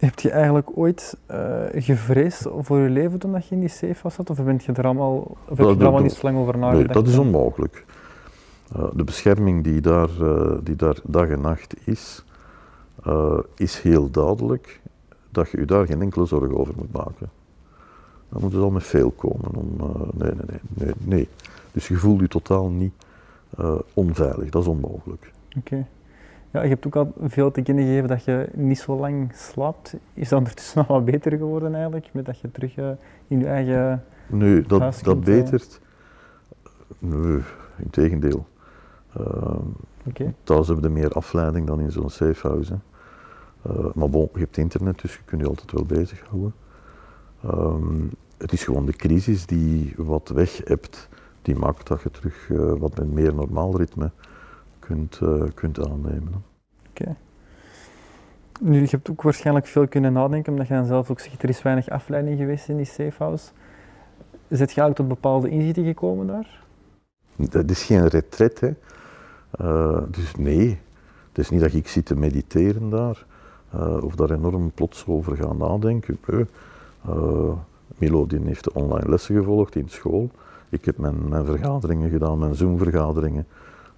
Heb 0.00 0.18
je 0.18 0.30
eigenlijk 0.30 0.78
ooit 0.78 1.16
uh, 1.30 1.62
gevreesd 1.74 2.46
voor 2.58 2.78
je 2.78 2.88
leven 2.88 3.18
toen 3.18 3.32
dat 3.32 3.46
je 3.46 3.54
in 3.54 3.60
die 3.60 3.68
safe 3.68 4.10
zat? 4.10 4.30
Of, 4.30 4.44
bent 4.44 4.64
je 4.64 4.72
er 4.72 4.84
allemaal, 4.84 5.16
of 5.18 5.36
heb 5.48 5.58
je 5.58 5.64
er 5.64 5.82
allemaal 5.82 6.02
niet 6.02 6.12
zo 6.12 6.20
lang 6.22 6.38
over 6.38 6.58
nagedacht? 6.58 6.84
Nee, 6.84 6.94
dat 6.94 7.06
is 7.06 7.18
onmogelijk. 7.18 7.84
Uh, 8.76 8.84
de 8.94 9.04
bescherming 9.04 9.64
die 9.64 9.80
daar, 9.80 10.08
uh, 10.20 10.52
die 10.62 10.76
daar 10.76 10.96
dag 11.04 11.28
en 11.28 11.40
nacht 11.40 11.74
is, 11.86 12.24
is 13.56 13.80
heel 13.80 14.10
duidelijk 14.10 14.80
dat 15.30 15.50
je 15.50 15.58
je 15.58 15.64
daar 15.64 15.86
geen 15.86 16.02
enkele 16.02 16.26
zorgen 16.26 16.58
over 16.58 16.74
moet 16.76 16.92
maken. 16.92 17.30
Dan 18.28 18.40
moet 18.40 18.52
het 18.52 18.62
al 18.62 18.70
met 18.70 18.84
veel 18.84 19.10
komen. 19.10 19.54
Om, 19.54 19.76
nee, 20.14 20.32
nee, 20.32 20.44
nee, 20.46 20.60
nee, 20.68 20.94
nee. 20.98 21.28
Dus 21.72 21.88
je 21.88 21.96
voelt 21.96 22.20
je 22.20 22.28
totaal 22.28 22.68
niet 22.68 22.92
onveilig, 23.94 24.50
dat 24.50 24.62
is 24.62 24.68
onmogelijk. 24.68 25.32
Oké. 25.56 25.58
Okay. 25.58 25.86
Ja, 26.52 26.62
je 26.62 26.68
hebt 26.68 26.86
ook 26.86 26.96
al 26.96 27.12
veel 27.20 27.50
te 27.50 27.62
kennen 27.62 27.84
gegeven 27.84 28.08
dat 28.08 28.24
je 28.24 28.48
niet 28.54 28.78
zo 28.78 28.96
lang 28.96 29.32
slaapt. 29.34 29.96
Is 30.14 30.28
dat 30.28 30.38
ondertussen 30.38 30.78
nog 30.78 30.86
wat 30.86 31.04
beter 31.04 31.36
geworden 31.36 31.74
eigenlijk, 31.74 32.08
met 32.12 32.26
dat 32.26 32.40
je 32.40 32.50
terug 32.50 32.76
uh, 32.76 32.90
in 33.28 33.38
je 33.38 33.46
eigen 33.46 34.04
Nee, 34.26 34.62
dat, 34.62 35.00
dat 35.02 35.20
betert. 35.20 35.80
Nee, 36.98 37.40
in 37.76 37.90
tegendeel. 37.90 38.46
Uh, 39.18 39.54
okay. 40.08 40.34
Thuis 40.42 40.66
hebben 40.66 40.84
we 40.84 40.98
meer 40.98 41.12
afleiding 41.12 41.66
dan 41.66 41.80
in 41.80 41.90
zo'n 41.90 42.10
safehouse. 42.10 42.78
Uh, 43.66 43.86
maar 43.94 44.10
bon, 44.10 44.28
je 44.32 44.38
hebt 44.38 44.56
internet, 44.56 45.00
dus 45.00 45.14
je 45.14 45.20
kunt 45.24 45.40
je 45.40 45.48
altijd 45.48 45.72
wel 45.72 45.84
bezighouden. 45.84 46.54
Um, 47.44 48.10
het 48.38 48.52
is 48.52 48.64
gewoon 48.64 48.86
de 48.86 48.92
crisis 48.92 49.46
die 49.46 49.92
wat 49.96 50.28
weg 50.28 50.60
hebt, 50.64 51.08
die 51.42 51.56
maakt 51.56 51.86
dat 51.86 52.02
je 52.02 52.10
terug 52.10 52.48
uh, 52.48 52.72
wat 52.78 52.98
met 52.98 53.12
meer 53.12 53.34
normaal 53.34 53.76
ritme 53.76 54.10
kunt, 54.90 55.20
uh, 55.22 55.42
kunt 55.54 55.88
aannemen. 55.88 56.44
Oké. 56.88 57.02
Okay. 57.02 57.14
Nu, 58.60 58.80
je 58.80 58.88
hebt 58.90 59.10
ook 59.10 59.22
waarschijnlijk 59.22 59.66
veel 59.66 59.88
kunnen 59.88 60.12
nadenken, 60.12 60.52
omdat 60.52 60.68
je 60.68 60.74
dan 60.74 60.84
zelf 60.84 61.10
ook 61.10 61.20
zegt, 61.20 61.42
er 61.42 61.48
is 61.48 61.62
weinig 61.62 61.88
afleiding 61.88 62.38
geweest 62.38 62.68
in 62.68 62.76
die 62.76 62.86
safehouse. 62.86 63.50
Zit 64.48 64.72
je 64.72 64.80
eigenlijk 64.80 64.96
tot 64.96 65.08
bepaalde 65.08 65.48
inzichten 65.48 65.84
gekomen 65.84 66.26
daar? 66.26 66.64
Dat 67.36 67.70
is 67.70 67.82
geen 67.82 68.06
retret, 68.06 68.60
hè. 68.60 68.70
Uh, 69.60 70.02
dus 70.10 70.34
nee, 70.34 70.78
het 71.28 71.38
is 71.38 71.50
niet 71.50 71.60
dat 71.60 71.72
ik 71.72 71.88
zit 71.88 72.06
te 72.06 72.16
mediteren 72.16 72.90
daar, 72.90 73.26
uh, 73.74 74.02
of 74.02 74.14
daar 74.14 74.30
enorm 74.30 74.70
plots 74.70 75.06
over 75.06 75.36
gaan 75.36 75.56
nadenken. 75.56 76.18
Uh, 76.28 77.52
Milo 77.98 78.26
die 78.26 78.40
heeft 78.44 78.72
online 78.72 79.08
lessen 79.08 79.36
gevolgd 79.36 79.76
in 79.76 79.88
school. 79.88 80.30
Ik 80.68 80.84
heb 80.84 80.98
mijn, 80.98 81.28
mijn 81.28 81.44
vergaderingen 81.44 82.10
gedaan, 82.10 82.38
mijn 82.38 82.54
Zoom-vergaderingen. 82.54 83.46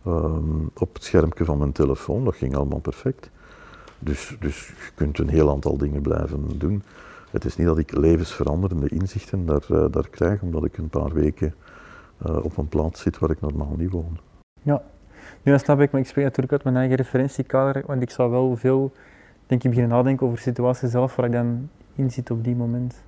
Um, 0.06 0.70
op 0.74 0.94
het 0.94 1.04
schermpje 1.04 1.44
van 1.44 1.58
mijn 1.58 1.72
telefoon. 1.72 2.24
Dat 2.24 2.34
ging 2.34 2.56
allemaal 2.56 2.78
perfect. 2.78 3.30
Dus, 3.98 4.36
dus 4.40 4.66
je 4.66 4.90
kunt 4.94 5.18
een 5.18 5.28
heel 5.28 5.50
aantal 5.50 5.76
dingen 5.76 6.02
blijven 6.02 6.58
doen. 6.58 6.82
Het 7.30 7.44
is 7.44 7.56
niet 7.56 7.66
dat 7.66 7.78
ik 7.78 7.96
levensveranderende 7.96 8.88
inzichten 8.88 9.46
daar, 9.46 9.64
uh, 9.70 9.84
daar 9.90 10.08
krijg, 10.08 10.42
omdat 10.42 10.64
ik 10.64 10.78
een 10.78 10.88
paar 10.88 11.12
weken 11.12 11.54
uh, 12.26 12.44
op 12.44 12.56
een 12.56 12.68
plaats 12.68 13.02
zit 13.02 13.18
waar 13.18 13.30
ik 13.30 13.40
normaal 13.40 13.74
niet 13.76 13.90
woon. 13.90 14.18
Ja, 14.62 14.82
nu 15.42 15.52
dat 15.52 15.60
snap 15.60 15.80
ik, 15.80 15.90
maar 15.90 16.00
ik 16.00 16.06
spreek 16.06 16.24
natuurlijk 16.24 16.52
uit 16.52 16.64
mijn 16.64 16.76
eigen 16.76 16.96
referentiekader, 16.96 17.82
want 17.86 18.02
ik 18.02 18.10
zou 18.10 18.30
wel 18.30 18.56
veel, 18.56 18.92
denk 19.46 19.62
ik, 19.62 19.70
beginnen 19.70 19.96
nadenken 19.96 20.26
over 20.26 20.38
de 20.38 20.42
situatie 20.42 20.88
zelf 20.88 21.16
waar 21.16 21.26
ik 21.26 21.32
dan 21.32 21.68
in 21.94 22.10
zit 22.10 22.30
op 22.30 22.44
die 22.44 22.56
moment. 22.56 23.02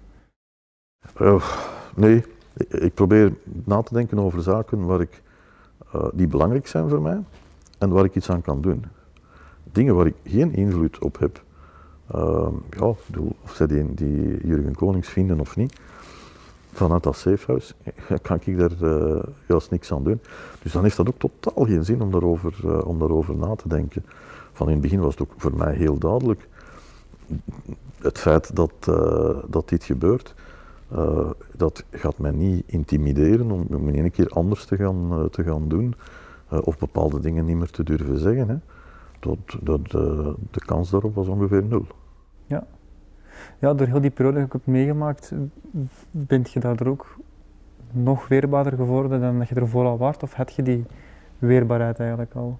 Uh, 1.21 1.51
nee, 1.95 2.17
ik, 2.57 2.73
ik 2.73 2.95
probeer 2.95 3.33
na 3.45 3.83
te 3.83 3.95
denken 3.95 4.19
over 4.19 4.43
zaken 4.43 4.87
waar 4.87 5.01
ik 5.01 5.23
uh, 5.95 6.05
die 6.13 6.27
belangrijk 6.27 6.67
zijn 6.67 6.89
voor 6.89 7.03
mij 7.03 7.21
en 7.79 7.91
waar 7.91 8.05
ik 8.05 8.15
iets 8.15 8.31
aan 8.31 8.43
kan 8.43 8.61
doen. 8.61 8.85
Dingen 9.73 9.95
waar 9.95 10.07
ik 10.07 10.15
geen 10.25 10.55
invloed 10.55 10.99
op 10.99 11.19
heb. 11.19 11.43
Uh, 12.15 12.49
ja, 12.71 12.85
of 12.85 13.53
zij 13.55 13.67
die, 13.67 13.95
die 13.95 14.47
Jurgen 14.47 14.75
Konings 14.75 15.09
vinden 15.09 15.41
of 15.41 15.57
niet, 15.57 15.81
vanuit 16.73 17.03
dat 17.03 17.17
safehouse 17.17 17.75
kan 18.23 18.39
ik 18.45 18.59
daar 18.59 18.73
uh, 18.83 19.23
juist 19.49 19.71
niks 19.71 19.93
aan 19.93 20.05
doen. 20.05 20.21
Dus 20.63 20.73
dan 20.73 20.83
heeft 20.83 20.97
dat 20.97 21.09
ook 21.09 21.19
totaal 21.19 21.65
geen 21.65 21.85
zin 21.85 22.03
om 22.03 22.11
daarover, 22.11 22.55
uh, 22.65 22.87
om 22.87 22.99
daarover 22.99 23.37
na 23.37 23.55
te 23.55 23.69
denken. 23.69 24.05
Van 24.53 24.67
in 24.67 24.73
het 24.73 24.83
begin 24.83 25.01
was 25.01 25.15
het 25.15 25.23
ook 25.23 25.35
voor 25.37 25.57
mij 25.57 25.75
heel 25.75 25.99
duidelijk. 25.99 26.49
Het 27.99 28.19
feit 28.19 28.57
dat, 28.57 28.73
dat 29.47 29.69
dit 29.69 29.85
gebeurt, 29.85 30.35
Eh, 30.91 31.31
dat 31.57 31.85
gaat 31.91 32.19
mij 32.19 32.31
niet 32.31 32.63
intimideren 32.67 33.51
om, 33.51 33.67
om 33.71 33.89
in 33.89 33.95
één 33.95 34.11
keer 34.11 34.29
anders 34.29 34.65
te 34.65 34.77
gaan, 34.77 35.13
eh, 35.13 35.25
te 35.25 35.43
gaan 35.43 35.69
doen 35.69 35.95
eh, 36.49 36.59
of 36.65 36.79
bepaalde 36.79 37.21
dingen 37.21 37.45
niet 37.45 37.57
meer 37.57 37.71
te 37.71 37.83
durven 37.83 38.19
zeggen. 38.19 38.49
Hè. 38.49 38.57
Dat, 39.21 39.39
dat, 39.63 39.91
de 40.51 40.65
kans 40.67 40.91
daarop 40.91 41.15
was 41.15 41.29
ongeveer 41.29 41.65
nul. 41.65 41.87
Ja. 42.47 42.67
ja, 43.59 43.75
door 43.75 43.87
heel 43.87 44.01
die 44.01 44.11
periode 44.11 44.37
dat 44.37 44.47
ik 44.47 44.53
heb 44.53 44.67
meegemaakt, 44.67 45.33
bent 46.11 46.51
je 46.51 46.61
daardoor 46.61 46.87
ook 46.87 47.17
nog 47.91 48.29
weerbaarder 48.29 48.73
geworden 48.73 49.21
dan 49.21 49.39
dat 49.39 49.49
je 49.49 49.55
ervoor 49.55 49.85
al 49.85 49.99
waard? 49.99 50.23
Of 50.23 50.33
had 50.33 50.55
je 50.55 50.63
die 50.63 50.85
weerbaarheid 51.39 51.99
eigenlijk 51.99 52.35
al? 52.35 52.59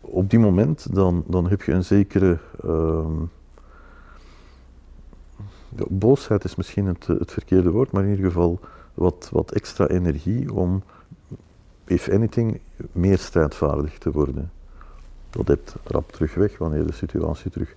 Op 0.00 0.30
die 0.30 0.38
moment 0.38 0.94
dan, 0.94 1.24
dan 1.26 1.48
heb 1.48 1.62
je 1.62 1.72
een 1.72 1.84
zekere 1.84 2.38
boosheid 5.88 6.44
is 6.44 6.54
misschien 6.54 6.86
het, 6.86 7.06
het, 7.06 7.32
verkeerde 7.32 7.70
woord, 7.70 7.90
maar 7.90 8.04
in 8.04 8.10
ieder 8.10 8.24
geval 8.24 8.60
wat, 8.94 9.28
wat 9.32 9.52
extra 9.52 9.86
energie 9.86 10.52
om, 10.52 10.82
if 11.84 12.08
anything, 12.08 12.60
meer 12.92 13.18
strijdvaardig 13.18 13.98
te 13.98 14.10
worden. 14.10 14.50
Dat 15.30 15.48
hebt 15.48 15.74
rap 15.84 16.12
terug 16.12 16.34
weg 16.34 16.58
wanneer 16.58 16.86
de 16.86 16.92
situatie 16.92 17.50
terug 17.50 17.74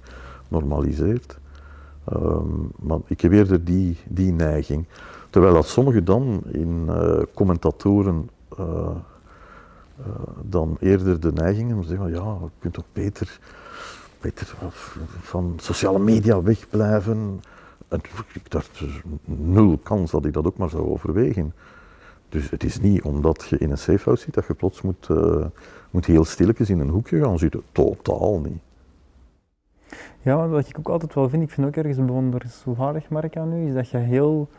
normaliseert. 0.47 1.37
Ehm, 2.05 2.45
maar 2.79 2.99
ik 3.05 3.21
heb 3.21 3.31
eerder 3.31 3.63
die, 3.63 3.97
die 4.07 4.31
neiging. 4.31 4.85
Terwijl 5.29 5.53
dat 5.53 5.67
sommigen 5.67 6.05
dan 6.05 6.41
in 6.51 6.85
uh, 6.89 7.19
commentatoren 7.33 8.29
uh, 8.59 8.95
dan 10.43 10.77
eerder 10.79 11.19
de 11.19 11.31
neiging 11.33 11.73
om 11.73 11.81
te 11.81 11.87
zeggen: 11.87 12.09
ja, 12.09 12.37
je 12.41 12.49
kunt 12.59 12.73
toch 12.73 12.85
beter, 12.93 13.39
beter 14.21 14.55
van 15.21 15.53
sociale 15.61 15.99
media 15.99 16.41
wegblijven. 16.41 17.41
En 17.91 18.01
ik 18.33 18.51
dacht, 18.51 18.81
nul 19.25 19.77
kans 19.77 20.11
dat 20.11 20.25
ik 20.25 20.33
dat 20.33 20.45
ook 20.45 20.57
maar 20.57 20.69
zou 20.69 20.89
overwegen. 20.89 21.53
Dus 22.29 22.49
het 22.49 22.63
is 22.63 22.79
niet 22.79 23.01
omdat 23.01 23.45
je 23.49 23.57
in 23.57 23.71
een 23.71 23.77
safehouse 23.77 24.23
zit 24.23 24.33
dat 24.33 24.47
je 24.47 24.53
plots 24.53 24.81
moet, 24.81 25.07
uh, 25.11 25.45
moet 25.91 26.05
heel 26.05 26.25
stilletjes 26.25 26.69
in 26.69 26.79
een 26.79 26.89
hoekje 26.89 27.23
gaan 27.23 27.39
zitten. 27.39 27.61
Totaal 27.71 28.39
niet. 28.39 28.61
Ja, 30.21 30.47
wat 30.47 30.69
ik 30.69 30.79
ook 30.79 30.89
altijd 30.89 31.13
wel 31.13 31.29
vind, 31.29 31.43
ik 31.43 31.49
vind 31.49 31.67
ook 31.67 31.75
ergens 31.75 31.97
bewonderenswaardig, 31.97 33.09
Mark, 33.09 33.37
aan 33.37 33.53
u, 33.53 33.67
is 33.67 33.73
dat 33.73 33.89
je 33.89 33.97
heel 33.97 34.49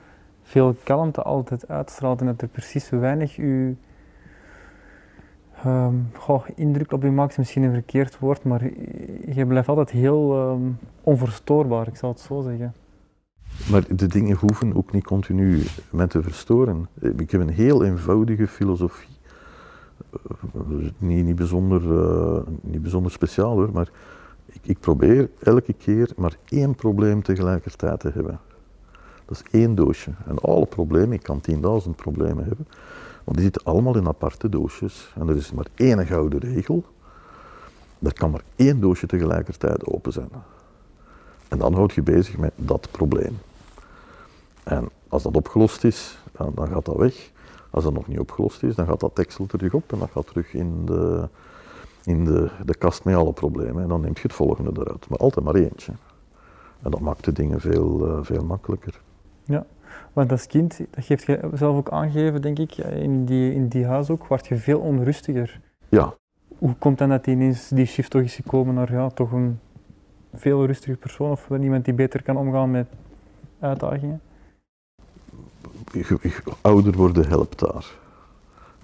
veel 0.43 0.77
kalmte 0.85 1.23
altijd 1.23 1.69
uitstraalt 1.69 2.21
en 2.21 2.27
dat 2.27 2.43
er 2.43 2.49
precies 2.49 2.87
zo 2.87 2.99
weinig 2.99 3.39
u 3.39 3.77
goh, 6.13 6.45
indruk 6.55 6.93
op 6.93 7.03
je 7.03 7.11
maakt, 7.11 7.31
is 7.31 7.37
misschien 7.37 7.63
een 7.63 7.73
verkeerd 7.73 8.19
woord, 8.19 8.45
maar 8.45 8.65
je 9.35 9.47
blijft 9.47 9.69
altijd 9.69 9.91
heel 9.91 10.51
um, 10.51 10.79
onverstoorbaar, 11.03 11.87
ik 11.89 11.97
zal 11.97 12.11
het 12.11 12.21
zo 12.21 12.41
zeggen. 12.41 12.75
Maar 13.71 13.97
de 13.97 14.07
dingen 14.07 14.37
hoeven 14.37 14.77
ook 14.77 14.93
niet 14.93 15.05
continu 15.05 15.63
met 15.91 16.11
te 16.11 16.23
verstoren. 16.23 16.89
Ik 17.17 17.31
heb 17.31 17.41
een 17.41 17.49
heel 17.49 17.85
eenvoudige 17.85 18.47
filosofie. 18.47 19.11
Niet, 20.99 21.25
niet, 21.25 21.37
bijzonder, 21.37 21.83
uh, 21.83 22.41
niet 22.61 22.83
bijzonder 22.83 23.13
speciaal 23.13 23.57
hoor, 23.57 23.71
maar 23.73 23.89
ik, 24.47 24.61
ik, 24.63 24.81
probeer 24.81 25.31
elke 25.43 25.73
keer 25.73 26.11
maar 26.17 26.37
één 26.49 26.75
probleem 26.75 27.23
tegelijkertijd 27.23 28.01
te 28.01 28.11
hebben. 28.15 28.41
Dat 29.25 29.43
is 29.45 29.61
één 29.61 29.75
doosje. 29.75 30.11
En 30.27 30.39
alle 30.39 30.67
problemen, 30.67 31.13
ik 31.13 31.23
kan 31.23 31.41
10.000 31.51 31.91
problemen 31.97 32.45
hebben, 32.45 32.67
want 33.25 33.37
die 33.37 33.45
zitten 33.45 33.65
allemaal 33.65 33.97
in 33.97 34.09
aparte 34.09 34.49
doosjes. 34.49 35.13
En 35.19 35.29
er 35.29 35.37
is 35.37 35.53
maar 35.53 35.67
één 35.75 36.07
gouden 36.07 36.41
regel. 36.41 36.85
Er 38.03 38.13
kan 38.13 38.31
maar 38.31 38.43
één 38.57 38.81
doosje 38.81 39.07
tegelijkertijd 39.07 39.87
open 39.87 40.13
zijn. 40.13 40.29
En 41.53 41.59
dan 41.59 41.75
houd 41.75 41.93
je 41.93 42.03
bezig 42.03 42.37
met 42.37 42.53
dat 42.57 42.89
probleem. 42.91 43.39
En 44.63 44.89
als 45.09 45.23
dat 45.23 45.37
opgelost 45.37 45.85
is, 45.85 46.19
dan, 46.33 46.53
dan, 46.55 46.69
gaat 46.69 46.85
dat 46.85 46.97
weg. 46.97 47.31
Als 47.71 47.85
dat 47.85 47.93
nog 47.93 48.07
niet 48.07 48.19
opgelost 48.19 48.63
is, 48.63 48.75
dan 48.75 48.87
gaat 48.87 49.01
dat 49.01 49.15
tekstel 49.15 49.47
terug 49.47 49.75
op 49.75 49.93
en 49.93 49.99
dat 49.99 50.11
gaat 50.11 50.27
terug 50.27 50.55
in 50.55 50.87
de, 50.87 51.29
in 52.05 52.25
de, 52.25 52.51
de 52.65 52.75
kast 52.75 53.05
met 53.05 53.15
alle 53.15 53.33
problemen. 53.33 53.83
En 53.83 53.89
dan 53.89 54.01
neemt 54.01 54.17
je 54.17 54.23
het 54.23 54.33
volgende 54.33 54.71
eruit. 54.81 55.09
Maar 55.09 55.19
altijd 55.19 55.45
maar 55.45 55.55
eentje. 55.55 55.93
En 56.83 56.91
dat 56.91 57.01
maakt 57.01 57.25
de 57.25 57.33
dingen 57.33 57.61
veel, 57.61 58.09
uh, 58.09 58.19
veel 58.23 58.45
makkelijker. 58.45 59.01
Ja, 59.45 59.67
want 60.13 60.31
als 60.31 60.47
kind, 60.47 60.81
dat 60.91 61.05
geeft 61.05 61.27
je 61.27 61.51
zelf 61.55 61.77
ook 61.77 61.91
aangegeven, 61.91 62.43
denk 62.43 62.59
ik, 62.59 62.77
in 62.77 63.25
die, 63.25 63.55
in 63.55 63.69
die 63.69 63.87
huis 63.87 64.11
ook, 64.11 64.27
word 64.27 64.47
je 64.47 64.57
veel 64.57 64.81
onrustiger. 64.81 65.61
Ja. 65.89 66.15
Hoe 66.59 66.75
komt 66.79 66.99
dan 66.99 67.09
dat 67.09 67.27
ineens 67.27 67.69
die 67.69 67.87
shift 67.87 68.11
toch 68.11 68.23
is 68.23 68.35
gekomen 68.35 68.75
naar 68.75 68.93
ja, 68.93 69.11
toch 69.11 69.33
een 69.33 69.59
veel 70.35 70.67
rustiger 70.67 70.97
persoon 70.97 71.31
of 71.31 71.49
iemand 71.51 71.85
die 71.85 71.95
beter 71.95 72.23
kan 72.23 72.37
omgaan 72.37 72.71
met 72.71 72.87
uitdagingen? 73.59 74.21
Ouder 76.61 76.97
worden 76.97 77.29
helpt 77.29 77.59
daar. 77.59 77.93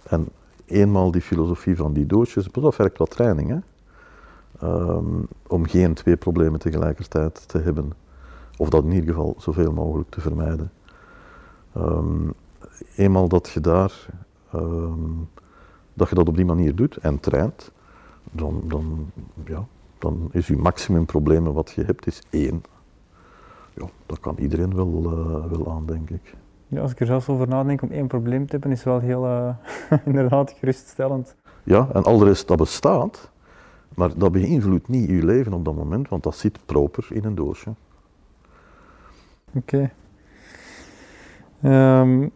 En 0.03 0.29
eenmaal 0.67 1.11
die 1.11 1.23
filosofie 1.23 1.77
van 1.77 1.93
die 1.93 2.07
doosjes, 2.07 2.51
op, 2.51 2.77
werkt 2.77 2.99
wat 2.99 3.11
training, 3.11 3.49
hè? 3.49 3.59
Um, 4.63 5.29
om 5.47 5.67
geen 5.67 5.95
twee 5.95 6.17
problemen 6.17 6.61
tegelijkertijd 6.61 7.49
te 7.49 7.59
hebben. 7.59 7.93
Of 8.57 8.69
dat 8.69 8.85
in 8.85 8.93
ieder 8.93 9.09
geval 9.09 9.35
zoveel 9.39 9.73
mogelijk 9.73 10.11
te 10.11 10.21
vermijden. 10.21 10.73
Um, 11.77 12.33
eenmaal 12.97 13.29
dat 13.29 13.49
je 13.49 13.61
daar, 13.61 14.07
um, 14.55 15.29
dat 15.95 16.09
je 16.09 16.15
dat 16.15 16.29
op 16.29 16.37
die 16.37 16.45
manier 16.45 16.75
doet 16.75 16.97
en 16.97 17.21
traint, 17.21 17.73
dan, 18.31 18.63
dan, 18.65 19.11
ja, 19.45 19.67
dan 19.99 20.29
is 20.33 20.47
je 20.47 20.57
maximumprobleem 20.57 21.45
wat 21.45 21.71
je 21.71 21.85
hebt 21.85 22.07
is 22.07 22.23
één. 22.31 22.63
Ja, 23.75 23.89
dat 24.07 24.21
kan 24.21 24.37
iedereen 24.39 24.75
wel, 24.75 25.03
uh, 25.05 25.45
wel 25.51 25.71
aan, 25.71 25.87
denk 25.87 26.11
ik. 26.11 26.35
Ja, 26.67 26.81
als 26.81 26.93
ik 26.93 27.01
er 27.01 27.07
zelfs 27.07 27.29
over 27.29 27.49
nadenk 27.49 27.83
om 27.83 27.91
één 27.91 28.07
probleem 28.07 28.45
te 28.47 28.51
hebben, 28.51 28.71
is 28.71 28.85
wel 28.85 28.99
heel 28.99 29.27
uh, 29.27 29.55
inderdaad 30.05 30.53
geruststellend. 30.59 31.37
Ja, 31.63 31.89
en 31.93 32.03
al 32.03 32.19
de 32.19 32.25
rest 32.25 32.49
dat 32.49 32.57
bestaat, 32.57 33.31
maar 33.95 34.19
dat 34.19 34.33
beïnvloedt 34.33 34.89
niet 34.89 35.09
je 35.09 35.25
leven 35.25 35.53
op 35.53 35.65
dat 35.65 35.75
moment, 35.75 36.09
want 36.09 36.23
dat 36.23 36.37
zit 36.37 36.59
proper 36.67 37.07
in 37.11 37.25
een 37.25 37.35
doosje. 37.35 37.75
Oké. 39.53 39.91
Okay. 41.63 42.01
Um, 42.01 42.31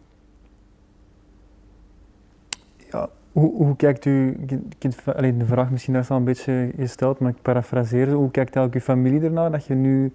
ja, 2.91 3.09
hoe, 3.33 3.55
hoe, 3.55 3.75
kijkt 3.75 4.05
u, 4.05 4.45
de 4.77 5.45
vraag 5.45 5.69
misschien 5.69 5.95
is 5.95 6.09
al 6.09 6.17
een 6.17 6.23
beetje 6.23 6.71
gesteld, 6.75 7.19
maar 7.19 7.31
ik 7.31 7.41
parafraseer, 7.41 8.11
hoe 8.11 8.31
kijkt 8.31 8.55
eigenlijk 8.55 8.87
uw 8.87 8.93
familie 8.93 9.21
ernaar 9.21 9.51
dat 9.51 9.65
je 9.65 9.73
nu 9.73 10.13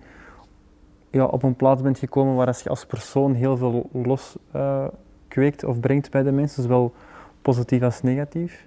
ja, 1.10 1.24
op 1.24 1.42
een 1.42 1.56
plaats 1.56 1.82
bent 1.82 1.98
gekomen 1.98 2.34
waar 2.34 2.46
als 2.46 2.62
je 2.62 2.68
als 2.68 2.86
persoon 2.86 3.34
heel 3.34 3.56
veel 3.56 3.90
los 3.92 4.36
uh, 4.56 4.86
kweekt 5.28 5.64
of 5.64 5.80
brengt 5.80 6.10
bij 6.10 6.22
de 6.22 6.32
mensen, 6.32 6.62
zowel 6.62 6.94
positief 7.42 7.82
als 7.82 8.02
negatief? 8.02 8.66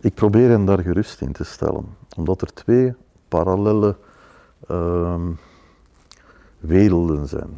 Ik 0.00 0.14
probeer 0.14 0.48
hen 0.48 0.64
daar 0.64 0.78
gerust 0.78 1.20
in 1.20 1.32
te 1.32 1.44
stellen, 1.44 1.84
omdat 2.16 2.42
er 2.42 2.54
twee 2.54 2.94
parallele 3.28 3.96
uh, 4.70 5.14
werelden 6.60 7.28
zijn. 7.28 7.50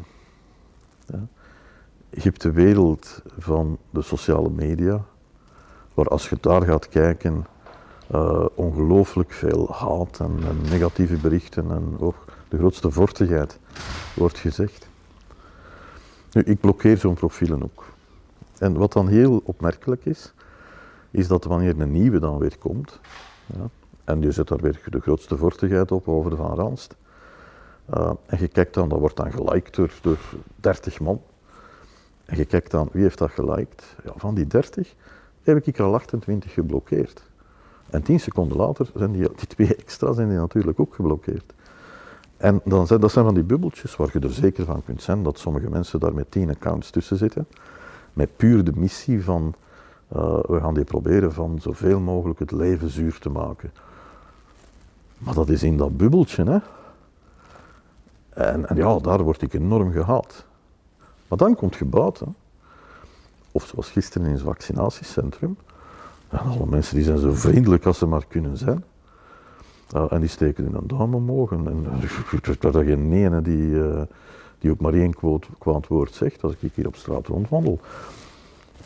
Ja. 1.06 1.26
Je 2.10 2.20
hebt 2.20 2.42
de 2.42 2.52
wereld 2.52 3.22
van 3.38 3.78
de 3.90 4.02
sociale 4.02 4.50
media, 4.50 5.04
waar 6.00 6.08
als 6.08 6.28
je 6.28 6.36
daar 6.40 6.62
gaat 6.62 6.88
kijken, 6.88 7.46
uh, 8.14 8.46
ongelooflijk 8.54 9.32
veel 9.32 9.72
haat 9.72 10.20
en, 10.20 10.38
negatieve 10.70 11.16
berichten 11.16 11.70
en 11.70 11.96
ook 11.98 12.24
de 12.48 12.58
grootste 12.58 12.90
vortigheid 12.90 13.58
wordt 14.14 14.38
gezegd. 14.38 14.88
Nu, 16.32 16.42
ik 16.42 16.60
blokkeer 16.60 16.96
zo'n 16.96 17.14
profielen 17.14 17.62
ook. 17.62 17.84
En 18.58 18.72
wat 18.72 18.92
dan 18.92 19.08
heel 19.08 19.40
opmerkelijk 19.44 20.04
is, 20.04 20.32
is 21.10 21.28
dat 21.28 21.44
wanneer 21.44 21.80
een 21.80 21.92
nieuwe 21.92 22.18
dan 22.18 22.38
weer 22.38 22.58
komt, 22.58 23.00
ja, 23.46 23.68
en 24.04 24.20
je 24.20 24.32
zet 24.32 24.48
daar 24.48 24.60
weer 24.60 24.82
de 24.84 25.00
grootste 25.00 25.36
vortigheid 25.36 25.92
op 25.92 26.08
over 26.08 26.30
de 26.30 26.36
Van 26.36 26.54
Ranst, 26.54 26.96
uh, 27.94 28.10
en 28.26 28.38
je 28.40 28.48
kijkt 28.48 28.74
dan, 28.74 28.88
dat 28.88 28.98
wordt 28.98 29.16
dan 29.16 29.32
geliked 29.32 29.74
door, 29.74 29.92
door 30.02 30.18
30 30.56 31.00
man, 31.00 31.22
en 32.24 32.36
je 32.36 32.44
kijkt 32.44 32.70
dan, 32.70 32.88
wie 32.92 33.02
heeft 33.02 33.18
dat 33.18 33.30
geliked? 33.30 33.96
Ja, 34.04 34.12
van 34.16 34.34
die 34.34 34.46
30 34.46 34.94
heb 35.42 35.66
ik 35.66 35.80
al 35.80 35.94
28 35.94 36.52
geblokkeerd. 36.52 37.22
En 37.90 38.02
10 38.02 38.20
seconden 38.20 38.56
later 38.56 38.90
zijn 38.94 39.12
die, 39.12 39.28
die 39.36 39.46
twee 39.46 39.74
extra 39.76 40.12
zijn 40.12 40.28
die 40.28 40.38
natuurlijk 40.38 40.80
ook 40.80 40.94
geblokkeerd. 40.94 41.52
En 42.36 42.60
dan 42.64 42.86
zijn, 42.86 43.00
dat 43.00 43.12
zijn 43.12 43.24
van 43.24 43.34
die 43.34 43.42
bubbeltjes 43.42 43.96
waar 43.96 44.10
je 44.12 44.18
er 44.20 44.32
zeker 44.32 44.64
van 44.64 44.84
kunt 44.84 45.02
zijn 45.02 45.22
dat 45.22 45.38
sommige 45.38 45.70
mensen 45.70 46.00
daar 46.00 46.14
met 46.14 46.30
10 46.30 46.50
accounts 46.50 46.90
tussen 46.90 47.16
zitten. 47.16 47.46
Met 48.12 48.36
puur 48.36 48.64
de 48.64 48.72
missie 48.74 49.24
van, 49.24 49.54
uh, 50.16 50.38
we 50.42 50.60
gaan 50.60 50.74
die 50.74 50.84
proberen 50.84 51.32
van 51.32 51.58
zoveel 51.60 52.00
mogelijk 52.00 52.38
het 52.38 52.50
leven 52.50 52.90
zuur 52.90 53.18
te 53.18 53.30
maken. 53.30 53.72
Maar 55.18 55.34
dat 55.34 55.48
is 55.48 55.62
in 55.62 55.76
dat 55.76 55.96
bubbeltje, 55.96 56.44
hè. 56.44 56.58
En, 58.28 58.68
en 58.68 58.76
ja, 58.76 58.98
daar 58.98 59.22
word 59.22 59.42
ik 59.42 59.52
enorm 59.52 59.92
gehaald. 59.92 60.44
Maar 61.28 61.38
dan 61.38 61.54
komt 61.54 61.74
je 61.74 61.84
buiten. 61.84 62.34
Of 63.52 63.66
zoals 63.66 63.90
gisteren 63.90 64.26
in 64.26 64.32
het 64.32 64.42
vaccinatiecentrum. 64.42 65.56
En 66.28 66.38
alle 66.38 66.66
mensen 66.66 66.94
die 66.94 67.04
zijn 67.04 67.18
zo 67.18 67.32
vriendelijk 67.32 67.86
als 67.86 67.98
ze 67.98 68.06
maar 68.06 68.26
kunnen 68.28 68.56
zijn. 68.56 68.84
Uh, 69.94 70.12
en 70.12 70.20
die 70.20 70.28
steken 70.28 70.64
hun 70.64 70.86
duim 70.86 71.14
omhoog. 71.14 71.52
En, 71.52 71.66
en 71.66 71.86
er 72.74 72.84
geen 72.84 73.12
ene 73.12 73.42
die, 73.42 73.68
uh, 73.68 74.02
die 74.58 74.70
ook 74.70 74.80
maar 74.80 74.94
één 74.94 75.14
kwaad 75.58 75.86
woord 75.86 76.14
zegt 76.14 76.42
als 76.42 76.54
ik 76.60 76.72
hier 76.74 76.86
op 76.86 76.96
straat 76.96 77.26
rondwandel. 77.26 77.80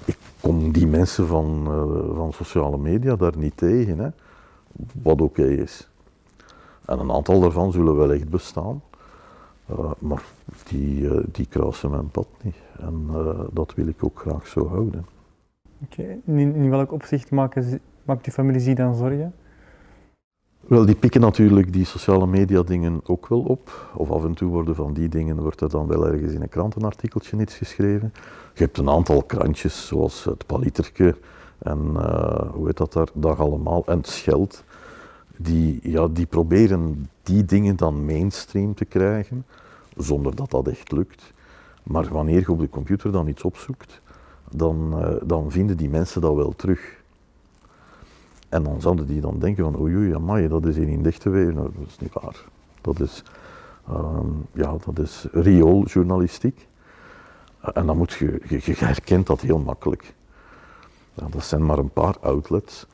Ik 0.04 0.16
kom 0.40 0.72
die 0.72 0.86
mensen 0.86 1.26
van, 1.26 1.66
eh, 1.66 2.16
van 2.16 2.32
sociale 2.32 2.78
media 2.78 3.16
daar 3.16 3.36
niet 3.36 3.56
tegen, 3.56 3.98
hè, 3.98 4.08
wat 5.02 5.20
oké 5.20 5.46
is. 5.46 5.88
En 6.84 6.98
een 6.98 7.12
aantal 7.12 7.40
daarvan 7.40 7.72
zullen 7.72 7.96
wel 7.96 8.12
echt 8.12 8.28
bestaan, 8.28 8.82
eh, 9.66 9.90
maar 9.98 10.22
die, 10.68 11.10
eh, 11.10 11.24
die 11.26 11.46
kruisen 11.46 11.90
mijn 11.90 12.10
pad 12.10 12.26
niet. 12.42 12.56
En 12.78 13.06
eh, 13.08 13.40
dat 13.52 13.74
wil 13.74 13.86
ik 13.86 14.04
ook 14.04 14.20
graag 14.20 14.46
zo 14.46 14.68
houden. 14.68 15.06
Oké, 15.84 16.18
in, 16.24 16.54
in 16.54 16.70
welk 16.70 16.92
opzicht 16.92 17.30
maken 17.30 17.80
maakt 18.04 18.26
uw 18.26 18.32
familie 18.32 18.60
zich 18.60 18.74
dan 18.74 18.94
zorgen? 18.94 19.34
Wel, 20.60 20.86
die 20.86 20.94
pikken 20.94 21.20
natuurlijk 21.20 21.72
die 21.72 21.84
sociale 21.84 22.26
media 22.26 22.62
dingen 22.62 23.00
ook 23.06 23.28
wel 23.28 23.40
op. 23.40 23.90
Of 23.94 24.10
af 24.10 24.24
en 24.24 24.34
toe 24.34 24.50
worden 24.50 24.74
van 24.74 24.92
die 24.92 25.08
dingen, 25.08 25.40
wordt 25.40 25.60
er 25.60 25.68
dan 25.70 25.86
wel 25.86 26.06
ergens 26.06 26.32
in 26.32 26.42
een 26.42 26.48
krantenartikeltje 26.48 27.40
iets 27.40 27.56
geschreven. 27.56 28.12
Je 28.54 28.62
hebt 28.62 28.78
een 28.78 28.88
aantal 28.88 29.22
krantjes, 29.22 29.86
zoals 29.86 30.24
het 30.24 30.46
Paliterke 30.46 31.16
en 31.58 31.78
eh, 31.96 32.52
hoe 32.52 32.66
heet 32.66 32.76
dat 32.76 32.92
daar, 32.92 33.08
Dag 33.14 33.38
Allemaal, 33.38 33.82
en 33.86 33.96
het 33.96 34.08
Scheld. 34.08 34.64
Die, 35.36 35.78
ja, 35.82 36.08
die 36.08 36.26
proberen 36.26 37.10
die 37.22 37.44
dingen 37.44 37.76
dan 37.76 38.04
mainstream 38.04 38.74
te 38.74 38.84
krijgen, 38.84 39.46
zonder 39.96 40.36
dat 40.36 40.50
dat 40.50 40.68
echt 40.68 40.92
lukt. 40.92 41.32
Maar 41.84 42.08
wanneer 42.08 42.40
je 42.40 42.50
op 42.52 42.58
de 42.58 42.68
computer 42.68 43.12
dan 43.12 43.28
iets 43.28 43.42
opzoekt, 43.42 44.00
dan, 44.50 45.00
eh, 45.00 45.14
dan 45.24 45.50
vinden 45.50 45.76
die 45.76 45.88
mensen 45.88 46.20
dat 46.20 46.34
wel 46.34 46.52
terug. 46.56 47.02
En 48.48 48.62
dan 48.62 48.80
zouden 48.80 49.06
die 49.06 49.20
dan 49.20 49.38
denken 49.38 49.64
van 49.64 49.80
oei 49.80 49.96
oei, 49.96 50.14
amai, 50.14 50.48
dat 50.48 50.66
is 50.66 50.76
hier 50.76 50.88
in 50.88 51.02
dichte 51.02 51.30
weer. 51.30 51.54
Nou, 51.54 51.70
dat 51.78 51.86
is 51.86 51.98
niet 51.98 52.12
waar. 52.12 52.44
Dat 52.80 53.00
is, 53.00 53.22
ehm, 53.88 54.26
ja, 54.52 54.76
dat 54.84 54.98
is 54.98 55.26
riooljournalistiek. 55.32 56.68
Eh, 57.60 57.70
En 57.74 57.86
dan 57.86 57.96
moet 57.96 58.12
je, 58.12 58.40
je, 58.48 58.74
herkent 58.76 59.26
dat 59.26 59.40
heel 59.40 59.58
makkelijk. 59.58 60.14
Ja, 61.14 61.26
dat 61.30 61.44
zijn 61.44 61.66
maar 61.66 61.78
een 61.78 61.90
paar 61.90 62.18
outlets 62.20 62.86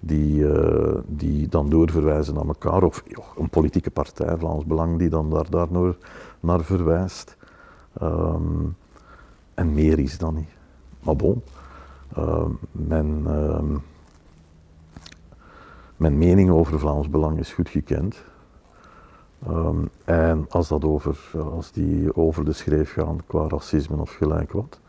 die, 0.00 0.52
eh, 0.52 0.98
die 1.06 1.48
dan 1.48 1.68
doorverwijzen 1.68 2.34
naar 2.34 2.46
elkaar. 2.46 2.82
Of 2.82 3.02
ja, 3.06 3.22
een 3.36 3.48
politieke 3.48 3.90
partij, 3.90 4.36
Vlaams 4.36 4.64
Belang, 4.64 4.98
die 4.98 5.08
dan 5.08 5.30
daar, 5.30 5.50
daar 5.50 5.66
naar, 5.70 5.94
naar 6.40 6.64
verwijst. 6.64 7.36
Ehm, 7.92 8.66
en 9.54 9.74
meer 9.74 9.98
is 9.98 10.18
dan 10.18 10.34
niet. 10.34 10.56
Maar 11.00 11.16
bon, 11.16 11.42
ehm, 12.14 12.50
men, 12.72 13.22
ehm, 13.26 13.76
mijn 15.96 16.18
mening 16.18 16.50
over 16.50 16.78
Vlaams 16.78 17.08
Belang 17.08 17.38
is 17.38 17.52
goed 17.52 17.68
gekend. 17.68 18.22
En 20.04 20.46
als, 20.48 20.68
dat 20.68 20.84
over, 20.84 21.18
als 21.52 21.72
die 21.72 22.16
over 22.16 22.44
de 22.44 22.52
schreef 22.52 22.92
gaan 22.92 23.20
qua 23.26 23.48
racisme 23.48 24.00
of 24.00 24.10
gelijk 24.10 24.52
wat, 24.52 24.80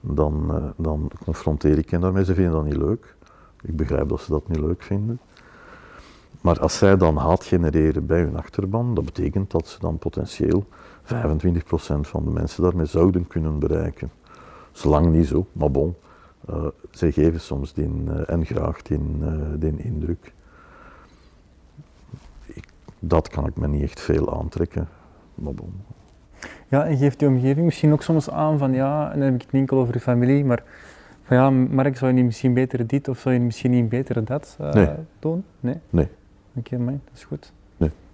dan, 0.00 0.54
eh, 0.54 0.64
dan 0.76 1.10
confronteer 1.24 1.78
ik 1.78 1.90
hen 1.90 2.00
daarmee. 2.00 2.24
Ze 2.24 2.34
vinden 2.34 2.52
dat 2.52 2.64
niet 2.64 2.76
leuk. 2.76 3.16
Ik 3.62 3.76
begrijp 3.76 4.08
dat 4.08 4.20
ze 4.20 4.30
dat 4.30 4.48
niet 4.48 4.58
leuk 4.58 4.82
vinden. 4.82 5.20
Maar 6.40 6.60
als 6.60 6.78
zij 6.78 6.96
dan 6.96 7.16
haat 7.16 7.44
genereren 7.44 8.06
bij 8.06 8.20
hun 8.20 8.36
achterban, 8.36 8.94
dat 8.94 9.04
betekent 9.04 9.50
dat 9.50 9.66
ze 9.66 9.78
dan 9.78 9.98
potentieel 9.98 10.64
25% 11.14 12.00
van 12.00 12.24
de 12.24 12.30
mensen 12.30 12.62
daarmee 12.62 12.86
zouden 12.86 13.26
kunnen 13.26 13.58
bereiken. 13.58 14.10
Zolang 14.72 15.06
niet 15.06 15.26
zo, 15.26 15.46
maar 15.52 15.70
bon. 15.70 15.94
eh, 16.48 16.66
zij 16.90 17.12
geven 17.12 17.40
soms 17.40 17.72
die, 17.72 17.90
eh, 18.08 18.34
en 18.34 18.44
graag 18.46 18.82
die, 18.82 18.98
die 19.58 19.76
indruk. 19.76 20.32
Ik, 22.46 22.64
dat 22.98 23.28
kan 23.28 23.46
ik 23.46 23.56
me 23.56 23.68
niet 23.68 23.82
echt 23.82 24.00
veel 24.00 24.38
aantrekken, 24.38 24.88
maar 25.34 25.54
bon. 25.54 25.72
Ja, 26.68 26.84
en 26.86 26.96
geeft 26.96 27.18
die 27.18 27.28
omgeving 27.28 27.64
misschien 27.64 27.92
ook 27.92 28.02
soms 28.02 28.30
aan 28.30 28.58
van 28.58 28.72
ja, 28.72 29.12
en 29.12 29.18
dan 29.18 29.22
heb 29.26 29.34
ik 29.34 29.42
het 29.42 29.52
niet 29.52 29.60
enkel 29.60 29.78
over 29.78 29.94
je 29.94 30.00
familie, 30.00 30.44
maar 30.44 30.62
van 31.22 31.36
ja, 31.36 31.50
Mark, 31.50 31.96
zou 31.96 32.10
je 32.10 32.16
niet 32.16 32.24
misschien 32.26 32.54
beter 32.54 32.86
dit 32.86 33.08
of 33.08 33.18
zou 33.18 33.34
je 33.34 33.40
misschien 33.40 33.70
niet 33.70 33.88
beter 33.88 34.24
dat 34.24 34.56
Nee. 34.72 34.88
doen? 35.18 35.44
Nee? 35.60 35.76
Nee. 35.90 36.08
Oké, 36.54 36.78
man, 36.78 37.00
dat 37.04 37.14
is 37.14 37.24
goed. 37.24 37.52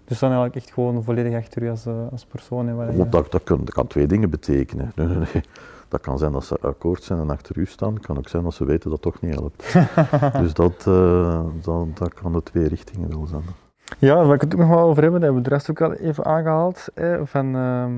Dus 0.04 0.18
dan 0.18 0.30
eigenlijk 0.30 0.56
echt 0.64 0.72
gewoon 0.74 1.02
volledig 1.02 1.34
achter 1.36 1.62
u 1.62 1.70
als, 1.70 1.86
eh, 1.86 1.92
als 2.10 2.24
persoon. 2.24 2.66
Je- 2.66 2.74
Want 2.74 3.12
dat, 3.12 3.30
dat, 3.32 3.42
kan, 3.44 3.58
dat 3.64 3.74
kan 3.74 3.86
twee 3.86 4.06
dingen 4.06 4.30
betekenen. 4.30 4.92
Nee, 4.96 5.06
nee, 5.06 5.16
nee. 5.16 5.42
Dat 5.88 6.00
kan 6.00 6.18
zijn 6.18 6.32
dat 6.32 6.44
ze 6.44 6.58
akkoord 6.60 7.02
zijn 7.02 7.18
en 7.20 7.30
achter 7.30 7.58
u 7.58 7.66
staan. 7.66 7.94
Het 7.94 8.06
kan 8.06 8.18
ook 8.18 8.28
zijn 8.28 8.42
dat 8.42 8.54
ze 8.54 8.64
weten 8.64 8.90
dat 8.90 9.04
het 9.04 9.12
toch 9.12 9.22
niet 9.22 9.34
helpt. 9.34 9.72
dus 10.42 10.54
dat, 10.54 10.84
eh, 10.86 11.40
dat, 11.62 11.96
dat 11.96 12.14
kan 12.14 12.32
de 12.32 12.42
twee 12.42 12.68
richtingen 12.68 13.08
wel 13.08 13.26
zijn. 13.26 13.42
Ja, 13.98 14.24
waar 14.24 14.34
ik 14.34 14.40
het 14.40 14.54
ook 14.54 14.60
nog 14.60 14.68
wel 14.68 14.78
over 14.88 15.02
hebben, 15.02 15.20
dat 15.20 15.22
hebben 15.22 15.42
we 15.42 15.48
de 15.48 15.54
rest 15.54 15.70
ook 15.70 15.80
al 15.80 15.92
even 15.92 16.24
aangehaald. 16.24 16.88
Hè, 16.94 17.26
van, 17.26 17.54
ehm, 17.56 17.92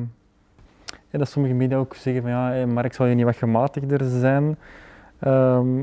dat 1.10 1.28
sommige 1.28 1.54
media 1.54 1.76
ook 1.76 1.94
zeggen 1.94 2.22
van 2.22 2.30
ja, 2.30 2.50
hè, 2.50 2.66
Mark, 2.66 2.92
zal 2.94 3.06
je 3.06 3.14
niet 3.14 3.24
wat 3.24 3.36
gematigder 3.36 4.04
zijn? 4.20 4.58
Ehm, 5.18 5.82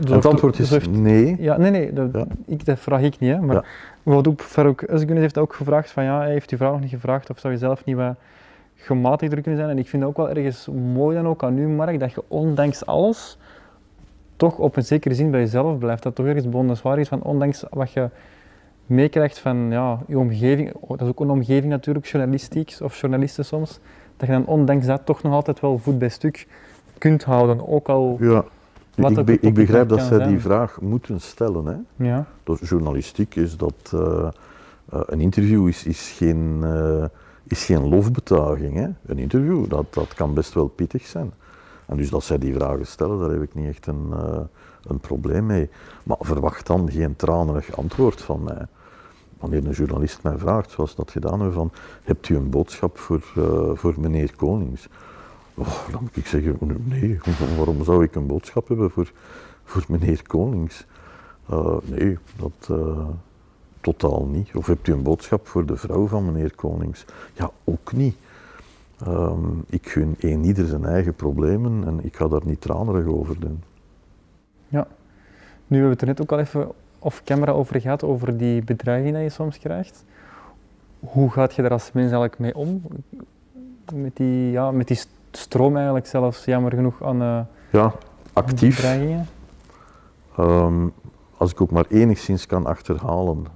het 0.00 0.26
antwoord 0.26 0.58
is 0.58 0.88
nee. 0.88 1.36
Ja, 1.38 1.56
nee, 1.56 1.70
nee, 1.70 1.92
dat, 1.92 2.08
Ja. 2.12 2.26
ik, 2.46 2.64
dat 2.64 2.78
vraag 2.78 3.00
ik 3.02 3.18
niet. 3.18 3.30
Hè, 3.30 3.40
maar 3.40 3.54
Ja. 3.56 3.64
bijvoorbeeld 4.02 4.34
ook 4.40 4.46
Farouk 4.46 4.86
Özgün 4.90 5.16
heeft 5.16 5.38
ook 5.38 5.54
gevraagd 5.54 5.90
van 5.90 6.04
ja, 6.04 6.18
hij 6.20 6.30
heeft 6.30 6.50
uw 6.50 6.56
vrouw 6.58 6.72
nog 6.72 6.80
niet 6.80 6.90
gevraagd 6.90 7.30
of 7.30 7.38
zou 7.38 7.52
je 7.52 7.58
zelf 7.58 7.84
niet 7.84 7.96
wat 7.96 8.14
gematigder 8.74 9.40
kunnen 9.40 9.60
zijn. 9.60 9.70
En 9.72 9.78
ik 9.78 9.88
vind 9.88 10.04
ook 10.04 10.16
wel 10.16 10.28
ergens 10.30 10.68
mooi 10.94 11.16
dan 11.16 11.26
ook 11.26 11.42
aan 11.42 11.58
u, 11.58 11.68
Mark, 11.68 12.00
dat 12.00 12.12
je 12.12 12.22
ondanks 12.28 12.86
alles 12.86 13.38
toch 14.36 14.58
op 14.58 14.76
een 14.76 14.84
zekere 14.84 15.14
zin 15.14 15.30
bij 15.30 15.40
jezelf 15.40 15.78
blijft. 15.78 16.02
Dat 16.02 16.14
toch 16.14 16.26
ergens 16.26 16.44
bewonderenswaardig 16.44 17.02
is 17.02 17.08
van 17.08 17.22
ondanks 17.22 17.64
wat 17.70 17.92
je 17.92 18.08
meekrijgt 18.86 19.38
van 19.38 19.66
ja, 19.70 19.98
je 20.06 20.18
omgeving, 20.18 20.72
oh, 20.74 20.88
dat 20.88 21.00
is 21.00 21.08
ook 21.08 21.20
een 21.20 21.30
omgeving 21.30 21.72
natuurlijk, 21.72 22.06
journalistiek 22.06 22.76
of 22.82 23.00
journalisten 23.00 23.44
soms, 23.44 23.78
dat 24.16 24.26
je 24.28 24.34
dan 24.34 24.46
ondanks 24.46 24.86
dat 24.86 25.00
toch 25.04 25.22
nog 25.22 25.32
altijd 25.32 25.60
wel 25.60 25.78
voet 25.78 25.98
bij 25.98 26.08
stuk 26.08 26.46
kunt 26.98 27.24
houden. 27.24 27.68
Ook 27.68 27.88
al, 27.88 28.16
Ja. 28.20 28.44
Wat 28.98 29.16
Ik, 29.16 29.24
be- 29.24 29.38
ik 29.40 29.54
begrijp 29.54 29.88
dat 29.88 29.98
zij 30.02 30.16
zijn. 30.16 30.28
die 30.28 30.40
vraag 30.40 30.80
moeten 30.80 31.20
stellen. 31.20 31.64
Hè. 31.66 32.04
ja, 32.06 32.26
Dus 32.44 32.60
journalistiek 32.68 33.34
is 33.34 33.56
dat 33.56 33.90
eh, 33.94 34.28
eh, 34.88 35.00
een 35.06 35.20
interview 35.20 35.68
is, 35.68 35.84
is, 35.84 36.10
geen, 36.16 36.60
eh, 36.62 37.04
is 37.46 37.64
geen 37.64 37.88
lofbetuiging. 37.88 38.74
Hè. 38.74 38.88
Een 39.06 39.18
interview, 39.18 39.68
dat, 39.68 39.94
dat 39.94 40.14
kan 40.14 40.34
best 40.34 40.54
wel 40.54 40.66
pittig 40.68 41.06
zijn. 41.06 41.32
En 41.86 41.96
dus 41.96 42.10
dat 42.10 42.24
zij 42.24 42.38
die 42.38 42.54
vragen 42.54 42.86
stellen, 42.86 43.18
daar 43.20 43.30
heb 43.30 43.42
ik 43.42 43.54
niet 43.54 43.68
echt 43.68 43.86
een, 43.86 44.12
een 44.86 44.98
probleem 45.00 45.46
mee. 45.46 45.70
Maar 46.02 46.16
verwacht 46.20 46.66
dan 46.66 46.90
geen 46.90 47.16
tranerig 47.16 47.76
antwoord 47.76 48.20
van 48.22 48.42
mij. 48.42 48.66
Wanneer 49.38 49.66
een 49.66 49.72
journalist 49.72 50.22
mij 50.22 50.38
vraagt, 50.38 50.70
zoals 50.70 50.94
dat 50.94 51.10
gedaan 51.10 51.42
heeft, 51.42 51.54
van 51.54 51.70
hebt 52.02 52.28
u 52.28 52.36
een 52.36 52.50
boodschap 52.50 52.98
voor, 52.98 53.22
voor 53.74 53.94
meneer 53.98 54.36
Konings? 54.36 54.88
Oh, 55.58 55.90
dan 55.90 56.02
moet 56.02 56.16
ik 56.16 56.26
zeggen, 56.26 56.56
nee, 56.84 57.18
waarom 57.56 57.84
zou 57.84 58.04
ik 58.04 58.14
een 58.14 58.26
boodschap 58.26 58.68
hebben 58.68 58.90
voor, 58.90 59.12
voor 59.64 59.84
meneer 59.88 60.22
Konings? 60.26 60.86
Eh, 61.48 61.76
nee, 61.84 62.18
dat 62.36 62.78
eh, 62.78 63.08
totaal 63.80 64.26
niet. 64.26 64.54
Of 64.54 64.66
hebt 64.66 64.88
u 64.88 64.92
een 64.92 65.02
boodschap 65.02 65.46
voor 65.46 65.66
de 65.66 65.76
vrouw 65.76 66.06
van 66.06 66.24
meneer 66.24 66.54
Konings? 66.54 67.04
Ja, 67.32 67.50
ook 67.64 67.92
niet. 67.92 68.16
Ehm, 69.04 69.58
ik 69.66 69.88
gun 69.88 70.16
een 70.18 70.44
ieder 70.44 70.66
zijn 70.66 70.84
eigen 70.84 71.14
problemen 71.14 71.86
en 71.86 72.04
ik 72.04 72.16
ga 72.16 72.28
daar 72.28 72.42
niet 72.44 72.60
tranerig 72.60 73.06
over 73.06 73.40
doen. 73.40 73.62
Nu 75.68 75.78
hebben 75.78 75.96
we 75.96 76.00
het 76.00 76.00
er 76.00 76.06
net 76.06 76.20
ook 76.20 76.32
al 76.32 76.38
even 76.38 76.72
off 76.98 77.22
camera 77.24 77.52
over 77.52 77.80
gehad, 77.80 78.04
over 78.04 78.36
die 78.36 78.64
bedreiging 78.64 79.14
die 79.14 79.22
je 79.22 79.28
soms 79.28 79.58
krijgt. 79.58 80.04
Hoe 81.00 81.30
gaat 81.30 81.54
je 81.54 81.62
daar 81.62 81.70
als 81.70 81.92
mens 81.92 82.10
eigenlijk 82.10 82.38
mee 82.38 82.54
om? 82.54 82.82
Met 83.94 84.16
die, 84.16 84.50
ja, 84.50 84.70
met 84.70 84.88
die 84.88 85.00
stroom 85.38 85.74
eigenlijk 85.76 86.06
zelfs, 86.06 86.44
jammer 86.44 86.72
genoeg, 86.72 87.02
aan 87.02 87.22
eh, 87.22 87.40
Ja, 87.70 87.94
actief. 88.32 88.84
Ehm, 90.36 90.86
als 91.36 91.50
ik 91.50 91.60
ook 91.60 91.70
maar 91.70 91.86
enigszins 91.88 92.46
kan 92.46 92.66
achterhalen, 92.66 93.46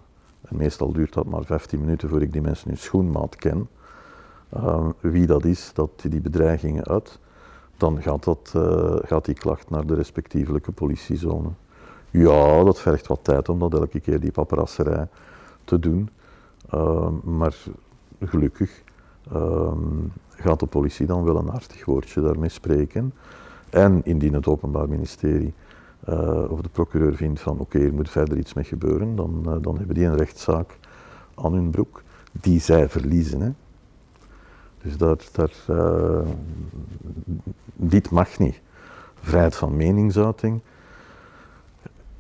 en 0.49 0.57
meestal 0.57 0.93
duurt 0.93 1.13
dat 1.13 1.27
maar 1.27 1.45
15 1.45 1.81
minuten 1.81 2.09
voor 2.09 2.23
ik 2.23 2.33
die 2.33 2.43
mensen 2.43 2.69
hun 2.69 2.79
schoenmaat 2.79 3.37
ken, 3.37 3.69
ehm, 4.53 4.91
wie 5.01 5.27
dat 5.27 5.45
is 5.45 5.71
dat 5.75 5.91
die 6.09 6.21
bedreigingen 6.21 6.85
uit, 6.85 7.19
dan 7.77 8.03
gaat, 8.03 8.25
dat, 8.25 8.53
eh, 8.57 8.97
gaat 9.03 9.25
die 9.25 9.35
klacht 9.35 9.71
naar 9.71 9.87
de 9.87 9.95
respectievelijke 9.95 10.73
politiezone. 10.73 11.49
Ja, 12.11 12.65
dat 12.65 12.81
vergt 12.81 13.07
wat 13.07 13.21
tijd 13.23 13.49
om 13.49 13.59
dat 13.59 13.75
elke 13.75 14.01
keer 14.01 14.21
die 14.21 14.33
paparasserij 14.33 15.09
te 15.65 15.79
doen, 15.79 16.09
Ehm, 16.73 17.37
maar 17.37 17.55
gelukkig 18.21 18.83
gaat 20.43 20.61
de 20.61 20.67
politie 20.67 21.07
dan 21.07 21.25
wel 21.25 21.37
een 21.37 21.49
hartig 21.49 21.85
woordje 21.85 22.21
daarmee 22.21 22.49
spreken. 22.49 23.15
En 23.71 24.01
indien 24.05 24.35
het 24.35 24.47
Openbaar 24.47 24.89
Ministerie 24.89 25.55
eh, 26.05 26.51
of 26.51 26.61
de 26.61 26.69
procureur 26.69 27.15
vindt 27.15 27.41
van 27.41 27.59
oké, 27.59 27.79
er 27.79 27.95
moet 27.95 28.11
verder 28.11 28.39
iets 28.39 28.55
mee 28.55 28.65
gebeuren, 28.65 29.17
dan, 29.17 29.43
eh, 29.47 29.57
dan 29.61 29.77
hebben 29.77 29.95
die 29.95 30.07
een 30.07 30.17
rechtszaak 30.17 30.79
aan 31.35 31.53
hun 31.53 31.71
broek 31.71 32.03
die 32.33 32.61
zij 32.61 32.89
verliezen. 32.89 33.41
Hè. 33.41 33.51
Dus 34.83 34.97
dat, 34.97 35.29
dat, 35.33 35.53
eh, 35.67 36.21
dit 37.75 38.11
mag 38.11 38.39
niet. 38.39 38.61
Vrijheid 39.21 39.57
van 39.57 39.77
meningsuiting. 39.77 40.61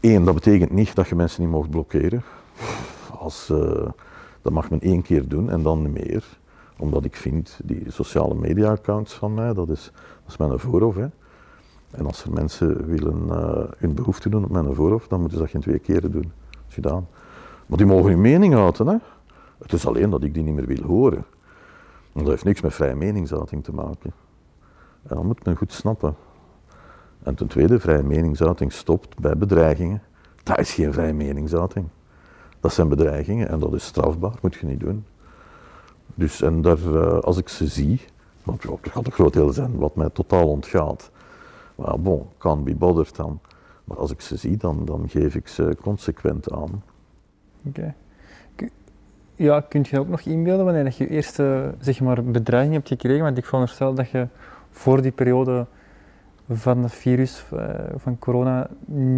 Eén, 0.01 0.25
dat 0.25 0.35
betekent 0.35 0.71
niet 0.71 0.95
dat 0.95 1.09
je 1.09 1.15
mensen 1.15 1.43
niet 1.43 1.53
mag 1.53 1.71
blokkeren. 1.71 2.23
Als, 3.19 3.47
dat 4.43 4.53
mag 4.53 4.71
men 4.71 4.81
één 4.81 5.03
keer 5.03 5.29
doen 5.29 5.51
en 5.51 5.63
dan 5.63 5.83
niet 5.83 5.93
meer. 5.93 6.25
Omdat 6.83 7.05
ik 7.05 7.17
vind, 7.17 7.61
die 7.65 7.91
sociale 7.91 8.35
media-accounts 8.35 9.15
van 9.15 9.35
mij, 9.35 9.55
dat 9.55 9.69
is, 9.69 9.91
mijn 10.39 10.59
voorhoofd. 10.59 10.99
Hè. 10.99 11.07
En 11.91 12.07
als 12.07 12.25
er 12.25 12.33
mensen 12.33 12.87
willen 12.87 13.27
uh, 13.27 13.65
hun 13.77 13.95
behoefte 13.95 14.29
doen 14.29 14.45
op 14.45 14.51
mijn 14.51 14.75
voorhoofd, 14.75 15.11
dan 15.11 15.21
moeten 15.21 15.39
ze 15.39 15.43
dat 15.43 15.53
geen 15.53 15.61
twee 15.61 15.79
keren 15.79 16.11
doen. 16.11 16.33
Dat 16.51 16.61
is 16.69 16.75
gedaan. 16.75 17.09
Maar 17.67 17.79
die 17.79 17.87
mogen 17.87 18.11
hun 18.11 18.21
mening 18.21 18.55
uiten. 18.55 18.87
Hè. 18.87 18.97
Het 19.59 19.73
is 19.73 19.87
alleen 19.87 20.11
dat 20.11 20.23
ik 20.23 20.35
die 20.35 20.43
niet 20.43 20.55
meer 20.55 20.67
wil 20.67 20.83
horen. 20.83 21.25
Want 22.13 22.27
dat 22.27 22.29
heeft 22.29 22.45
niks 22.45 22.61
met 22.61 22.75
vrije 22.75 22.95
meningsuiting 22.95 23.65
te 23.65 23.73
maken. 23.73 24.13
En 25.03 25.17
dat 25.17 25.25
moet 25.25 25.45
men 25.45 25.57
goed 25.57 25.73
snappen. 25.73 26.15
En 27.23 27.35
ten 27.35 27.47
tweede, 27.47 27.81
vrije 27.81 28.03
meningsuiting 28.03 28.73
stopt 28.73 29.21
bij 29.21 29.37
bedreigingen. 29.37 30.03
Dat 30.43 30.59
is 30.59 30.75
geen 30.75 30.93
vrije 30.93 31.13
meningsuiting. 31.13 31.89
Dat 32.61 32.73
zijn 32.73 32.89
bedreigingen 32.89 33.49
en 33.49 33.59
dat 33.59 33.75
is 33.75 33.85
strafbaar, 33.85 34.35
moet 34.41 34.55
je 34.55 34.67
niet 34.67 34.81
doen. 34.81 35.05
Dus 36.15 36.43
en 36.43 36.63
daar, 36.63 36.79
uh, 36.79 37.19
als 37.19 37.39
ik 37.39 37.49
ze 37.49 37.67
zie, 37.67 38.01
want 38.43 38.63
ja, 38.63 38.71
er 38.83 38.91
gaat 38.91 39.07
een 39.07 39.13
groot 39.13 39.33
deel 39.33 39.53
zijn 39.53 39.77
wat 39.77 39.97
mij 39.97 40.11
totaal 40.11 40.49
ontgaat. 40.49 41.11
Maar 41.75 42.01
bon, 42.01 42.27
kan 42.39 42.65
be 42.65 42.75
bothered 42.75 43.17
dan. 43.17 43.41
Maar 43.85 43.97
als 43.97 44.11
ik 44.11 44.21
ze 44.21 44.37
zie, 44.37 44.57
dan, 44.57 44.85
dan 44.85 45.09
geef 45.09 45.35
ik 45.35 45.49
ze 45.49 45.77
consequent 45.83 46.53
aan. 46.53 46.83
Oké. 47.67 47.95
Ja, 49.35 49.61
kun 49.61 49.85
je 49.89 49.99
ook 49.99 50.09
nog 50.09 50.21
inbeelden 50.21 50.65
wanneer 50.65 50.95
je 50.99 51.09
eerste 51.09 51.75
zeg 51.79 52.01
maar, 52.01 52.25
bedreiging 52.25 52.75
hebt 52.75 52.89
gekregen? 52.89 53.25
Want 53.25 53.39
ik 53.39 53.45
veronderstel 53.45 53.95
dat 53.95 54.11
je 54.11 54.29
voor 54.71 55.03
die 55.03 55.11
periode 55.11 55.67
van 56.49 56.83
het 56.83 56.93
virus, 56.93 57.45
uh, 57.55 57.75
van 57.97 58.19
corona, 58.19 58.69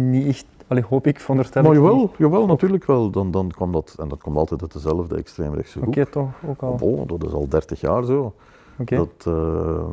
niet 0.09 0.27
echt, 0.27 0.45
allee, 0.67 0.83
hoop 0.83 1.07
ik, 1.07 1.19
veronderstel 1.19 1.63
Maar 1.63 1.73
jawel, 1.73 2.11
jawel 2.17 2.45
natuurlijk 2.45 2.85
wel. 2.85 3.09
Dan, 3.09 3.31
dan 3.31 3.51
kwam 3.51 3.71
dat, 3.71 3.95
en 3.99 4.07
dat 4.07 4.21
komt 4.21 4.37
altijd 4.37 4.61
uit 4.61 4.73
dezelfde 4.73 5.15
extreemrechtse 5.15 5.79
groep. 5.79 5.87
Oké, 5.87 6.05
toch, 6.05 6.29
ook 6.47 6.61
al. 6.61 6.77
Oh, 6.81 7.07
dat 7.07 7.23
is 7.23 7.31
al 7.31 7.47
30 7.47 7.79
jaar 7.79 8.03
zo. 8.03 8.33
Okay. 8.77 8.97
Dat, 8.97 9.25
uh, 9.27 9.83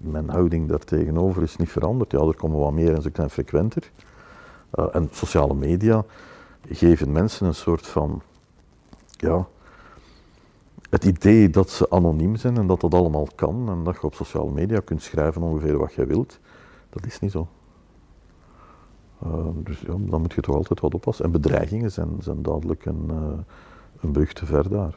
mijn 0.00 0.28
houding 0.28 0.68
daar 0.68 0.84
tegenover 0.84 1.42
is 1.42 1.56
niet 1.56 1.70
veranderd. 1.70 2.10
Ja, 2.10 2.18
er 2.18 2.36
komen 2.36 2.58
wat 2.58 2.72
meer 2.72 2.94
en 2.94 3.02
ze 3.02 3.10
zijn 3.12 3.30
frequenter. 3.30 3.90
Uh, 4.74 4.86
en 4.92 5.08
sociale 5.12 5.54
media 5.54 6.04
geven 6.68 7.12
mensen 7.12 7.46
een 7.46 7.54
soort 7.54 7.86
van, 7.86 8.22
ja, 9.06 9.46
het 10.90 11.04
idee 11.04 11.50
dat 11.50 11.70
ze 11.70 11.90
anoniem 11.90 12.36
zijn 12.36 12.56
en 12.56 12.66
dat 12.66 12.80
dat 12.80 12.94
allemaal 12.94 13.26
kan 13.34 13.68
en 13.68 13.84
dat 13.84 13.94
je 13.94 14.02
op 14.02 14.14
sociale 14.14 14.50
media 14.50 14.80
kunt 14.80 15.02
schrijven 15.02 15.42
ongeveer 15.42 15.78
wat 15.78 15.94
je 15.94 16.06
wilt, 16.06 16.38
dat 16.90 17.06
is 17.06 17.20
niet 17.20 17.30
zo. 17.30 17.48
Uh, 19.26 19.46
dus 19.54 19.80
ja, 19.80 19.94
dan 19.98 20.20
moet 20.20 20.32
je 20.32 20.40
toch 20.40 20.54
altijd 20.54 20.80
wat 20.80 20.94
oppassen. 20.94 21.24
En 21.24 21.30
bedreigingen 21.30 21.92
zijn, 21.92 22.08
zijn 22.18 22.42
duidelijk 22.42 22.84
een, 22.84 23.08
uh, 23.10 23.16
een 24.00 24.10
brug 24.10 24.32
te 24.32 24.46
ver 24.46 24.68
daar. 24.68 24.94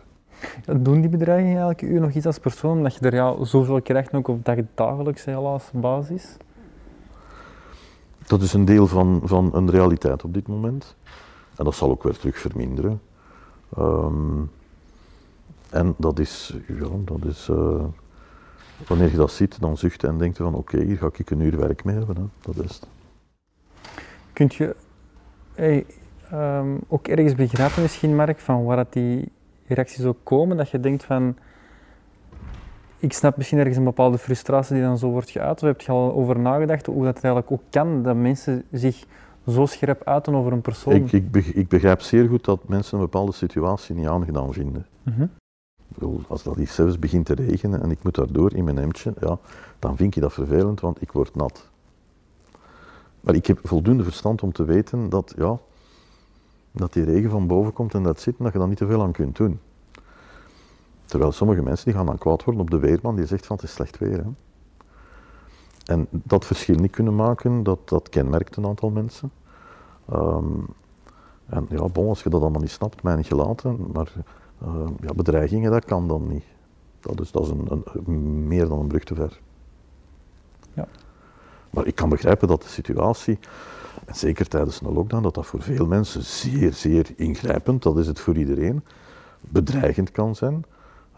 Ja, 0.65 0.73
doen 0.73 1.01
die 1.01 1.09
bedreigingen 1.09 1.61
eigenlijk 1.61 1.95
u 1.95 1.99
nog 1.99 2.11
iets 2.11 2.25
als 2.25 2.39
persoon, 2.39 2.77
omdat 2.77 2.95
je 2.95 3.05
er 3.05 3.13
ja, 3.13 3.43
zoveel 3.43 3.81
krijgt 3.81 4.13
ook 4.13 4.27
op 4.27 4.49
dagelijkse 4.75 5.29
helaas 5.29 5.69
basis? 5.73 6.37
Dat 8.27 8.41
is 8.41 8.53
een 8.53 8.65
deel 8.65 8.87
van, 8.87 9.21
van 9.23 9.49
een 9.53 9.69
realiteit 9.69 10.23
op 10.23 10.33
dit 10.33 10.47
moment. 10.47 10.95
En 11.55 11.65
dat 11.65 11.75
zal 11.75 11.89
ook 11.89 12.03
weer 12.03 12.17
terug 12.17 12.37
verminderen. 12.37 13.01
Um, 13.77 14.51
en 15.69 15.95
dat 15.97 16.19
is, 16.19 16.57
ja, 16.67 16.87
dat 17.05 17.25
is 17.25 17.47
uh, 17.51 17.83
wanneer 18.87 19.11
je 19.11 19.17
dat 19.17 19.31
ziet, 19.31 19.59
dan 19.59 19.77
zucht 19.77 20.01
je 20.01 20.07
en 20.07 20.17
denkt 20.17 20.37
van 20.37 20.55
oké, 20.55 20.75
okay, 20.75 20.85
hier 20.85 20.97
ga 20.97 21.09
ik 21.13 21.29
een 21.29 21.39
uur 21.39 21.57
werk 21.57 21.83
mee 21.83 21.95
hebben. 21.95 22.15
Hè. 22.15 22.23
Dat 22.41 22.63
is 22.63 22.75
het. 22.75 22.87
Kunt 24.33 24.55
je 24.55 24.75
hey, 25.55 25.85
um, 26.33 26.79
ook 26.87 27.07
ergens 27.07 27.35
begrijpen 27.35 27.81
misschien, 27.81 28.15
Mark, 28.15 28.39
van 28.39 28.63
waar 28.63 28.75
dat 28.75 28.93
die 28.93 29.31
reacties 29.67 30.05
ook 30.05 30.17
komen, 30.23 30.57
dat 30.57 30.69
je 30.69 30.79
denkt 30.79 31.03
van 31.03 31.35
ik 32.97 33.13
snap 33.13 33.37
misschien 33.37 33.57
ergens 33.57 33.77
een 33.77 33.83
bepaalde 33.83 34.17
frustratie 34.17 34.75
die 34.75 34.83
dan 34.83 34.97
zo 34.97 35.09
wordt 35.09 35.29
geuit, 35.29 35.61
of 35.61 35.67
heb 35.67 35.81
je 35.81 35.91
al 35.91 36.13
over 36.13 36.39
nagedacht 36.39 36.85
hoe 36.85 37.03
dat 37.03 37.13
eigenlijk 37.13 37.51
ook 37.51 37.61
kan, 37.69 38.03
dat 38.03 38.15
mensen 38.15 38.63
zich 38.71 39.05
zo 39.47 39.65
scherp 39.65 40.03
uiten 40.03 40.35
over 40.35 40.51
een 40.51 40.61
persoon? 40.61 40.93
Ik, 40.93 41.11
ik, 41.11 41.45
ik 41.45 41.67
begrijp 41.67 42.01
zeer 42.01 42.27
goed 42.27 42.45
dat 42.45 42.67
mensen 42.67 42.97
een 42.97 43.03
bepaalde 43.03 43.31
situatie 43.31 43.95
niet 43.95 44.07
aangedaan 44.07 44.53
vinden. 44.53 44.85
Mm 45.03 45.13
-hmm. 45.13 45.29
Als 46.27 46.43
dat 46.43 46.57
iets 46.57 46.75
zelfs 46.75 46.99
begint 46.99 47.25
te 47.25 47.33
regenen 47.33 47.81
en 47.81 47.91
ik 47.91 48.03
moet 48.03 48.15
daardoor 48.15 48.53
in 48.53 48.63
mijn 48.63 48.77
hemdje, 48.77 49.13
ja, 49.19 49.37
dan 49.79 49.97
vind 49.97 50.15
ik 50.15 50.21
dat 50.21 50.33
vervelend, 50.33 50.79
want 50.79 51.01
ik 51.01 51.11
word 51.11 51.35
nat. 51.35 51.71
Maar 53.23 53.35
ik 53.35 53.45
heb 53.45 53.59
voldoende 53.63 54.03
verstand 54.03 54.43
om 54.43 54.51
te 54.51 54.63
weten 54.63 55.09
dat, 55.09 55.33
ja, 55.37 55.59
dat 56.71 56.93
die 56.93 57.03
regen 57.03 57.29
van 57.29 57.47
boven 57.47 57.73
komt 57.73 57.93
en 57.93 58.03
dat 58.03 58.21
zit 58.21 58.37
en 58.37 58.43
dat 58.43 58.53
je 58.53 58.59
daar 58.59 58.67
niet 58.67 58.77
te 58.77 58.87
veel 58.87 59.01
aan 59.01 59.11
kunt 59.11 59.35
doen. 59.35 59.59
Terwijl 61.05 61.31
sommige 61.31 61.61
mensen 61.61 61.85
die 61.85 61.93
gaan 61.93 62.05
dan 62.05 62.17
kwaad 62.17 62.43
worden 62.43 62.61
op 62.61 62.69
de 62.69 62.79
weerman 62.79 63.15
die 63.15 63.25
zegt 63.25 63.45
van 63.45 63.55
het 63.55 63.65
is 63.65 63.73
slecht 63.73 63.97
weer. 63.97 64.17
Hè. 64.17 64.29
En 65.85 66.07
dat 66.11 66.45
verschil 66.45 66.75
niet 66.75 66.91
kunnen 66.91 67.15
maken, 67.15 67.63
dat, 67.63 67.89
dat 67.89 68.09
kenmerkt 68.09 68.55
een 68.55 68.65
aantal 68.65 68.89
mensen. 68.89 69.31
Um, 70.13 70.65
en 71.45 71.65
ja, 71.69 71.87
bon, 71.87 72.07
als 72.07 72.23
je 72.23 72.29
dat 72.29 72.41
allemaal 72.41 72.61
niet 72.61 72.71
snapt, 72.71 73.03
mij 73.03 73.15
niet 73.15 73.27
gelaten, 73.27 73.91
maar 73.93 74.13
uh, 74.63 74.85
ja, 75.01 75.13
bedreigingen, 75.13 75.71
dat 75.71 75.85
kan 75.85 76.07
dan 76.07 76.27
niet. 76.27 76.43
Dat 76.99 77.19
is, 77.19 77.31
dat 77.31 77.43
is 77.43 77.49
een, 77.49 77.83
een, 78.05 78.47
meer 78.47 78.67
dan 78.67 78.79
een 78.79 78.87
brug 78.87 79.03
te 79.03 79.15
ver. 79.15 79.39
Ja. 80.73 80.87
Maar 81.73 81.87
ik 81.87 81.95
kan 81.95 82.09
begrijpen 82.09 82.47
dat 82.47 82.61
de 82.61 82.67
situatie, 82.67 83.39
en 84.05 84.15
zeker 84.15 84.47
tijdens 84.47 84.81
een 84.81 84.93
lockdown, 84.93 85.23
dat 85.23 85.33
dat 85.33 85.45
voor 85.45 85.61
veel 85.61 85.85
mensen 85.85 86.23
zeer, 86.23 86.73
zeer 86.73 87.13
ingrijpend, 87.15 87.83
dat 87.83 87.97
is 87.97 88.07
het 88.07 88.19
voor 88.19 88.37
iedereen, 88.37 88.83
bedreigend 89.39 90.11
kan 90.11 90.35
zijn. 90.35 90.65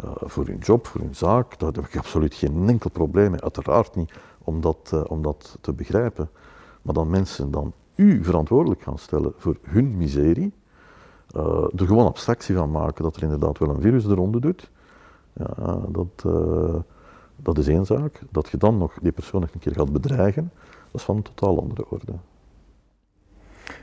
Uh, 0.04 0.12
voor 0.22 0.46
hun 0.46 0.58
job, 0.58 0.88
voor 0.88 1.02
hun 1.02 1.16
zaak, 1.16 1.60
daar 1.60 1.72
heb 1.72 1.86
ik 1.86 1.98
absoluut 1.98 2.34
geen 2.34 2.70
enkel 2.70 2.90
probleem 2.90 3.32
mee, 3.32 3.42
uiteraard 3.42 3.96
niet, 3.96 4.14
om 4.44 4.62
dat, 4.62 4.92
uh, 4.94 5.02
om 5.08 5.22
dat 5.22 5.58
te 5.62 5.74
begrijpen. 5.74 6.30
Maar 6.82 6.94
dan 6.94 7.10
mensen 7.10 7.52
dan 7.52 7.74
u 7.96 8.24
verantwoordelijk 8.24 8.82
gaan 8.82 8.98
stellen 8.98 9.34
voor 9.38 9.58
hun 9.62 9.98
miserie, 9.98 10.54
uh, 11.36 11.68
er 11.76 11.88
gewoon 11.88 12.06
abstractie 12.06 12.56
van 12.56 12.72
maken 12.72 13.04
dat 13.04 13.16
er 13.16 13.24
inderdaad 13.24 13.58
wel 13.58 13.70
een 13.70 13.82
virus 13.82 14.06
eronder 14.06 14.42
doet, 14.42 14.72
ja, 15.34 15.80
dat, 15.90 16.26
dat 17.46 17.58
is 17.58 17.68
één 17.68 17.86
zaak. 17.86 18.22
Dat 18.30 18.50
je 18.50 18.58
dan 18.58 18.78
nog 18.78 18.98
die 19.02 19.12
persoon 19.12 19.42
nog 19.42 19.54
een 19.54 19.60
keer 19.60 19.74
gaat 19.74 19.92
bedreigen, 19.92 20.52
dat 20.92 21.02
is 21.02 21.04
van 21.04 21.16
een 21.16 21.22
totaal 21.22 21.62
andere 21.62 21.90
orde. 21.90 22.14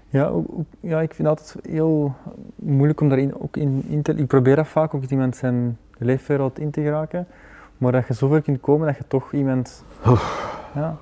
Ja, 0.08 0.32
ja, 0.80 1.00
ik 1.00 1.14
vind 1.14 1.28
het 1.28 1.38
altijd 1.38 1.66
heel 1.66 2.14
moeilijk 2.54 3.00
om 3.00 3.08
daarin 3.08 3.40
ook 3.40 3.56
in, 3.56 3.84
in 3.88 4.02
te... 4.02 4.14
Ik 4.14 4.26
probeer 4.26 4.56
dat 4.56 4.68
vaak 4.68 4.94
ook 4.94 5.04
iemand 5.04 5.36
zijn 5.36 5.78
leefwereld 5.98 6.58
in 6.58 6.70
te 6.70 6.82
geraken, 6.82 7.26
maar 7.78 7.92
dat 7.92 8.06
je 8.06 8.14
zover 8.14 8.42
kunt 8.42 8.60
komen 8.60 8.86
dat 8.86 8.96
je 8.96 9.04
toch 9.08 9.32
iemand... 9.32 9.84
Oh. 10.06 10.22
Ja, 10.74 10.98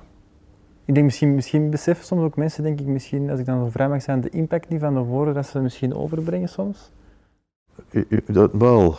ik 0.85 0.93
denk 0.93 1.05
misschien, 1.05 1.35
misschien 1.35 1.69
beseffen 1.69 2.05
soms 2.05 2.21
ook 2.21 2.35
mensen, 2.35 2.63
denk 2.63 2.79
ik 2.79 2.85
misschien, 2.85 3.29
als 3.29 3.39
ik 3.39 3.45
dan 3.45 3.63
zo 3.63 3.69
vrij 3.69 3.89
mag 3.89 4.01
zijn, 4.01 4.21
de 4.21 4.29
impact 4.29 4.69
niet 4.69 4.79
van 4.79 4.93
de 4.93 4.99
woorden 4.99 5.33
dat 5.33 5.45
ze 5.45 5.59
misschien 5.59 5.95
overbrengen 5.95 6.49
soms? 6.49 6.91
Dat, 8.25 8.51
wel, 8.53 8.95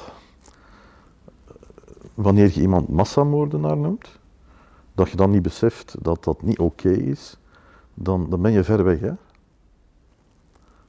wanneer 2.22 2.50
je 2.54 2.60
iemand 2.60 2.88
massamoordenaar 2.88 3.76
noemt, 3.76 4.18
dat 4.94 5.10
je 5.10 5.16
dan 5.16 5.30
niet 5.30 5.42
beseft 5.42 5.96
dat 6.00 6.24
dat 6.24 6.42
niet 6.42 6.58
oké 6.58 6.90
is, 6.90 7.38
dan, 7.94 8.30
dan 8.30 8.42
ben 8.42 8.52
je 8.52 8.64
ver 8.64 8.84
weg. 8.84 9.00
Hè? 9.00 9.12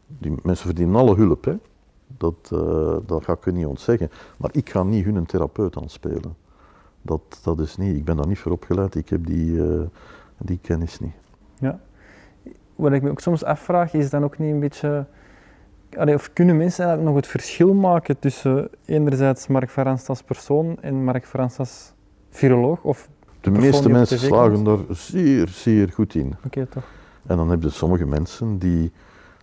Die 0.07 0.33
mensen 0.43 0.65
verdienen 0.65 0.95
alle 0.95 1.15
hulp, 1.15 1.45
hè? 1.45 1.57
Dat, 2.17 2.49
uh, 2.53 2.97
dat 3.05 3.23
ga 3.23 3.33
ik 3.33 3.53
niet 3.53 3.65
ontzeggen. 3.65 4.09
Maar 4.37 4.49
ik 4.53 4.69
ga 4.69 4.83
niet 4.83 5.05
hun 5.05 5.15
een 5.15 5.25
therapeut 5.25 5.77
aanspelen. 5.77 6.35
Dat, 7.01 7.39
dat 7.43 7.59
is 7.59 7.77
niet, 7.77 7.95
ik 7.95 8.05
ben 8.05 8.17
daar 8.17 8.27
niet 8.27 8.39
voor 8.39 8.51
opgeleid, 8.51 8.95
ik 8.95 9.09
heb 9.09 9.25
die... 9.25 9.51
Uh, 9.51 9.81
die 10.37 10.59
kennis 10.61 10.99
niet. 10.99 11.13
Ja. 11.59 11.79
Wat 12.75 12.91
ik 12.91 13.01
me 13.01 13.09
ook 13.09 13.19
soms 13.19 13.43
afvraag, 13.43 13.93
is 13.93 14.09
dan 14.09 14.23
ook 14.23 14.37
niet 14.37 14.51
een 14.51 14.59
beetje... 14.59 15.05
Allee, 15.97 16.15
of 16.15 16.33
kunnen 16.33 16.57
mensen 16.57 16.85
eigenlijk 16.85 17.15
nog 17.15 17.23
het 17.23 17.31
verschil 17.31 17.73
maken 17.73 18.19
tussen 18.19 18.69
enerzijds 18.85 19.47
Mark 19.47 19.69
Verans 19.69 20.07
als 20.07 20.21
persoon 20.21 20.77
en 20.81 21.03
Mark 21.03 21.25
Verans 21.25 21.57
als 21.57 21.93
viroloog? 22.29 22.83
Of 22.83 23.09
de 23.41 23.51
meeste 23.51 23.89
mensen 23.89 24.19
slagen 24.19 24.63
daar 24.63 24.79
zeer, 24.89 25.47
zeer 25.47 25.89
goed 25.93 26.15
in. 26.15 26.27
Oké, 26.27 26.45
okay, 26.45 26.65
toch. 26.65 26.83
En 27.27 27.37
dan 27.37 27.49
heb 27.49 27.63
je 27.63 27.69
sommige 27.69 28.05
mensen 28.05 28.57
die... 28.57 28.91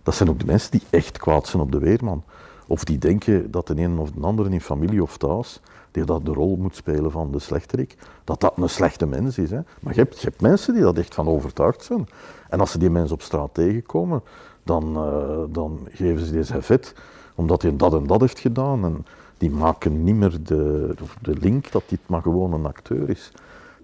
Dat 0.03 0.15
zijn 0.15 0.29
ook 0.29 0.39
de 0.39 0.45
mensen 0.45 0.71
die 0.71 0.81
echt 0.89 1.17
kwaad 1.17 1.47
zijn 1.47 1.61
op 1.61 1.71
de 1.71 1.79
weerman. 1.79 2.23
Of 2.67 2.83
die 2.83 2.97
denken 2.97 3.51
dat 3.51 3.67
de 3.67 3.77
een 3.77 3.99
of 3.99 4.11
de 4.11 4.21
andere 4.21 4.49
in 4.49 4.61
familie 4.61 5.01
of 5.01 5.17
thuis 5.17 5.61
die 5.91 6.05
dat 6.05 6.25
de 6.25 6.33
rol 6.33 6.55
moet 6.55 6.75
spelen 6.75 7.11
van 7.11 7.31
de 7.31 7.39
slechterik, 7.39 7.97
dat 8.23 8.39
dat 8.39 8.53
een 8.57 8.69
slechte 8.69 9.05
mens 9.05 9.37
is. 9.37 9.49
Hè. 9.49 9.59
Maar 9.79 9.93
je 9.93 9.99
hebt, 9.99 10.21
je 10.21 10.27
hebt 10.27 10.41
mensen 10.41 10.73
die 10.73 10.83
dat 10.83 10.97
echt 10.97 11.13
van 11.13 11.27
overtuigd 11.27 11.83
zijn. 11.83 12.07
En 12.49 12.59
als 12.59 12.71
ze 12.71 12.77
die 12.77 12.89
mensen 12.89 13.15
op 13.15 13.21
straat 13.21 13.53
tegenkomen, 13.53 14.21
dan, 14.63 14.83
uh, 14.95 15.53
dan 15.53 15.87
geven 15.91 16.25
ze 16.25 16.31
deze 16.31 16.61
vet, 16.61 16.95
omdat 17.35 17.61
hij 17.61 17.75
dat 17.75 17.93
en 17.93 18.07
dat 18.07 18.19
heeft 18.19 18.39
gedaan. 18.39 18.85
En 18.85 19.05
die 19.37 19.51
maken 19.51 20.03
niet 20.03 20.15
meer 20.15 20.43
de, 20.43 20.93
de 21.21 21.35
link 21.39 21.71
dat 21.71 21.83
dit 21.87 21.99
maar 22.05 22.21
gewoon 22.21 22.53
een 22.53 22.65
acteur 22.65 23.09
is. 23.09 23.31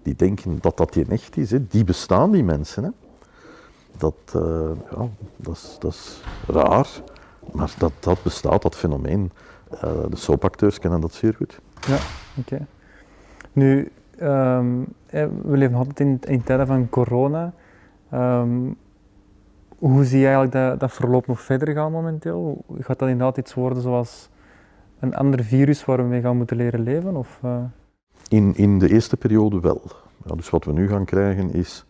Die 0.02 0.16
denken 0.16 0.58
dat 0.60 0.76
dat 0.76 0.96
in 0.96 1.10
echt 1.10 1.36
is. 1.36 1.50
Hè. 1.50 1.66
Die 1.66 1.84
bestaan, 1.84 2.30
die 2.30 2.44
mensen. 2.44 2.84
Hè. 2.84 2.90
Dat, 3.96 4.14
uh, 4.36 4.70
ja, 4.90 5.08
dat, 5.36 5.54
is, 5.54 5.76
dat 5.78 6.22
raar, 6.46 6.88
maar 7.52 7.74
dat, 7.78 7.92
dat 8.00 8.22
bestaat, 8.22 8.62
dat 8.62 8.76
fenomeen. 8.76 9.32
Uh, 9.74 9.80
de 10.08 10.16
soapacteurs 10.16 10.78
kennen 10.78 11.00
dat 11.00 11.12
zeer 11.12 11.34
goed. 11.34 11.60
Ja, 11.86 11.98
oké. 12.36 12.66
Nu, 13.52 13.92
ehm, 14.18 14.82
eh, 15.06 15.26
we 15.42 15.56
leven 15.56 15.76
altijd 15.76 16.00
in, 16.00 16.20
in 16.26 16.42
tijden 16.42 16.66
van 16.66 16.88
corona. 16.88 17.52
Ehm, 18.10 18.70
hoe 19.78 20.04
zie 20.04 20.18
je 20.18 20.24
eigenlijk 20.24 20.54
dat, 20.54 20.80
dat 20.80 20.92
verloop 20.92 21.26
nog 21.26 21.40
verder 21.40 21.74
gaan 21.74 21.92
momenteel? 21.92 22.64
Gaat 22.78 22.98
dat 22.98 23.08
inderdaad 23.08 23.36
iets 23.36 23.54
worden 23.54 23.82
zoals 23.82 24.28
een 24.98 25.14
ander 25.14 25.44
virus 25.44 25.84
waar 25.84 25.96
we 25.96 26.02
mee 26.02 26.20
gaan 26.20 26.36
moeten 26.36 26.56
leren 26.56 26.82
leven? 26.82 27.16
Of, 27.16 27.38
eh? 27.42 27.60
In, 28.28 28.56
in 28.56 28.78
de 28.78 28.90
eerste 28.90 29.16
periode 29.16 29.60
wel. 29.60 29.82
Ja, 30.24 30.34
dus 30.34 30.50
wat 30.50 30.64
we 30.64 30.72
nu 30.72 30.88
gaan 30.88 31.04
krijgen 31.04 31.52
is, 31.52 31.84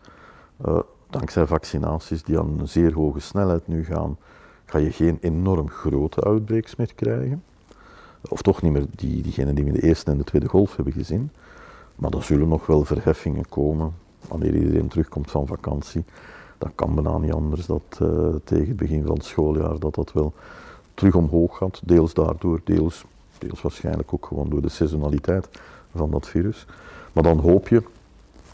eh, 0.65 0.79
dankzij 1.11 1.47
vaccinaties 1.47 2.23
die 2.23 2.39
aan 2.39 2.59
een 2.59 2.69
zeer 2.69 2.95
hoge 2.95 3.21
snelheid 3.21 3.67
nu 3.67 3.85
gaan, 3.85 4.19
ga 4.65 4.79
je 4.79 4.93
geen 4.93 5.19
enorm 5.21 5.69
grote 5.69 6.21
outbreaks 6.21 6.77
meer 6.77 6.95
krijgen. 6.95 7.43
Of 8.29 8.43
toch 8.43 8.63
niet 8.63 8.73
meer 8.73 8.87
die, 8.91 9.23
diegenen 9.23 9.55
die 9.55 9.65
we 9.65 9.71
in 9.71 9.81
de 9.81 9.87
eerste 9.87 10.11
en 10.11 10.19
de 10.19 10.25
tweede 10.25 10.49
golf 10.49 10.77
hebben 10.77 10.95
gezien. 10.95 11.31
Maar 11.95 12.11
er 12.11 12.23
zullen 12.23 12.49
nog 12.49 12.67
wel 12.67 12.85
verheffingen 12.85 13.49
komen 13.49 13.95
wanneer 14.29 14.55
iedereen 14.55 14.89
terugkomt 14.89 15.31
van 15.31 15.47
vakantie. 15.47 16.05
Dat 16.59 16.71
kan 16.75 16.95
bijna 16.95 17.19
niet 17.19 17.33
anders 17.33 17.67
dat 17.67 17.83
eh, 17.91 18.09
tegen 18.45 18.69
het 18.69 18.77
begin 18.77 19.05
van 19.05 19.15
het 19.15 19.25
schooljaar 19.25 19.79
dat 19.79 19.95
dat 19.95 20.13
wel 20.13 20.33
terug 20.95 21.15
omhoog 21.15 21.57
gaat. 21.57 21.81
Deels 21.85 22.15
daardoor, 22.15 22.61
deels, 22.65 23.05
deels 23.39 23.63
waarschijnlijk 23.63 24.15
ook 24.15 24.27
gewoon 24.27 24.49
door 24.49 24.63
de 24.63 24.69
seasonaliteit 24.69 25.49
van 25.95 26.11
dat 26.11 26.29
virus. 26.29 26.67
Maar 27.13 27.23
dan 27.23 27.39
hoop 27.39 27.69
je 27.69 27.83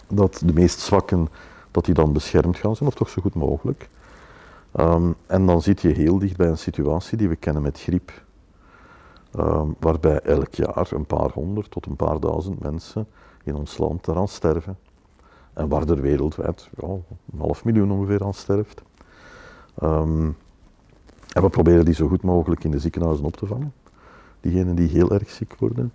dat 0.09 0.43
de 0.45 0.53
meest 0.53 0.81
zwakken 0.81 1.29
dat 1.71 1.85
die 1.85 1.95
dan 1.95 2.13
beschermd 2.13 2.57
gaan 2.57 2.77
zijn, 2.77 2.89
of 2.89 2.95
toch 2.95 3.09
zo 3.09 3.23
goed 3.23 3.35
mogelijk. 3.35 3.89
Ehm, 4.73 5.11
en 5.27 5.47
dan 5.47 5.63
zit 5.63 5.81
je 5.81 5.89
heel 5.89 6.19
dicht 6.19 6.37
bij 6.37 6.49
een 6.49 6.59
situatie 6.59 7.19
die 7.19 7.29
we 7.29 7.37
kennen 7.37 7.63
met 7.63 7.81
griep. 7.81 8.23
Ehm, 9.31 9.69
waarbij 9.79 10.21
elk 10.21 10.55
jaar 10.55 10.89
een 10.93 11.07
paar 11.07 11.31
honderd 11.31 11.71
tot 11.71 11.87
een 11.87 11.97
paar 11.97 12.21
duizend 12.21 12.61
mensen 12.61 13.07
in 13.45 13.55
ons 13.55 13.79
land 13.79 14.09
eraan 14.09 14.29
sterven. 14.29 14.77
En 15.55 15.69
waar 15.69 15.89
er 15.89 16.01
wereldwijd 16.01 16.69
ja, 16.81 16.89
een 16.89 17.39
half 17.39 17.65
miljoen 17.65 17.91
ongeveer 17.91 18.25
aan 18.25 18.35
sterft. 18.35 18.83
Ehm, 19.79 20.31
en 21.33 21.43
we 21.43 21.49
proberen 21.49 21.85
die 21.85 21.95
zo 21.95 22.09
goed 22.09 22.23
mogelijk 22.23 22.65
in 22.65 22.71
de 22.71 22.79
ziekenhuizen 22.79 23.25
op 23.25 23.37
te 23.37 23.47
vangen. 23.47 23.73
Diegenen 24.41 24.75
die 24.75 24.89
heel 24.89 25.11
erg 25.11 25.31
ziek 25.31 25.55
worden. 25.59 25.93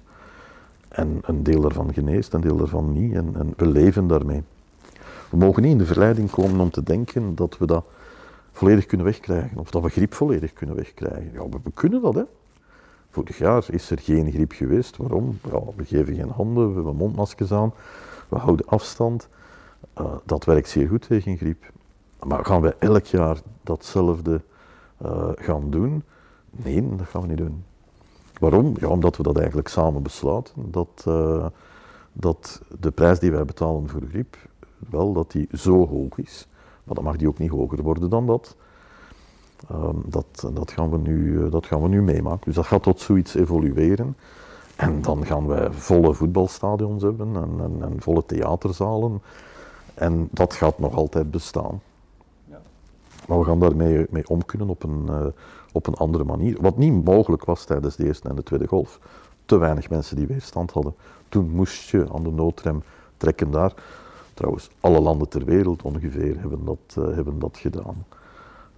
En 0.90 1.20
een 1.22 1.44
deel 1.44 1.62
daarvan 1.62 1.94
geneest, 1.94 2.34
een 2.34 2.42
deel 2.42 2.58
daarvan 2.58 2.92
niet. 2.94 3.14
En, 3.14 3.36
en 3.36 3.54
we 3.58 3.68
leven 3.68 4.08
daarmee. 4.08 4.44
We 5.30 5.38
mogen 5.38 5.62
niet 5.62 5.72
in 5.72 5.78
de 5.78 5.86
verleiding 5.86 6.30
komen 6.30 6.60
om 6.60 6.70
te 6.70 6.84
denken 6.84 7.36
dat 7.36 7.58
we 7.58 7.66
dat 7.66 7.86
volledig 8.52 8.86
kunnen 8.86 9.06
wegkrijgen. 9.06 9.58
Of 9.58 9.72
dat 9.72 9.82
we 9.82 9.90
griep 9.90 10.14
volledig 10.14 10.54
kunnen 10.54 10.76
wegkrijgen. 10.76 11.32
Ja, 11.34 11.50
we, 11.50 11.72
kunnen 11.74 12.02
dat, 12.02 12.16
hè. 12.16 12.24
Vorig 13.10 13.38
jaar 13.38 13.66
is 13.70 13.92
er 13.92 14.00
geen 14.00 14.32
griep 14.32 14.52
geweest. 14.52 14.98
Waarom? 14.98 15.40
We 15.76 15.86
geven 15.86 16.16
geen 16.16 16.30
handen, 16.30 16.68
we 16.68 16.74
hebben 16.74 16.96
mondmaskers 16.96 17.52
aan, 17.52 17.74
we 18.28 18.38
houden 18.38 18.66
afstand. 18.68 19.28
Uh, 20.00 20.06
dat 20.26 20.46
werkt 20.46 20.70
zeer 20.70 20.88
goed 20.88 21.08
tegen 21.08 21.38
griep. 21.38 21.72
Maar 22.24 22.46
gaan 22.46 22.62
we 22.62 22.76
elk 22.80 23.06
jaar 23.06 23.38
datzelfde 23.64 24.42
uh, 25.06 25.30
gaan 25.36 25.70
doen? 25.70 26.04
Nee, 26.52 26.96
dat 26.96 27.08
gaan 27.08 27.22
we 27.22 27.28
niet 27.28 27.38
doen. 27.38 27.64
Waarom? 28.40 28.74
Ja, 28.80 28.88
omdat 28.88 29.18
we 29.18 29.24
dat 29.24 29.38
eigenlijk 29.38 29.68
samen 29.68 30.04
besluiten. 30.04 30.72
Dat, 30.72 31.06
uh, 31.08 31.46
dat 32.14 32.62
de 32.80 32.92
prijs 32.92 33.20
die 33.20 33.32
wij 33.32 33.46
betalen 33.46 33.90
voor 33.90 34.02
griep, 34.10 34.38
wel 34.90 35.14
dat 35.14 35.32
die 35.32 35.48
zo 35.52 35.88
hoog 35.88 36.18
is. 36.18 36.48
Maar 36.84 36.96
dan 36.96 37.04
mag 37.04 37.16
die 37.16 37.28
ook 37.28 37.38
niet 37.38 37.50
hoger 37.50 37.82
worden 37.82 38.10
dan 38.10 38.26
dat. 38.26 38.56
Um, 39.72 40.04
dat, 40.06 40.50
dat, 40.54 40.72
gaan 40.72 40.90
we 40.90 40.98
nu, 40.98 41.50
dat 41.50 41.66
gaan 41.66 41.82
we 41.82 41.88
nu 41.88 42.02
meemaken. 42.02 42.42
Dus 42.46 42.56
dat 42.56 42.66
gaat 42.66 42.84
tot 42.84 43.00
zoiets 43.00 43.36
evolueren. 43.36 44.18
En 44.76 45.02
dan 45.02 45.26
gaan 45.26 45.48
wij 45.48 45.72
volle 45.72 46.14
voetbalstadions 46.14 47.04
hebben 47.04 47.36
en, 47.36 47.60
en, 47.60 47.78
en 47.82 48.02
volle 48.02 48.26
theaterzalen. 48.26 49.22
En 50.00 50.28
dat 50.32 50.54
gaat 50.54 50.80
nog 50.80 50.96
altijd 50.96 51.32
bestaan. 51.32 51.82
Ja. 52.46 52.62
Maar 53.28 53.40
we 53.40 53.46
gaan 53.46 53.60
daarmee 53.60 54.06
mee 54.10 54.28
om 54.28 54.46
kunnen 54.46 54.70
op 54.70 54.84
een, 54.84 55.06
uh, 55.10 55.26
op 55.72 55.88
een 55.88 55.94
andere 55.94 56.24
manier. 56.24 56.58
Wat 56.62 56.78
niet 56.78 57.06
mogelijk 57.06 57.46
was 57.46 57.66
tijdens 57.66 57.96
de 57.96 58.06
eerste 58.06 58.30
en 58.30 58.36
de 58.36 58.44
tweede 58.44 58.68
golf. 58.68 59.00
Te 59.46 59.58
weinig 59.58 59.90
mensen 59.90 60.16
die 60.16 60.28
weerstand 60.28 60.72
hadden. 60.72 60.96
Toen 61.30 61.50
moest 61.50 61.90
je 61.90 62.08
aan 62.14 62.24
de 62.24 62.32
noodrem 62.32 62.84
trekken 63.18 63.52
daar. 63.52 63.74
Trouwens, 64.34 64.70
alle 64.80 65.00
landen 65.00 65.30
ter 65.30 65.46
wereld 65.46 65.82
ongeveer 65.82 66.40
hebben 66.40 66.66
dat, 66.66 66.96
uh, 66.98 67.16
hebben 67.16 67.40
dat 67.40 67.58
gedaan. 67.58 68.06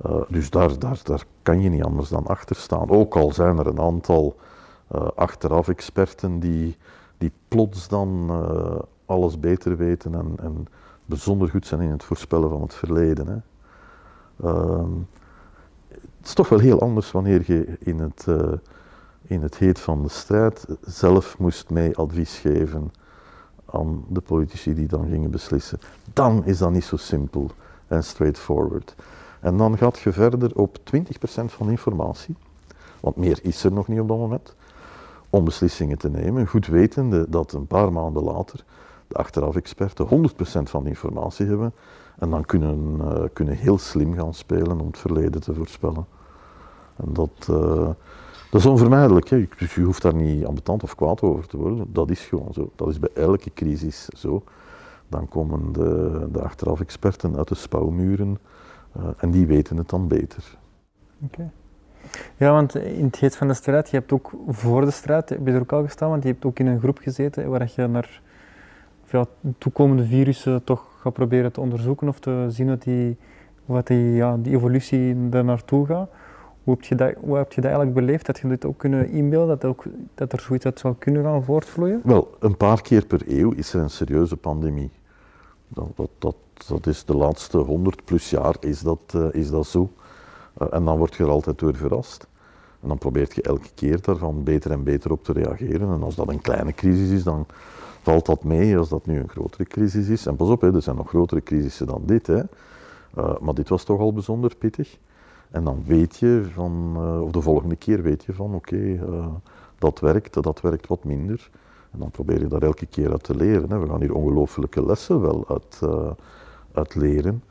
Uh, 0.06 0.22
dus 0.28 0.50
daar, 0.50 0.80
daar, 0.80 1.00
daar 1.04 1.26
kan 1.42 1.62
je 1.62 1.70
niet 1.70 1.84
anders 1.84 2.10
dan 2.10 2.28
achter 2.28 2.56
staan. 2.56 2.90
Ook 2.90 3.16
al 3.16 3.32
zijn 3.32 3.58
er 3.58 3.68
een 3.68 3.80
aantal 3.80 4.36
uh, 4.96 5.08
achteraf 5.16 5.68
experten 5.68 6.40
die, 6.40 6.78
die 7.18 7.32
plots 7.48 7.88
dan 7.88 8.30
alles 9.06 9.40
beter 9.40 9.78
weten 9.78 10.14
en, 10.16 10.34
en 10.40 10.68
bijzonder 11.06 11.50
goed 11.50 11.68
zijn 11.68 11.82
in 11.82 11.90
het 11.90 12.04
voorspellen 12.04 12.50
van 12.50 12.62
het 12.62 12.74
verleden. 12.74 13.28
Hè. 13.28 13.38
Uh, 14.50 14.86
het 15.88 16.30
is 16.30 16.34
toch 16.34 16.50
wel 16.50 16.60
heel 16.60 16.82
anders 16.82 17.12
wanneer 17.12 17.44
je 17.46 17.78
in 17.80 18.00
het, 18.00 18.26
uh, 18.30 18.52
in 19.22 19.42
het 19.42 19.58
heet 19.58 19.80
van 19.80 20.04
de 20.04 20.10
strijd 20.10 20.66
zelf 20.82 21.38
moest 21.38 21.70
mee 21.70 21.98
advies 21.98 22.38
geven 22.38 22.92
aan 23.66 24.06
de 24.08 24.22
politici 24.22 24.74
die 24.74 24.88
dan 24.88 25.08
gingen 25.10 25.32
beslissen. 25.32 25.80
Dan 26.14 26.46
is 26.46 26.58
dat 26.58 26.72
niet 26.72 26.84
zo 26.84 26.98
simpel 26.98 27.52
en 27.88 28.04
straightforward. 28.04 28.96
En 29.40 29.58
dan 29.58 29.78
gaat 29.78 30.00
je 30.00 30.12
verder 30.12 30.56
op 30.56 30.78
20% 30.78 31.02
van 31.46 31.70
informatie, 31.70 32.36
want 33.00 33.16
meer 33.16 33.40
is 33.42 33.64
er 33.64 33.72
nog 33.72 33.88
niet 33.88 34.00
op 34.00 34.08
dat 34.08 34.18
moment, 34.18 34.56
om 35.30 35.46
beslissingen 35.46 35.98
te 35.98 36.10
nemen, 36.10 36.48
goed 36.48 36.68
wetende 36.68 37.26
dat 37.30 37.54
een 37.54 37.68
paar 37.68 37.92
maanden 37.92 38.24
later 38.24 38.64
achteraf-experten 39.14 40.08
100% 40.08 40.70
van 40.70 40.84
de 40.84 40.90
informatie 40.90 41.46
hebben 41.46 41.74
en 42.20 42.30
dan 42.30 42.46
kunnen, 42.46 42.98
uh, 43.02 43.24
kunnen 43.34 43.56
heel 43.56 43.78
slim 43.78 44.14
gaan 44.14 44.34
spelen 44.34 44.80
om 44.80 44.88
het 44.88 44.98
verleden 44.98 45.42
te 45.42 45.54
voorspellen. 45.54 46.06
En 46.96 47.14
dat, 47.14 47.48
uh, 47.50 47.90
dat 48.52 48.60
is 48.60 48.66
onvermijdelijk. 48.66 49.30
Hè. 49.30 49.48
Dus 49.58 49.76
je 49.76 49.82
hoeft 49.82 50.02
daar 50.02 50.16
niet 50.16 50.46
ambetant 50.46 50.84
of 50.84 50.96
kwaad 50.96 51.22
over 51.22 51.48
te 51.48 51.58
worden. 51.58 51.94
Dat 51.94 52.10
is 52.10 52.20
gewoon 52.20 52.54
zo. 52.54 52.72
Dat 52.76 52.88
is 52.88 53.00
bij 53.00 53.10
elke 53.14 53.54
crisis 53.54 54.06
zo. 54.06 54.44
Dan 55.08 55.28
komen 55.28 55.72
de, 55.72 56.28
de 56.32 56.42
achteraf-experten 56.42 57.38
uit 57.38 57.48
de 57.48 57.56
spouwmuren 57.56 58.38
uh, 58.98 59.04
en 59.18 59.32
die 59.32 59.46
weten 59.46 59.78
het 59.78 59.90
dan 59.90 60.08
beter. 60.08 60.58
Oké. 61.26 61.52
Ja, 62.38 62.52
want 62.52 62.76
in 62.76 63.06
het 63.06 63.16
heet 63.16 63.36
van 63.36 63.48
de 63.48 63.54
strijd, 63.54 63.90
je 63.90 63.98
hebt 63.98 64.12
ook 64.12 64.32
voor 64.48 64.86
de 64.86 64.92
strijd, 64.92 65.30
heb 65.30 65.48
je 65.48 65.54
er 65.54 65.62
ook 65.62 65.72
al 65.72 65.84
gestaan, 65.84 66.10
want 66.10 66.24
je 66.24 66.30
hebt 66.30 66.46
ook 66.46 66.60
in 66.60 66.68
een 66.68 66.80
groep 66.80 66.98
gezeten 66.98 67.50
waar 67.50 67.72
je 67.76 67.88
naar 67.88 68.22
ja, 69.12 69.26
toekomende 69.58 70.06
virussen 70.06 70.64
toch 70.64 70.86
gaat 71.00 71.14
proberen 71.14 71.52
te 71.52 71.62
onderzoeken 71.62 72.08
of 72.08 72.20
te 72.20 72.46
zien 72.50 72.68
wat 72.68 72.82
die, 72.82 73.18
wat 73.66 73.88
die, 73.88 74.14
ja, 74.14 74.38
die 74.38 74.56
evolutie 74.56 75.30
daar 75.30 75.44
naartoe 75.44 75.86
gaat. 75.86 76.10
Hoe 76.64 76.74
heb, 76.74 76.84
je 76.84 76.96
dat, 76.96 77.14
hoe 77.20 77.38
heb 77.38 77.54
je 77.54 77.62
dat 77.62 77.72
eigenlijk 77.72 77.94
beleefd? 77.94 78.26
Dat 78.26 78.40
je 78.40 78.48
dit 78.48 78.66
ook 78.66 78.78
kunnen 78.78 79.10
inbeelden, 79.10 79.60
dat, 79.60 79.70
ook, 79.70 79.84
dat 80.16 80.34
er 80.34 80.40
zoiets 80.40 80.66
uit 80.66 80.80
zou 80.80 80.96
kunnen 81.00 81.24
gaan 81.24 81.44
voortvloeien? 81.44 82.02
Wel, 82.04 82.36
een 82.40 82.58
paar 82.58 82.82
keer 82.82 83.06
per 83.06 83.22
eeuw 83.28 83.52
is 83.52 83.74
er 83.74 83.82
een 83.82 83.90
serieuze 83.90 84.38
pandemie. 84.38 84.92
Dat, 85.68 85.88
dat, 85.96 86.10
dat, 86.18 86.36
dat 86.68 86.88
is 86.88 87.06
de 87.06 87.16
laatste 87.16 87.58
100 87.58 88.06
plus 88.06 88.30
jaar 88.30 88.56
is 88.60 88.82
dat, 88.82 89.00
uh, 89.16 89.26
is 89.32 89.50
dat 89.50 89.66
zo. 89.66 89.92
Uh, 90.62 90.68
en 90.72 90.86
dan 90.86 90.98
word 90.98 91.16
je 91.16 91.24
er 91.24 91.30
altijd 91.30 91.60
door 91.60 91.76
verrast. 91.76 92.28
En 92.82 92.88
dan 92.88 92.98
probeert 92.98 93.36
je 93.36 93.42
elke 93.42 93.70
keer 93.76 94.02
daarvan 94.02 94.44
beter 94.44 94.72
en 94.72 94.84
beter 94.84 95.12
op 95.12 95.24
te 95.24 95.34
reageren. 95.34 95.94
En 95.94 96.04
als 96.04 96.16
dat 96.16 96.30
een 96.30 96.42
kleine 96.42 96.74
crisis 96.74 97.10
is, 97.10 97.24
dan 97.24 97.46
valt 98.02 98.26
dat 98.26 98.44
mee 98.44 98.78
als 98.78 98.90
dat 98.90 99.06
nu 99.06 99.20
een 99.20 99.30
grotere 99.30 99.64
crisis 99.64 100.08
is. 100.08 100.26
En 100.26 100.36
pas 100.36 100.50
op, 100.50 100.62
hè, 100.62 100.76
er 100.76 100.82
zijn 100.82 100.96
nog 100.96 101.10
grotere 101.10 101.44
crisissen 101.44 101.88
dan 101.88 102.02
dit. 102.06 102.28
Hè. 102.28 102.42
Uh, 103.18 103.38
maar 103.40 103.54
dit 103.54 103.70
was 103.70 103.84
toch 103.84 104.00
al 104.00 104.14
bijzonder 104.14 104.56
pittig. 104.56 104.98
En 105.52 105.64
dan 105.64 105.84
weet 105.86 106.18
je 106.18 106.46
van, 106.54 106.94
uh, 106.98 107.22
of 107.22 107.32
de 107.32 107.42
volgende 107.42 107.76
keer 107.76 108.02
weet 108.02 108.24
je 108.24 108.34
van, 108.34 108.54
oké, 108.54 108.76
uh, 108.76 109.26
dat 109.78 110.00
werkt, 110.00 110.44
dat 110.44 110.62
werkt 110.62 110.88
wat 110.88 111.04
minder. 111.04 111.50
En 111.92 112.00
dan 112.00 112.12
probeer 112.12 112.40
je 112.40 112.48
daar 112.48 112.62
elke 112.62 112.86
keer 112.86 113.12
uit 113.12 113.24
te 113.24 113.36
leren. 113.36 113.70
Hè. 113.70 113.80
We 113.80 113.88
gaan 113.88 114.02
hier 114.02 114.16
ongelooflijke 114.16 114.86
lessen 114.86 115.22
wel 115.22 115.62
uit, 116.74 116.96
leren. 116.96 117.44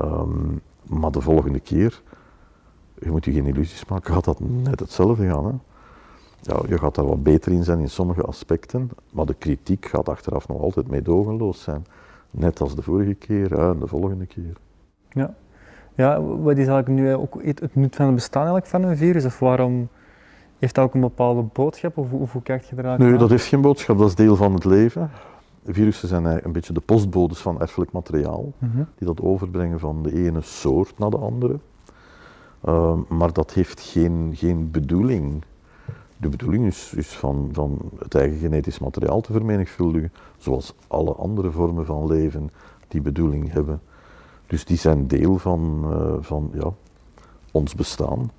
Um, 0.00 0.60
maar 0.82 1.10
de 1.10 1.20
volgende 1.20 1.60
keer, 1.60 2.02
je 2.98 3.10
moet 3.10 3.24
je 3.24 3.32
geen 3.32 3.46
illusies 3.46 3.84
maken, 3.84 4.14
gaat 4.14 4.24
dat 4.24 4.40
net 4.40 4.80
hetzelfde 4.80 5.26
gaan. 5.26 5.44
Hè 5.44 5.52
ja, 6.46 6.60
je 6.68 6.78
gaat 6.78 6.94
daar 6.94 7.06
wat 7.06 7.22
beter 7.22 7.52
in 7.52 7.64
zijn 7.64 7.78
in 7.78 7.90
sommige 7.90 8.22
aspecten, 8.22 8.90
maar 9.12 9.26
de 9.26 9.34
kritiek 9.34 9.86
gaat 9.86 10.08
achteraf 10.08 10.48
nog 10.48 10.60
altijd 10.60 10.88
meedogenloos 10.88 11.62
zijn. 11.62 11.86
Net 12.30 12.60
als 12.60 12.74
de 12.74 12.82
vorige 12.82 13.14
keer 13.14 13.58
en 13.58 13.78
de 13.78 13.86
volgende 13.86 14.26
keer. 14.26 14.56
Ja. 15.08 15.34
ja, 15.94 16.22
wat 16.22 16.58
is 16.58 16.66
eigenlijk 16.66 16.88
nu 16.88 17.14
ook 17.14 17.42
het 17.42 17.74
nut 17.74 17.96
van 17.96 18.06
het 18.06 18.14
bestaan 18.14 18.42
eigenlijk 18.42 18.70
van 18.70 18.82
een 18.82 18.96
virus? 18.96 19.24
Of 19.24 19.38
waarom 19.38 19.88
heeft 20.58 20.74
dat 20.74 20.84
ook 20.84 20.94
een 20.94 21.00
bepaalde 21.00 21.42
boodschap? 21.52 21.96
Of, 21.98 22.10
hoe 22.10 22.42
kijk 22.42 22.62
je 22.62 22.76
eruit? 22.78 22.98
Nee, 22.98 23.16
dat 23.16 23.30
heeft 23.30 23.46
geen 23.46 23.60
boodschap, 23.60 23.98
dat 23.98 24.08
is 24.08 24.14
deel 24.14 24.36
van 24.36 24.54
het 24.54 24.64
leven. 24.64 25.10
Virussen 25.66 26.08
zijn 26.08 26.26
eigenlijk 26.26 26.46
een 26.46 26.60
beetje 26.60 26.72
de 26.72 26.80
postbodes 26.80 27.38
van 27.38 27.60
erfelijk 27.60 27.92
materiaal, 27.92 28.52
mm 28.58 28.70
-hmm. 28.70 28.86
die 28.98 29.06
dat 29.06 29.20
overbrengen 29.20 29.80
van 29.80 30.02
de 30.02 30.12
ene 30.12 30.40
soort 30.40 30.98
naar 30.98 31.10
de 31.10 31.18
andere. 31.18 31.58
Uh, 32.68 32.92
maar 33.08 33.32
dat 33.32 33.52
heeft 33.52 33.80
geen, 33.80 34.32
geen 34.34 34.70
bedoeling 34.70 35.44
De 36.16 36.28
bedoeling 36.28 36.66
is, 36.66 36.92
van, 36.96 37.50
het 37.98 38.14
eigen 38.14 38.38
genetisch 38.38 38.78
materiaal 38.78 39.20
te 39.20 39.32
vermenigvuldigen, 39.32 40.12
zoals 40.38 40.74
alle 40.86 41.12
andere 41.12 41.50
vormen 41.50 41.86
van 41.86 42.06
leven 42.06 42.50
die 42.88 43.00
bedoeling 43.00 43.52
hebben. 43.52 43.80
Dus 44.46 44.64
die 44.64 44.76
zijn 44.76 45.06
deel 45.06 45.38
van, 45.38 45.84
uh, 45.92 46.14
van 46.20 46.50
ja, 46.52 46.72
ons 47.52 47.74
bestaan. 47.74 48.30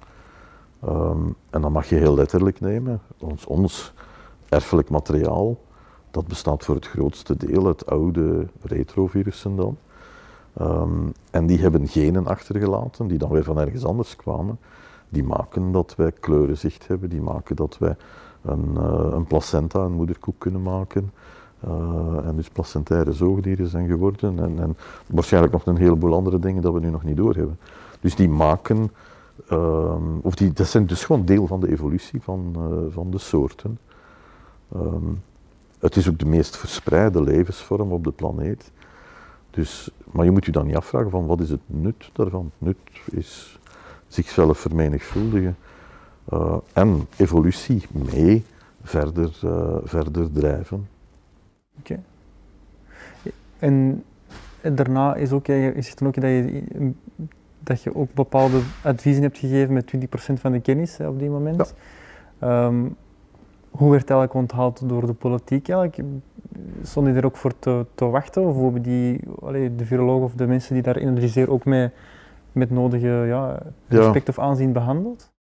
Um, 0.86 1.36
en 1.50 1.62
dat 1.62 1.72
mag 1.72 1.90
je 1.90 1.96
heel 1.96 2.16
letterlijk 2.16 2.60
nemen. 2.60 3.02
Ons, 3.20 3.46
ons 3.46 3.94
erfelijk 4.50 4.90
materiaal, 4.90 5.58
dat 6.12 6.28
bestaat 6.28 6.64
voor 6.64 6.76
het 6.76 6.88
grootste 6.88 7.38
deel 7.38 7.66
uit 7.66 7.86
oude 7.86 8.48
retrovirussen 8.62 9.56
dan. 9.56 9.78
Um, 10.62 11.12
en 11.32 11.46
die 11.46 11.60
hebben 11.60 11.88
genen 11.88 12.28
achtergelaten, 12.28 13.08
die 13.08 13.18
dan 13.18 13.30
weer 13.30 13.44
van 13.44 13.60
ergens 13.60 13.86
anders 13.86 14.16
kwamen. 14.16 14.60
Die 15.10 15.24
maken 15.24 15.72
dat 15.72 15.96
wij 15.96 16.12
kleurenzicht 16.12 16.88
hebben, 16.88 17.10
die 17.10 17.22
maken 17.22 17.56
dat 17.56 17.78
wij 17.78 17.96
een, 18.42 18.70
uh, 18.78 19.08
een 19.12 19.26
placenta, 19.26 19.80
een 19.80 19.92
moederkoek 19.92 20.36
kunnen 20.38 20.62
maken. 20.62 21.12
Uh, 21.68 22.28
en 22.28 22.36
dus 22.36 22.50
placentaire 22.50 23.14
zoogdieren 23.14 23.68
zijn 23.68 23.88
geworden. 23.88 24.40
En, 24.40 24.60
en, 24.60 24.78
waarschijnlijk 25.08 25.54
nog 25.54 25.66
een 25.66 25.78
heleboel 25.78 26.14
andere 26.14 26.40
dingen 26.40 26.62
dat 26.62 26.74
we 26.74 26.80
nu 26.80 26.90
nog 26.90 27.04
niet 27.04 27.18
doorhebben. 27.18 27.60
Dus 28.00 28.16
die 28.16 28.30
maken, 28.30 28.92
uh, 29.52 29.96
of 30.22 30.36
die, 30.36 30.54
dat 30.54 30.68
zijn 30.68 30.86
dus 30.86 31.06
gewoon 31.06 31.26
deel 31.26 31.48
van 31.48 31.60
de 31.60 31.72
evolutie 31.72 32.22
van, 32.22 32.54
uh, 32.58 32.94
van 32.94 33.12
de 33.12 33.18
soorten. 33.18 33.80
Um, 34.76 35.22
het 35.80 35.96
is 35.96 36.10
ook 36.10 36.20
de 36.20 36.26
meest 36.26 36.58
verspreide 36.58 37.24
levensvorm 37.24 37.92
op 37.92 38.04
de 38.04 38.12
planeet. 38.12 38.72
Dus, 39.50 39.92
maar 40.12 40.26
je 40.26 40.32
moet 40.32 40.46
je 40.46 40.52
dan 40.52 40.66
niet 40.66 40.76
afvragen 40.76 41.10
van 41.10 41.26
wat 41.26 41.40
is 41.40 41.50
het 41.50 41.62
nut 41.66 42.10
daarvan. 42.14 42.52
Het 42.58 42.68
nut 42.68 42.78
is 43.12 43.55
zichzelf 44.16 44.58
vermenigvuldigen 44.60 45.56
uh, 46.34 46.58
en 46.74 47.08
evolutie 47.18 47.84
mee 47.92 48.44
verder, 48.84 49.32
uh, 49.46 49.76
verder 49.84 50.32
drijven. 50.32 50.88
Oké. 51.80 52.00
En 53.60 54.04
daarna 54.62 55.16
is 55.16 55.32
ook, 55.32 55.46
je 55.46 55.74
zegt 55.76 56.00
dan 56.00 56.08
ook 56.08 56.22
dat 56.22 56.24
je, 56.24 56.64
dat 57.60 57.84
je 57.84 57.96
ook 57.96 58.14
bepaalde 58.14 58.62
adviezen 58.84 59.24
hebt 59.24 59.38
gegeven 59.38 59.74
met 59.74 59.94
20% 59.96 60.00
van 60.34 60.52
de 60.52 60.60
kennis 60.60 60.98
hè, 60.98 61.08
op 61.08 61.20
die 61.20 61.30
moment. 61.30 61.74
Ja. 62.40 62.66
Um, 62.66 62.96
hoe 63.70 63.92
werd 63.92 64.10
eigenlijk 64.10 64.34
onthaald 64.34 64.90
door 64.90 65.06
de 65.06 65.14
politiek 65.14 65.70
eigenlijk? 65.70 66.10
Stond 66.84 67.06
die 67.06 67.16
er 67.16 67.26
ook 67.26 67.38
voor 67.38 67.60
te, 67.60 67.86
te 67.96 68.06
wachten? 68.06 68.44
Of 68.44 68.62
hebben 68.62 68.82
die, 68.82 69.20
allee, 69.42 69.76
de 69.76 69.86
virologen 69.86 70.26
of 70.26 70.34
de 70.34 70.48
mensen 70.48 70.74
die 70.74 70.84
daar 70.84 71.02
analyseren 71.02 71.54
ook 71.54 71.66
mee, 71.66 71.90
met 72.56 72.70
nodige 72.70 73.08
ja, 73.08 73.62
respect 73.88 74.30
of 74.30 74.40
aanzien 74.40 74.74
behandeld? 74.74 75.34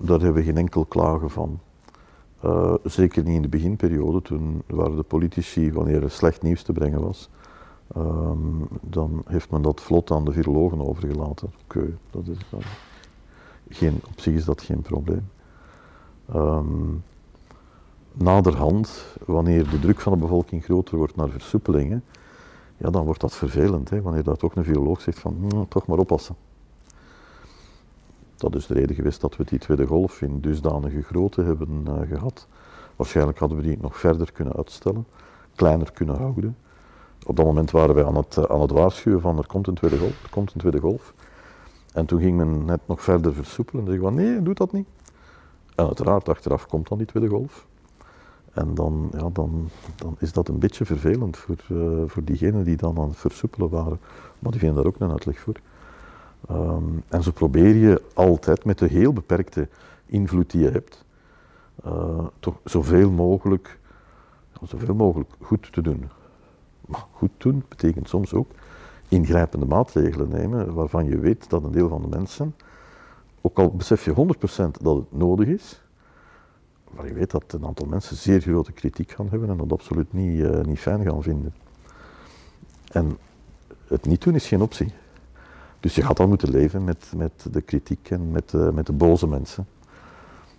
Daar 0.00 0.20
hebben 0.20 0.34
we 0.34 0.42
geen 0.42 0.56
enkel 0.56 0.84
klagen 0.84 1.30
van. 1.30 1.60
Uh, 2.44 2.74
zeker 2.84 3.22
niet 3.22 3.36
in 3.36 3.42
de 3.42 3.48
beginperiode, 3.48 4.22
toen 4.22 4.62
waren 4.66 4.96
de 4.96 5.02
politici, 5.02 5.72
wanneer 5.72 6.02
er 6.02 6.10
slecht 6.10 6.42
nieuws 6.42 6.62
te 6.62 6.72
brengen 6.72 7.00
was, 7.00 7.30
um, 7.96 8.68
dan 8.80 9.22
heeft 9.26 9.50
men 9.50 9.62
dat 9.62 9.80
vlot 9.80 10.10
aan 10.10 10.24
de 10.24 10.32
virologen 10.32 10.86
overgelaten. 10.86 11.50
Oké, 11.64 11.98
dat 12.10 12.26
is, 12.26 12.38
uh, 12.54 12.60
geen, 13.68 14.00
op 14.10 14.20
zich 14.20 14.34
is 14.34 14.44
dat 14.44 14.62
geen 14.62 14.82
probleem. 14.82 15.28
Um, 16.34 17.02
naderhand, 18.12 19.16
wanneer 19.24 19.70
de 19.70 19.78
druk 19.78 20.00
van 20.00 20.12
de 20.12 20.18
bevolking 20.18 20.64
groter 20.64 20.96
wordt 20.96 21.16
naar 21.16 21.28
versoepelingen, 21.28 22.04
ja, 22.76 22.90
dan 22.90 23.04
wordt 23.04 23.20
dat 23.20 23.34
vervelend. 23.34 23.90
Hè, 23.90 24.02
wanneer 24.02 24.22
dat 24.22 24.38
toch 24.38 24.56
een 24.56 24.64
viroloog 24.64 25.00
zegt 25.00 25.18
van, 25.18 25.36
hm, 25.40 25.64
toch 25.68 25.86
maar 25.86 25.98
oppassen. 25.98 26.36
Dat 28.36 28.54
is 28.54 28.66
de 28.66 28.74
reden 28.74 28.96
geweest 28.96 29.20
dat 29.20 29.36
we 29.36 29.44
die 29.44 29.58
tweede 29.58 29.86
golf 29.86 30.22
in 30.22 30.40
dusdanige 30.40 31.02
grootte 31.02 31.42
hebben 31.42 31.84
uh, 31.88 31.94
gehad. 32.08 32.46
Waarschijnlijk 32.96 33.38
hadden 33.38 33.58
we 33.58 33.64
die 33.64 33.78
nog 33.80 33.96
verder 33.96 34.32
kunnen 34.32 34.54
uitstellen, 34.54 35.06
kleiner 35.54 35.92
kunnen 35.92 36.16
houden. 36.16 36.56
Op 37.26 37.36
dat 37.36 37.44
moment 37.44 37.70
waren 37.70 37.94
wij 37.94 38.04
aan 38.04 38.16
het, 38.16 38.36
uh, 38.36 38.44
aan 38.44 38.60
het 38.60 38.70
waarschuwen 38.70 39.20
van 39.20 39.38
er 39.38 39.46
komt 39.46 39.66
een 39.66 39.74
tweede 39.74 39.98
golf, 39.98 40.22
er 40.22 40.30
komt 40.30 40.52
een 40.52 40.60
tweede 40.60 40.80
golf. 40.80 41.14
En 41.92 42.06
toen 42.06 42.20
ging 42.20 42.36
men 42.36 42.64
net 42.64 42.80
nog 42.86 43.02
verder 43.02 43.34
versoepelen 43.34 43.84
en 43.84 43.90
zei 43.90 44.02
van 44.02 44.14
nee, 44.14 44.42
doe 44.42 44.54
dat 44.54 44.72
niet. 44.72 44.86
En 45.74 45.86
uiteraard, 45.86 46.28
achteraf 46.28 46.66
komt 46.66 46.88
dan 46.88 46.98
die 46.98 47.06
tweede 47.06 47.28
golf. 47.28 47.66
En 48.56 48.74
dan, 48.74 49.08
ja, 49.12 49.28
dan, 49.32 49.68
dan 49.96 50.16
is 50.18 50.32
dat 50.32 50.48
een 50.48 50.58
beetje 50.58 50.84
vervelend 50.84 51.36
voor, 51.36 51.56
uh, 51.68 52.02
voor 52.06 52.24
diegenen 52.24 52.64
die 52.64 52.76
dan 52.76 52.98
aan 52.98 53.08
het 53.08 53.16
versoepelen 53.16 53.68
waren. 53.68 53.98
Maar 54.38 54.50
die 54.50 54.60
vinden 54.60 54.76
daar 54.76 54.86
ook 54.86 55.00
een 55.00 55.10
uitleg 55.10 55.38
voor. 55.38 55.56
Um, 56.50 57.02
en 57.08 57.22
zo 57.22 57.30
probeer 57.30 57.74
je 57.74 58.02
altijd 58.14 58.64
met 58.64 58.78
de 58.78 58.86
heel 58.86 59.12
beperkte 59.12 59.68
invloed 60.06 60.50
die 60.50 60.60
je 60.60 60.70
hebt, 60.70 61.04
uh, 61.86 62.26
toch 62.40 62.54
zoveel 62.64 63.10
mogelijk, 63.10 63.78
zoveel 64.62 64.94
mogelijk 64.94 65.30
goed 65.40 65.72
te 65.72 65.82
doen. 65.82 66.08
Maar 66.86 67.04
goed 67.12 67.30
doen 67.36 67.64
betekent 67.68 68.08
soms 68.08 68.34
ook 68.34 68.50
ingrijpende 69.08 69.66
maatregelen 69.66 70.28
nemen 70.28 70.74
waarvan 70.74 71.04
je 71.04 71.18
weet 71.18 71.50
dat 71.50 71.64
een 71.64 71.72
deel 71.72 71.88
van 71.88 72.02
de 72.02 72.08
mensen 72.08 72.54
ook 73.40 73.58
al 73.58 73.70
besef 73.70 74.04
je 74.04 74.14
100% 74.14 74.14
dat 74.80 74.96
het 74.96 75.12
nodig 75.12 75.48
is, 75.48 75.80
maar 76.96 77.06
je 77.06 77.14
weet 77.14 77.30
dat 77.30 77.52
een 77.52 77.66
aantal 77.66 77.86
mensen 77.86 78.16
zeer 78.16 78.40
grote 78.40 78.72
kritiek 78.72 79.10
gaan 79.10 79.28
hebben 79.30 79.50
en 79.50 79.56
dat 79.56 79.72
absoluut 79.72 80.12
niet, 80.12 80.38
uh, 80.38 80.60
niet 80.60 80.78
fijn 80.78 81.02
gaan 81.04 81.22
vinden. 81.22 81.54
En 82.92 83.18
het 83.86 84.06
niet 84.06 84.22
doen 84.22 84.34
is 84.34 84.48
geen 84.48 84.60
optie. 84.60 84.92
Dus 85.80 85.94
je 85.94 86.02
gaat 86.02 86.16
dan 86.16 86.28
moeten 86.28 86.50
leven 86.50 86.84
met, 86.84 87.12
met 87.16 87.46
de 87.50 87.60
kritiek 87.60 88.10
en 88.10 88.30
met, 88.30 88.52
uh, 88.52 88.70
met 88.70 88.86
de 88.86 88.92
boze 88.92 89.26
mensen. 89.26 89.66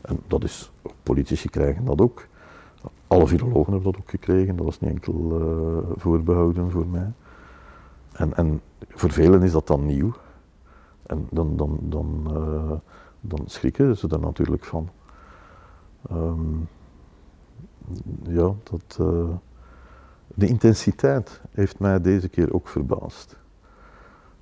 En 0.02 0.20
dat 0.28 0.44
is, 0.44 0.72
politici 1.04 1.50
krijgen 1.50 1.86
dat 1.86 2.02
ook. 2.02 2.28
Alle 3.08 3.28
virologen 3.28 3.74
hebben 3.74 3.92
dat 3.92 4.02
ook 4.02 4.10
gekregen, 4.10 4.56
dat 4.56 4.66
was 4.66 4.80
niet 4.80 4.90
enkel 4.90 5.42
uh, 5.42 5.78
voorbehouden 5.96 6.72
voor 6.72 6.88
mij. 6.88 7.12
En, 8.12 8.36
en 8.36 8.62
voor 8.88 9.12
velen 9.12 9.42
is 9.42 9.52
dat 9.52 9.68
dan 9.68 9.86
nieuw. 9.86 10.14
En 11.06 11.28
dan, 11.32 11.58
dan, 11.58 11.80
dan, 11.82 12.32
dan 13.22 13.44
schrikken 13.46 13.98
ze 13.98 14.08
er 14.08 14.20
natuurlijk 14.20 14.64
van. 14.64 14.90
Um, 16.12 16.68
ja, 18.24 18.54
dat, 18.64 18.98
uh, 19.02 19.30
de 20.28 20.48
intensiteit 20.48 21.42
heeft 21.52 21.80
mij 21.80 22.02
deze 22.02 22.30
keer 22.30 22.54
ook 22.54 22.68
verbaasd. 22.68 23.38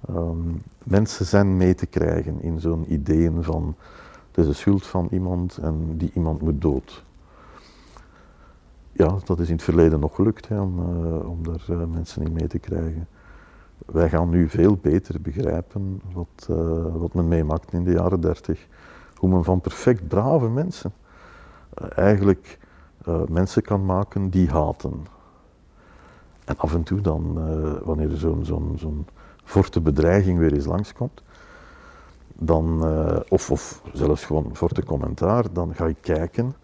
Um, 0.10 0.62
mensen 0.84 1.26
zijn 1.26 1.58
mee 1.58 1.76
te 1.76 1.86
krijgen 1.86 2.42
in 2.42 2.60
zo'n 2.60 2.94
ideeën 2.94 3.44
van 3.44 3.76
het 4.28 4.38
is 4.38 4.46
de 4.46 4.54
schuld 4.54 4.86
van 4.86 5.08
iemand 5.12 5.58
en 5.58 5.98
die 5.98 6.12
iemand 6.14 6.42
moet 6.42 6.62
dood. 6.62 7.04
Ja, 8.92 9.18
dat 9.26 9.40
is 9.40 9.48
in 9.48 9.56
het 9.56 9.64
verleden 9.64 10.00
nog 10.00 10.16
gelukt 10.16 10.50
om, 10.52 10.80
uh, 10.80 11.30
om 11.30 11.44
daar 11.44 11.66
uh, 11.70 11.86
mensen 11.86 12.26
in 12.26 12.34
mee 12.34 12.48
te 12.48 12.60
krijgen 12.60 13.08
wij 13.86 14.10
gaan 14.10 14.30
nu 14.30 14.50
veel 14.50 14.78
beter 14.82 15.22
begrijpen 15.22 16.02
wat, 16.14 16.48
wat 16.98 17.14
men 17.14 17.28
meemaakt 17.28 17.74
in 17.74 17.84
de 17.84 17.92
jaren 17.92 18.22
dertig. 18.22 18.68
Hoe 19.16 19.30
men 19.30 19.44
van 19.44 19.62
perfect 19.62 20.08
brave 20.08 20.50
mensen 20.50 20.94
eigenlijk 21.96 22.60
uh, 23.08 23.22
mensen 23.30 23.62
kan 23.62 23.86
maken 23.86 24.30
die 24.30 24.50
haten. 24.50 25.06
En 26.46 26.58
af 26.58 26.74
en 26.74 26.84
toe 26.84 27.02
dan, 27.02 27.34
wanneer 27.84 28.12
er 28.12 28.18
zo'n 28.18 28.46
zo'n 28.46 28.76
zo'n 28.78 29.08
forte 29.44 29.82
bedreiging 29.82 30.40
weer 30.40 30.54
eens 30.54 30.66
langskomt, 30.66 31.24
dan, 32.36 32.84
of, 33.30 33.52
of 33.52 33.82
zelfs 33.94 34.26
gewoon 34.26 34.56
forte 34.56 34.84
commentaar, 34.84 35.54
dan 35.54 35.76
ga 35.76 35.86
je 35.86 35.96
kijken 36.02 36.56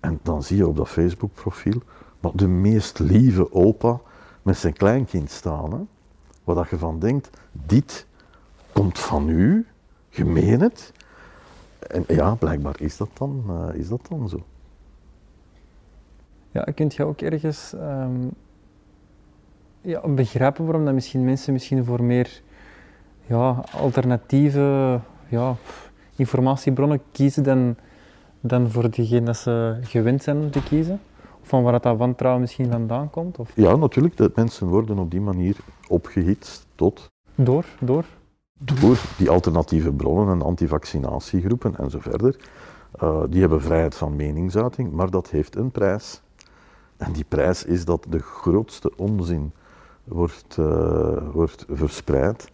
en 0.00 0.20
dan 0.22 0.42
zie 0.42 0.56
je 0.56 0.66
op 0.66 0.76
dat 0.76 0.88
Facebook-profiel 0.88 1.82
maar 2.20 2.32
de 2.34 2.48
meest 2.48 2.98
lieve 2.98 3.52
opa 3.52 4.00
met 4.42 4.56
zijn 4.56 4.72
kleinkind 4.72 5.30
staan. 5.30 5.72
Hè? 5.72 5.78
waar 6.44 6.54
dat 6.54 6.68
je 6.68 6.78
van 6.78 6.98
denkt, 6.98 7.30
dit 7.52 8.06
komt 8.72 8.98
van 8.98 9.28
u, 9.28 9.66
je 10.08 10.24
meent 10.24 10.60
het. 10.60 10.92
En 11.88 12.04
ja, 12.06 12.34
blijkbaar 12.34 12.80
is 12.80 12.96
dat 12.96 13.10
dan, 13.12 13.44
uh, 13.48 13.78
is 13.78 13.88
dat 13.88 14.06
dan 14.08 14.28
zo. 14.28 14.42
Ja, 16.50 16.62
kunt 16.74 16.94
je 16.94 17.04
ook 17.04 17.20
ergens 17.20 17.72
um, 17.72 18.30
ja, 19.80 20.08
begrijpen 20.08 20.64
waarom 20.64 20.84
dat 20.84 20.94
misschien 20.94 21.24
mensen 21.24 21.52
misschien 21.52 21.84
voor 21.84 22.02
meer 22.02 22.42
ja, 23.26 23.64
alternatieve 23.72 25.00
ja, 25.28 25.56
informatiebronnen 26.16 27.02
kiezen 27.12 27.42
dan, 27.42 27.76
dan 28.40 28.70
voor 28.70 28.90
diegene 28.90 29.26
dat 29.26 29.36
ze 29.36 29.78
gewend 29.82 30.22
zijn 30.22 30.36
om 30.36 30.50
te 30.50 30.62
kiezen? 30.62 31.00
van 31.50 31.62
waar 31.62 31.80
dat 31.80 31.96
wantrouwen 31.96 32.40
misschien 32.40 32.70
vandaan 32.70 33.10
komt? 33.10 33.38
Of? 33.38 33.52
Ja, 33.54 33.76
natuurlijk. 33.76 34.16
Dat 34.16 34.36
mensen 34.36 34.66
worden 34.66 34.98
op 34.98 35.10
die 35.10 35.20
manier 35.20 35.56
opgehitst 35.88 36.66
tot... 36.74 37.10
Door? 37.34 37.64
Door? 37.80 38.04
Door 38.62 39.00
die 39.16 39.30
alternatieve 39.30 39.92
bronnen 39.92 40.34
en 40.34 40.42
antivaccinatiegroepen 40.42 41.76
en 41.76 41.90
zo 41.90 41.98
verder. 42.00 42.36
Uh, 43.02 43.22
die 43.28 43.40
hebben 43.40 43.62
vrijheid 43.62 43.94
van 43.94 44.16
meningsuiting, 44.16 44.92
maar 44.92 45.10
dat 45.10 45.30
heeft 45.30 45.56
een 45.56 45.70
prijs. 45.70 46.22
En 46.96 47.12
die 47.12 47.24
prijs 47.28 47.64
is 47.64 47.84
dat 47.84 48.06
de 48.08 48.18
grootste 48.18 48.96
onzin 48.96 49.52
wordt, 50.04 50.56
uh, 50.56 51.16
wordt 51.32 51.64
verspreid. 51.68 52.50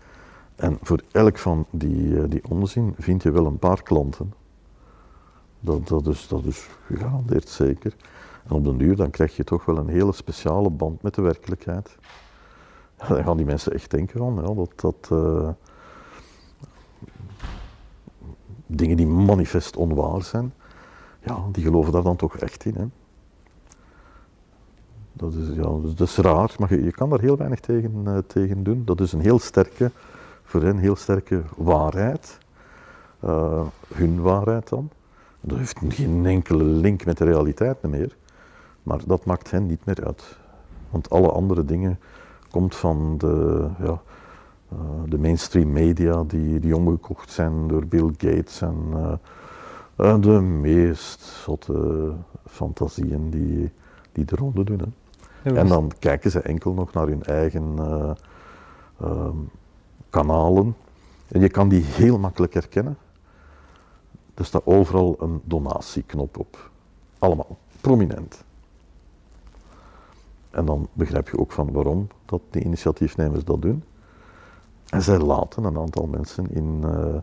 En 0.57 0.79
voor 0.83 1.01
elk 1.13 1.39
van 1.39 1.67
die, 1.71 2.09
uh, 2.09 2.25
die 2.29 2.43
onzin 2.49 2.95
vind 2.99 3.23
je 3.23 3.31
wel 3.31 3.47
een 3.47 3.59
paar 3.59 3.83
klanten. 3.83 4.33
Dat, 5.61 5.89
dat, 5.89 6.07
is, 6.07 6.29
dat 6.29 6.45
is 6.45 6.69
gegarandeerd 6.87 7.49
zeker. 7.49 7.97
En 8.45 8.51
op 8.51 8.65
den 8.65 8.77
duur 8.77 8.97
dan 8.97 9.11
krijg 9.11 9.37
je 9.37 9.45
toch 9.45 9.65
wel 9.65 9.77
een 9.77 9.89
hele 9.89 10.13
speciale 10.13 10.71
band 10.71 11.03
met 11.03 11.15
de 11.15 11.23
werkelijkheid. 11.23 11.97
Ja, 12.99 13.09
dan 13.09 13.25
gaan 13.25 13.37
die 13.37 13.47
mensen 13.47 13.73
echt 13.73 13.91
denken 13.91 14.19
van, 14.19 14.35
ja, 14.35 14.55
dat, 14.55 14.73
dat 14.81 15.09
eh, 15.11 15.49
dingen 18.67 18.97
die 18.97 19.07
manifest 19.07 19.77
onwaar 19.77 20.23
zijn, 20.23 20.53
ja, 21.23 21.45
die 21.53 21.64
geloven 21.64 21.93
daar 21.93 22.03
dan 22.03 22.17
toch 22.17 22.37
echt 22.37 22.64
in. 22.64 22.75
Hè. 22.75 22.87
Dat 25.12 25.35
is, 25.35 25.55
ja, 25.55 25.69
dat 25.97 26.01
is 26.01 26.17
raar, 26.17 26.55
maar 26.59 26.75
je, 26.75 26.85
je 26.85 26.91
kan 26.91 27.11
daar 27.11 27.21
heel 27.21 27.37
weinig 27.37 27.61
tegen, 27.61 28.03
eh, 28.05 28.19
tegen 28.27 28.62
doen. 28.62 28.83
Dat 28.85 29.01
is 29.01 29.12
een 29.12 29.21
heel 29.21 29.39
sterke, 29.39 29.91
voor 30.43 30.62
hen 30.62 30.79
heel 30.79 30.97
sterke 30.97 31.43
waarheid. 31.57 32.39
Eh, 33.21 33.67
hun 33.95 34.21
waarheid 34.21 34.69
dan. 34.69 34.91
Dat 35.41 35.59
heeft 35.59 35.79
geen 35.89 36.27
enkele 36.27 36.64
link 36.64 37.05
met 37.05 37.19
de 37.19 37.25
realiteit 37.25 37.83
meer. 37.83 38.17
Maar 38.83 39.01
dat 39.07 39.25
maakt 39.25 39.51
hen 39.51 39.67
niet 39.67 39.85
meer 39.85 40.05
uit. 40.05 40.37
Want 40.91 41.11
alle 41.11 41.33
andere 41.33 41.64
dingen 41.64 41.99
komt 42.51 42.75
van 42.75 43.19
de, 43.19 43.67
ja, 43.79 44.03
eh, 44.69 44.79
de 45.09 45.19
mainstream 45.19 45.73
media 45.73 46.25
die, 46.25 46.61
die 46.61 46.77
omgekocht 46.77 47.31
zijn 47.31 47.69
door 47.69 47.87
Bill 47.87 48.14
Gates 48.19 48.61
en 48.61 48.77
eh, 48.93 49.12
eh, 49.97 50.21
de 50.21 50.41
meest 50.41 51.21
zotte 51.21 52.12
fantasieën 52.45 53.31
die, 53.31 53.73
die 54.12 54.25
de 54.25 54.37
ronde 54.37 54.64
doen. 54.64 54.79
Hè. 54.79 54.87
Ja, 55.51 55.57
En 55.57 55.69
dan 55.69 55.93
kijken 55.99 56.31
ze 56.31 56.41
enkel 56.41 56.73
nog 56.73 56.93
naar 56.93 57.07
hun 57.07 57.23
eigen 57.23 57.75
eh, 57.79 58.11
ehm, 59.01 59.37
kanalen. 60.11 60.77
En 61.29 61.41
je 61.41 61.49
kan 61.49 61.69
die 61.69 61.83
heel 61.83 62.19
makkelijk 62.19 62.55
herkennen. 62.55 62.97
Er 64.35 64.45
staat 64.45 64.67
overal 64.67 65.17
een 65.19 65.41
donatieknop 65.45 66.39
op. 66.39 66.71
Allemaal, 67.19 67.59
prominent. 67.81 68.45
En 70.51 70.64
dan 70.64 70.89
begrijp 70.93 71.29
je 71.29 71.39
ook 71.39 71.53
van 71.53 71.73
waarom 71.73 72.09
dat 72.25 72.41
die 72.51 72.62
initiatiefnemers 72.64 73.45
dat 73.45 73.62
doen. 73.62 73.83
En 74.87 75.03
zij 75.03 75.18
laten 75.18 75.64
een 75.64 75.78
aantal 75.78 76.07
mensen 76.07 76.51
in, 76.51 76.80
eh, 76.84 77.14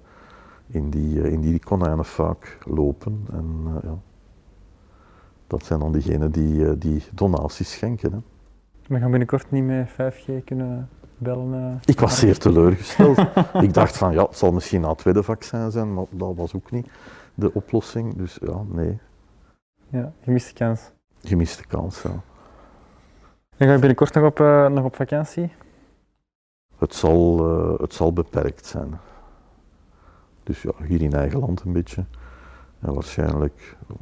in, 0.67 0.89
die, 0.89 1.21
eh, 1.21 1.31
in 1.31 1.41
die 1.41 1.61
lopen. 2.63 3.25
En 3.31 3.63
eh, 3.67 3.83
ja, 3.83 3.97
dat 5.47 5.65
zijn 5.65 5.79
dan 5.79 5.91
diegenen 5.91 6.31
die, 6.31 6.77
die 6.77 7.03
donaties 7.13 7.71
schenken. 7.71 8.11
Hè. 8.11 8.17
We 8.87 8.99
gaan 8.99 9.09
binnenkort 9.09 9.51
niet 9.51 9.63
met 9.63 9.89
5G 9.89 10.43
kunnen 10.45 10.89
bellen. 11.17 11.79
Ik 11.85 11.99
was 11.99 12.19
zeer 12.19 12.37
teleurgesteld. 12.37 13.17
ik 13.67 13.73
dacht 13.73 13.97
van 13.97 14.13
ja, 14.13 14.23
het 14.23 14.37
zal 14.37 14.51
misschien 14.51 14.81
na 14.81 14.89
het 14.89 14.97
tweede 14.97 15.23
vaccin 15.23 15.71
zijn, 15.71 15.93
maar 15.93 16.05
dat 16.09 16.35
was 16.35 16.55
ook 16.55 16.71
niet 16.71 16.87
de 17.35 17.53
oplossing. 17.53 18.15
Dus 18.15 18.37
ja, 18.41 18.61
nee, 18.67 18.99
Ja, 19.89 20.11
gemiste 20.21 20.53
kans. 20.53 20.91
gemiste 21.21 21.67
kans. 21.67 22.01
Ja. 22.01 22.09
En 23.57 23.67
ga 23.67 23.73
je 23.73 23.79
binnenkort 23.79 24.13
nog 24.13 24.23
op, 24.23 24.39
nog 24.73 24.83
op 24.83 24.95
vakantie? 24.95 25.51
Het, 26.83 26.93
zal, 26.95 27.39
eh, 27.49 27.79
het 27.79 27.93
zal 27.93 28.13
beperkt 28.13 28.65
zijn. 28.65 28.99
Dus 30.43 30.61
ja, 30.61 30.71
hier 30.85 31.01
in 31.01 31.13
eigen 31.13 31.39
land 31.39 31.61
een 31.61 31.73
beetje. 31.73 32.03
En 32.79 32.93
waarschijnlijk, 32.93 33.77
eh, 33.89 33.95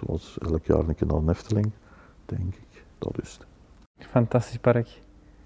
zoals 0.00 0.38
elk 0.38 0.64
jaar 0.64 0.78
een 0.88 0.94
keer 0.94 1.06
naar 1.06 1.16
een 1.16 1.28
Efteling, 1.28 1.70
denk 2.26 2.54
ik. 2.54 2.84
Dat 2.98 3.20
is 3.22 3.32
het. 3.32 3.46
Fantastisch 4.08 4.58
park. 4.58 5.00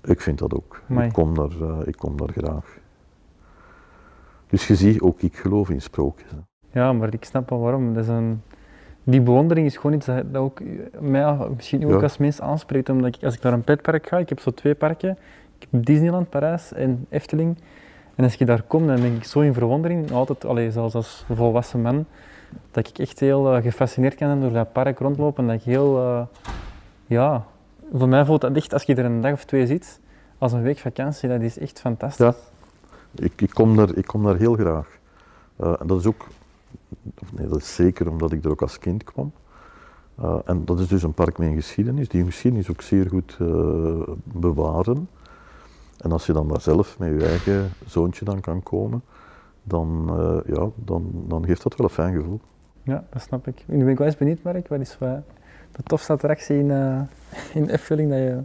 Ik 0.04 0.20
vind 0.20 0.38
dat 0.38 0.54
ook. 0.54 0.82
Amai. 0.90 1.06
Ik 1.06 1.12
kom, 1.12 1.34
daar, 1.34 1.60
eh, 1.60 1.86
ik 1.86 1.96
kom 1.96 2.16
daar 2.16 2.32
graag. 2.36 2.78
Dus 4.46 4.66
je 4.66 4.74
ziet, 4.76 5.00
ook 5.00 5.20
ik 5.20 5.36
geloof 5.36 5.70
in 5.70 5.82
sprookjes. 5.82 6.30
hè. 6.30 6.36
Ja, 6.80 6.92
maar 6.92 7.14
ik 7.14 7.24
snap 7.24 7.50
wel 7.50 7.58
waarom. 7.60 7.94
Dat 7.94 8.02
is 8.02 8.08
een... 8.10 8.42
Die 9.02 9.20
bewondering 9.20 9.66
is 9.66 9.76
gewoon 9.76 9.96
iets 9.96 10.06
dat, 10.06 10.32
dat 10.32 10.42
ook 10.42 10.60
mij 11.00 11.36
misschien 11.54 11.84
ook 11.84 11.90
Ja. 11.90 12.00
als 12.02 12.16
mens 12.18 12.40
aanspreekt. 12.40 12.88
Omdat 12.88 13.14
ik, 13.16 13.24
als 13.24 13.34
ik 13.34 13.42
naar 13.42 13.52
een 13.52 13.64
petpark 13.64 14.06
ga, 14.06 14.18
ik 14.18 14.28
heb 14.28 14.40
zo 14.40 14.50
twee 14.50 14.74
parken. 14.74 15.18
Disneyland 15.70 16.30
Parijs 16.30 16.72
en 16.72 17.06
Efteling. 17.08 17.56
En 18.14 18.24
als 18.24 18.34
je 18.34 18.44
daar 18.44 18.62
komt, 18.62 18.86
dan 18.86 19.00
denk 19.00 19.16
ik 19.16 19.24
zo 19.24 19.40
in 19.40 19.54
verwondering, 19.54 20.12
altijd, 20.12 20.44
allee, 20.44 20.70
zelfs 20.70 20.94
als 20.94 21.24
volwassen 21.32 21.82
man, 21.82 22.06
dat 22.70 22.88
ik 22.88 22.98
echt 22.98 23.20
heel 23.20 23.54
eh, 23.54 23.62
gefascineerd 23.62 24.14
kan 24.14 24.28
zijn 24.28 24.40
door 24.40 24.52
dat 24.52 24.72
park 24.72 24.98
rondlopen. 24.98 25.42
En 25.42 25.50
dat 25.50 25.60
ik 25.60 25.66
heel, 25.66 25.98
eh, 25.98 26.22
ja, 27.06 27.44
voor 27.92 28.08
mij 28.08 28.24
voelt 28.24 28.40
dat 28.40 28.56
echt, 28.56 28.72
als 28.72 28.82
je 28.82 28.94
er 28.94 29.04
een 29.04 29.20
dag 29.20 29.32
of 29.32 29.44
twee 29.44 29.66
zit, 29.66 30.00
als 30.38 30.52
een 30.52 30.62
week 30.62 30.78
vakantie, 30.78 31.28
dat 31.28 31.40
is 31.40 31.58
echt 31.58 31.80
fantastisch. 31.80 32.26
Ja. 32.26 32.34
Ik, 33.24 33.40
ik, 33.40 33.50
kom 33.50 33.76
daar, 33.76 33.96
ik 33.96 34.06
kom 34.06 34.24
daar 34.24 34.36
heel 34.36 34.54
graag. 34.54 34.98
Eh, 35.56 35.74
en 35.80 35.86
dat 35.86 36.00
is 36.00 36.06
ook, 36.06 36.26
of 37.20 37.32
nee, 37.32 37.48
dat 37.48 37.58
is 37.58 37.74
zeker 37.74 38.10
omdat 38.10 38.32
ik 38.32 38.44
er 38.44 38.50
ook 38.50 38.62
als 38.62 38.78
kind 38.78 39.04
kwam. 39.04 39.32
En 40.44 40.64
dat 40.64 40.80
is 40.80 40.88
dus 40.88 41.02
een 41.02 41.12
park 41.12 41.38
met 41.38 41.48
een 41.48 41.54
geschiedenis, 41.54 42.08
die 42.08 42.24
geschiedenis 42.24 42.70
ook 42.70 42.80
zeer 42.82 43.08
goed 43.08 43.38
bewaren. 44.22 45.08
En 45.98 46.12
als 46.12 46.26
je 46.26 46.32
dan 46.32 46.48
daar 46.48 46.60
zelf 46.60 46.98
met 46.98 47.08
je 47.20 47.26
eigen 47.26 47.70
zoontje 47.86 48.24
dan 48.24 48.40
kan 48.40 48.62
komen, 48.62 49.02
dan, 49.62 50.06
eh, 50.18 50.54
ja, 50.56 50.68
dan, 50.74 51.10
dan 51.28 51.44
geeft 51.44 51.62
dat 51.62 51.76
wel 51.76 51.86
een 51.86 51.92
fijn 51.92 52.14
gevoel. 52.16 52.40
Ja, 52.82 53.04
dat 53.10 53.22
snap 53.22 53.46
ik. 53.46 53.64
Nu 53.66 53.78
ben 53.78 53.88
ik 53.88 53.98
wel 53.98 54.06
eens 54.06 54.16
benieuwd, 54.16 54.42
Mark. 54.42 54.68
Wat 54.68 54.80
is 54.80 54.98
wat 54.98 55.18
de 55.72 55.82
tofste 55.82 56.12
attractie 56.12 56.58
in, 56.58 56.70
eh 56.70 57.00
in 57.54 57.68
Efteling 57.68 58.10
dat 58.10 58.18
je, 58.18 58.40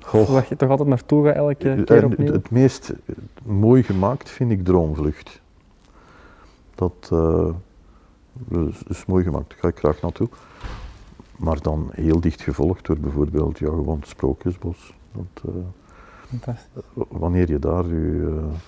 Goh, 0.00 0.28
waar 0.28 0.46
je 0.48 0.56
toch 0.56 0.70
altijd 0.70 0.88
naartoe 0.88 1.26
gaat 1.26 1.34
elke 1.36 1.70
Eh, 1.70 1.84
keer 1.84 2.02
het, 2.02 2.12
opnieuw? 2.12 2.32
het 2.32 2.50
meest 2.50 2.92
mooi 3.44 3.82
gemaakt 3.82 4.30
vind 4.30 4.50
ik 4.50 4.64
Droomvlucht. 4.64 5.40
Dat 6.74 7.12
is, 8.48 8.82
is 8.88 9.06
mooi 9.06 9.24
gemaakt, 9.24 9.48
daar 9.48 9.58
ga 9.58 9.68
ik 9.68 9.78
graag 9.78 10.00
naartoe. 10.00 10.28
Maar 11.36 11.60
dan 11.60 11.88
heel 11.92 12.20
dicht 12.20 12.40
gevolgd 12.42 12.86
door 12.86 12.98
bijvoorbeeld 12.98 13.58
ja, 13.58 13.66
gewoon 13.66 13.98
het 13.98 14.08
Sprookjesbos. 14.08 14.94
Dat, 15.12 15.54
eh, 15.54 17.02
wanneer 17.08 17.48
je 17.48 17.58
daar 17.58 17.86
je, 17.86 18.40
eh, 18.40 18.58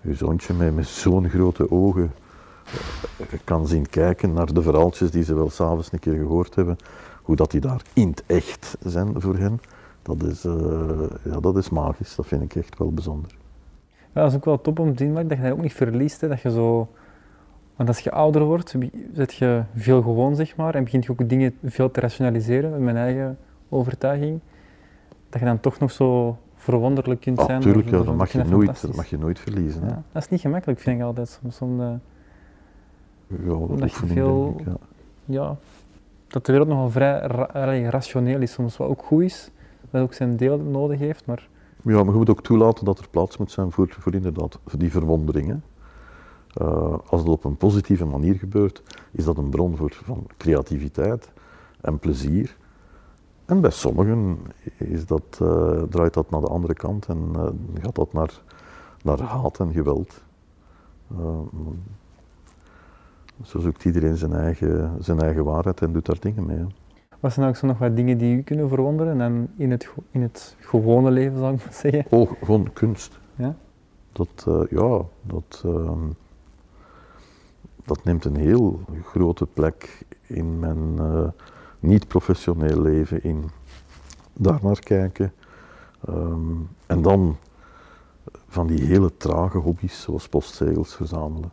je 0.00 0.14
zoontje 0.14 0.54
met, 0.54 0.74
met 0.74 0.86
zo'n 0.86 1.28
grote 1.28 1.70
ogen 1.70 2.12
eh, 3.18 3.38
kan 3.44 3.66
zien 3.66 3.88
kijken 3.88 4.32
naar 4.32 4.52
de 4.52 4.62
verhaaltjes 4.62 5.10
die 5.10 5.24
ze 5.24 5.34
wel 5.34 5.50
s'avonds 5.50 5.92
een 5.92 5.98
keer 5.98 6.16
gehoord 6.16 6.54
hebben, 6.54 6.76
hoe 7.22 7.36
dat 7.36 7.50
die 7.50 7.60
daar 7.60 7.82
in 7.92 8.08
het 8.08 8.22
echt 8.26 8.76
zijn 8.82 9.20
voor 9.20 9.36
hen, 9.36 9.60
dat 10.02 10.22
is, 10.22 10.42
ja, 11.22 11.40
dat 11.40 11.56
is 11.56 11.70
magisch. 11.70 12.14
Dat 12.14 12.26
vind 12.26 12.42
ik 12.42 12.54
echt 12.54 12.78
wel 12.78 12.92
bijzonder. 12.92 13.36
Ja, 14.14 14.20
dat 14.20 14.30
is 14.30 14.36
ook 14.36 14.44
wel 14.44 14.60
top 14.60 14.78
om 14.78 14.96
te 14.96 15.04
zien, 15.04 15.12
Mark, 15.12 15.28
dat 15.28 15.38
je 15.38 15.44
dat 15.44 15.52
ook 15.52 15.62
niet 15.62 15.72
verliest. 15.72 16.20
Hè, 16.20 16.28
dat 16.28 16.40
je 16.40 16.50
zo... 16.50 16.88
Want 17.76 17.88
als 17.88 17.98
je 17.98 18.10
ouder 18.10 18.44
wordt, 18.44 18.74
zet 19.12 19.34
je 19.34 19.62
veel 19.74 20.02
gewoon, 20.02 20.36
zeg 20.36 20.56
maar, 20.56 20.74
en 20.74 20.84
begint 20.84 21.04
je 21.04 21.10
ook 21.10 21.28
dingen 21.28 21.54
veel 21.64 21.90
te 21.90 22.00
rationaliseren, 22.00 22.70
met 22.70 22.80
mijn 22.80 22.96
eigen 22.96 23.38
overtuiging. 23.68 24.40
Dat 25.34 25.42
je 25.42 25.48
dan 25.48 25.60
toch 25.60 25.78
nog 25.78 25.90
zo 25.90 26.36
verwonderlijk 26.54 27.20
kunt 27.20 27.38
zijn. 27.40 27.50
Natuurlijk, 27.58 27.90
ja, 27.90 28.02
dat, 28.02 28.14
mag 28.16 28.32
je 28.32 28.38
vind 28.38 28.50
nooit, 28.50 28.80
dat 28.80 28.94
mag 28.96 29.06
je 29.06 29.18
nooit 29.18 29.38
verliezen. 29.38 29.82
hè. 29.82 29.88
Ja, 29.88 30.02
dat 30.12 30.22
is 30.22 30.28
niet 30.28 30.40
gemakkelijk, 30.40 30.80
vind 30.80 30.98
ik 30.98 31.04
altijd. 31.04 31.28
Soms, 31.28 31.56
soms, 31.56 31.80
eh, 31.80 31.86
Ja, 33.26 33.36
dat 33.46 33.78
je 33.78 33.84
oefening, 33.84 34.12
veel- 34.12 34.54
ik, 34.58 34.66
ja. 34.66 34.76
ja, 35.24 35.56
dat 36.26 36.46
de 36.46 36.52
wereld 36.52 36.70
nogal 36.70 36.90
vrij 36.90 37.20
ra 37.20 37.88
rationeel 37.90 38.40
is, 38.40 38.52
soms 38.52 38.76
wat 38.76 38.88
ook 38.88 39.02
goed 39.02 39.22
is, 39.22 39.50
dat 39.90 40.02
ook 40.02 40.12
zijn 40.14 40.36
deel 40.36 40.58
nodig 40.58 40.98
heeft, 40.98 41.26
maar 41.26 41.48
Ja, 41.82 41.96
maar 42.04 42.12
je 42.12 42.18
moet 42.18 42.30
ook 42.30 42.42
toelaten 42.42 42.84
dat 42.84 42.98
er 42.98 43.08
plaats 43.10 43.36
moet 43.36 43.50
zijn 43.50 43.70
voor, 43.72 43.88
voor 43.98 44.14
inderdaad 44.14 44.58
voor 44.66 44.78
die 44.78 44.90
verwonderingen. 44.90 45.64
Eh, 46.52 46.98
als 47.08 47.24
dat 47.24 47.32
op 47.32 47.44
een 47.44 47.56
positieve 47.56 48.04
manier 48.04 48.34
gebeurt, 48.34 48.82
is 49.10 49.24
dat 49.24 49.36
een 49.38 49.48
bron 49.50 49.76
voor, 49.76 50.00
van 50.04 50.26
creativiteit 50.36 51.32
en 51.80 51.98
plezier. 51.98 52.56
En 53.44 53.60
bij 53.60 53.70
sommigen 53.70 54.38
is 54.76 55.06
dat, 55.06 55.38
eh, 55.40 55.82
draait 55.82 56.14
dat 56.14 56.30
naar 56.30 56.40
de 56.40 56.46
andere 56.46 56.74
kant 56.74 57.06
en 57.06 57.30
eh, 57.34 57.82
gaat 57.82 57.94
dat 57.94 58.12
naar, 58.12 58.40
naar 59.02 59.20
haat 59.20 59.60
en 59.60 59.72
geweld. 59.72 60.22
Eh, 61.10 61.38
zo 63.42 63.58
zoekt 63.58 63.84
iedereen 63.84 64.16
zijn 64.16 64.32
eigen, 64.32 64.96
zijn 64.98 65.20
eigen 65.20 65.44
waarheid 65.44 65.80
en 65.80 65.92
doet 65.92 66.06
daar 66.06 66.20
dingen 66.20 66.46
mee. 66.46 66.56
hè. 66.56 66.64
wat 67.20 67.32
zijn 67.32 67.48
ook 67.48 67.56
zo 67.56 67.66
nog 67.66 67.78
wat 67.78 67.96
dingen 67.96 68.18
die 68.18 68.36
u 68.36 68.42
kunnen 68.42 68.68
verwonderen 68.68 69.20
en 69.20 69.52
in 69.56 69.70
het, 69.70 69.90
in 70.10 70.22
het 70.22 70.56
gewone 70.60 71.10
leven, 71.10 71.38
zou 71.38 71.54
ik 71.54 71.64
maar 71.64 71.74
zeggen? 71.74 72.04
Oh, 72.10 72.30
gewoon 72.42 72.72
kunst. 72.72 73.18
Ja? 73.36 73.56
Dat, 74.12 74.46
ja, 74.70 75.00
dat, 75.22 75.62
ehm, 75.64 76.08
dat 77.84 78.04
neemt 78.04 78.24
een 78.24 78.36
heel 78.36 78.80
grote 79.02 79.46
plek 79.46 80.06
in 80.26 80.58
mijn 80.58 81.00
niet-professioneel 81.86 82.80
leven 82.80 83.22
in. 83.22 83.44
Daar 84.32 84.58
naar 84.62 84.80
kijken. 84.80 85.32
Ehm, 86.06 86.52
en 86.86 87.02
dan 87.02 87.36
van 88.48 88.66
die 88.66 88.84
hele 88.84 89.16
trage 89.16 89.58
hobby's, 89.58 90.02
zoals 90.02 90.28
postzegels 90.28 90.94
verzamelen. 90.94 91.50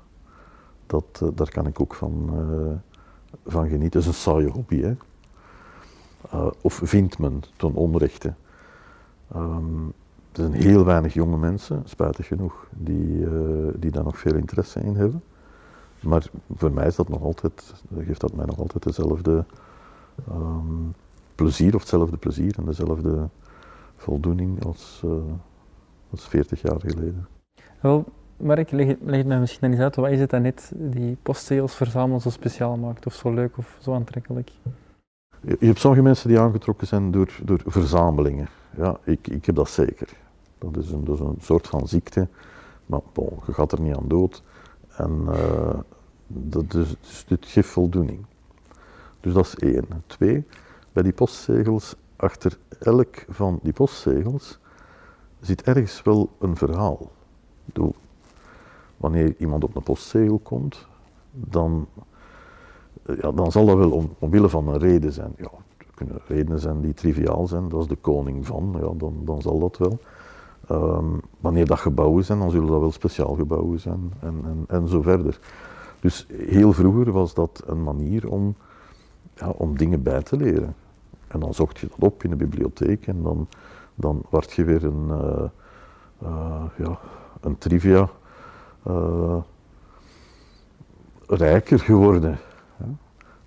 Dat, 0.86 1.20
eh, 1.22 1.28
daar 1.36 1.50
kan 1.50 1.68
ik 1.68 1.80
ook 1.82 1.94
van, 1.94 2.30
eh, 2.30 3.00
van 3.46 3.68
genieten. 3.68 3.92
Dat 3.92 4.02
is 4.02 4.08
een 4.08 4.14
saaie 4.14 4.50
hobby, 4.50 4.82
hè. 4.82 4.96
Eh, 6.32 6.48
of 6.62 6.82
vindt 6.84 7.20
men 7.20 7.42
ten 7.58 7.74
onrechte. 7.74 8.34
Ehm, 9.32 9.86
er 10.32 10.42
zijn 10.42 10.54
heel 10.54 10.86
weinig 10.86 11.14
jonge 11.14 11.38
mensen, 11.38 11.82
spijtig 11.86 12.28
genoeg, 12.28 12.68
die, 12.70 13.28
die 13.80 13.92
daar 13.92 14.04
nog 14.04 14.18
veel 14.18 14.36
interesse 14.36 14.80
in 14.80 14.96
hebben. 14.96 15.24
Maar 16.00 16.30
voor 16.56 16.72
mij 16.72 16.88
is 16.88 16.96
dat 16.96 17.10
nog 17.10 17.22
altijd, 17.22 17.74
geeft 17.98 18.22
dat 18.22 18.34
mij 18.34 18.46
nog 18.46 18.60
altijd 18.60 18.84
dezelfde 18.84 19.46
ehm, 20.28 20.90
plezier 21.36 21.74
of 21.76 21.80
hetzelfde 21.80 22.18
plezier 22.18 22.58
en 22.58 22.66
dezelfde 22.66 23.30
voldoening 23.96 24.66
als, 24.66 25.02
eh, 25.06 25.12
als 26.12 26.28
40 26.28 26.62
jaar 26.62 26.80
geleden. 26.80 27.28
Wel, 27.80 28.06
Mark, 28.38 28.72
leg, 28.72 28.88
het- 28.88 28.98
leg 29.02 29.18
het 29.18 29.28
mij 29.28 29.40
misschien 29.40 29.62
dan 29.62 29.72
eens 29.72 29.80
uit. 29.82 29.96
Wat 29.96 30.10
is 30.10 30.20
het 30.20 30.30
dan 30.30 30.42
net 30.42 30.72
die 30.76 31.18
postzegels 31.24 31.74
verzamelen 31.76 32.22
zo 32.22 32.30
speciaal 32.30 32.78
maakt? 32.78 33.06
Of 33.06 33.14
zo 33.14 33.34
leuk 33.34 33.58
of 33.58 33.78
zo 33.82 33.94
aantrekkelijk? 33.94 34.52
Je 35.42 35.58
je 35.60 35.66
hebt 35.66 35.80
sommige 35.80 36.04
mensen 36.04 36.28
die 36.30 36.40
aangetrokken 36.40 36.88
zijn 36.88 37.12
door, 37.12 37.40
door 37.44 37.62
verzamelingen. 37.66 38.48
Ja, 38.78 38.98
ik, 39.04 39.28
ik 39.28 39.46
heb 39.46 39.56
dat 39.56 39.70
zeker. 39.70 40.10
Dat 40.58 40.78
is, 40.78 40.92
een, 40.92 41.04
dat 41.04 41.14
is 41.20 41.26
een 41.26 41.38
soort 41.42 41.68
van 41.68 41.88
ziekte, 41.88 42.28
maar 42.86 43.00
bon, 43.14 43.30
je 43.46 43.54
gaat 43.54 43.72
er 43.72 43.82
niet 43.82 43.96
aan 43.96 44.08
dood. 44.08 44.44
En 44.98 45.22
eh, 45.28 45.80
dat 46.28 46.74
is, 46.74 46.96
dus 47.02 47.26
dit 47.28 47.46
geeft 47.46 47.70
voldoening. 47.70 48.26
Dus 49.22 49.34
dat 49.34 49.46
is 49.46 49.56
één. 49.56 49.86
Twee, 50.06 50.46
bij 50.94 51.04
die 51.04 51.14
postzegels, 51.14 51.96
achter 52.16 52.58
elk 52.80 53.26
van 53.30 53.60
die 53.64 53.74
postzegels 53.74 54.60
zit 55.40 55.62
ergens 55.62 56.02
wel 56.02 56.30
een 56.40 56.56
verhaal. 56.56 57.12
Wanneer 58.98 59.36
iemand 59.38 59.64
op 59.64 59.76
een 59.76 59.84
postzegel 59.84 60.40
komt, 60.40 60.88
dan 61.32 61.88
ja, 63.06 63.32
dan 63.32 63.52
zal 63.52 63.66
dat 63.66 63.78
wel 63.78 63.92
om, 63.92 64.16
omwille 64.20 64.50
van 64.50 64.68
een 64.68 64.80
reden 64.80 65.12
zijn. 65.12 65.34
Ja, 65.38 65.52
er 65.78 65.86
kunnen 65.94 66.20
redenen 66.28 66.60
zijn 66.60 66.82
die 66.82 66.94
triviaal 66.94 67.48
zijn, 67.48 67.70
dat 67.70 67.82
is 67.82 67.88
de 67.88 67.96
koning 67.96 68.46
van, 68.46 68.76
ja, 68.82 68.90
dan, 68.98 69.22
dan 69.26 69.42
zal 69.42 69.60
dat 69.60 69.78
wel. 69.78 70.00
Ehm, 70.68 71.06
wanneer 71.40 71.66
dat 71.66 71.80
gebouwen 71.80 72.26
zijn, 72.26 72.40
dan 72.40 72.52
zullen 72.52 72.68
dat 72.68 72.80
wel 72.80 72.92
speciaal 72.92 73.34
gebouwen 73.34 73.80
zijn 73.80 74.14
en, 74.20 74.42
en, 74.44 74.64
en 74.68 74.88
zo 74.88 75.02
verder. 75.02 75.40
Dus 76.00 76.28
heel 76.28 76.74
vroeger 76.74 77.12
was 77.12 77.34
dat 77.34 77.64
een 77.66 77.84
manier 77.84 78.30
om, 78.30 78.56
om 79.48 79.78
dingen 79.78 80.04
bij 80.04 80.22
te 80.22 80.38
leren. 80.38 80.76
En 81.28 81.40
dan 81.40 81.54
zocht 81.54 81.80
je 81.80 81.88
dat 81.88 81.98
op 82.00 82.24
in 82.24 82.30
de 82.30 82.36
bibliotheek 82.36 83.08
en 83.08 83.24
dan, 83.24 83.48
dan 83.96 84.22
werd 84.30 84.52
je 84.52 84.64
weer 84.64 84.84
een, 84.84 85.10
eh, 85.10 85.44
eh, 86.22 86.64
ja, 86.78 87.00
een 87.42 87.58
trivia 87.58 88.10
eh, 88.84 89.38
rijker 91.28 91.80
geworden 91.80 92.40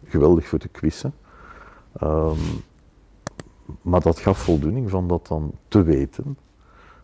geweldig 0.05 0.47
voor 0.49 0.59
de 0.59 0.69
quizzen. 0.69 1.15
Ehm, 1.93 2.39
maar 3.83 4.01
dat 4.01 4.19
gaf 4.19 4.39
voldoening 4.39 4.91
van 4.91 5.09
dat 5.09 5.27
dan 5.27 5.53
te 5.69 5.83
weten, 5.83 6.39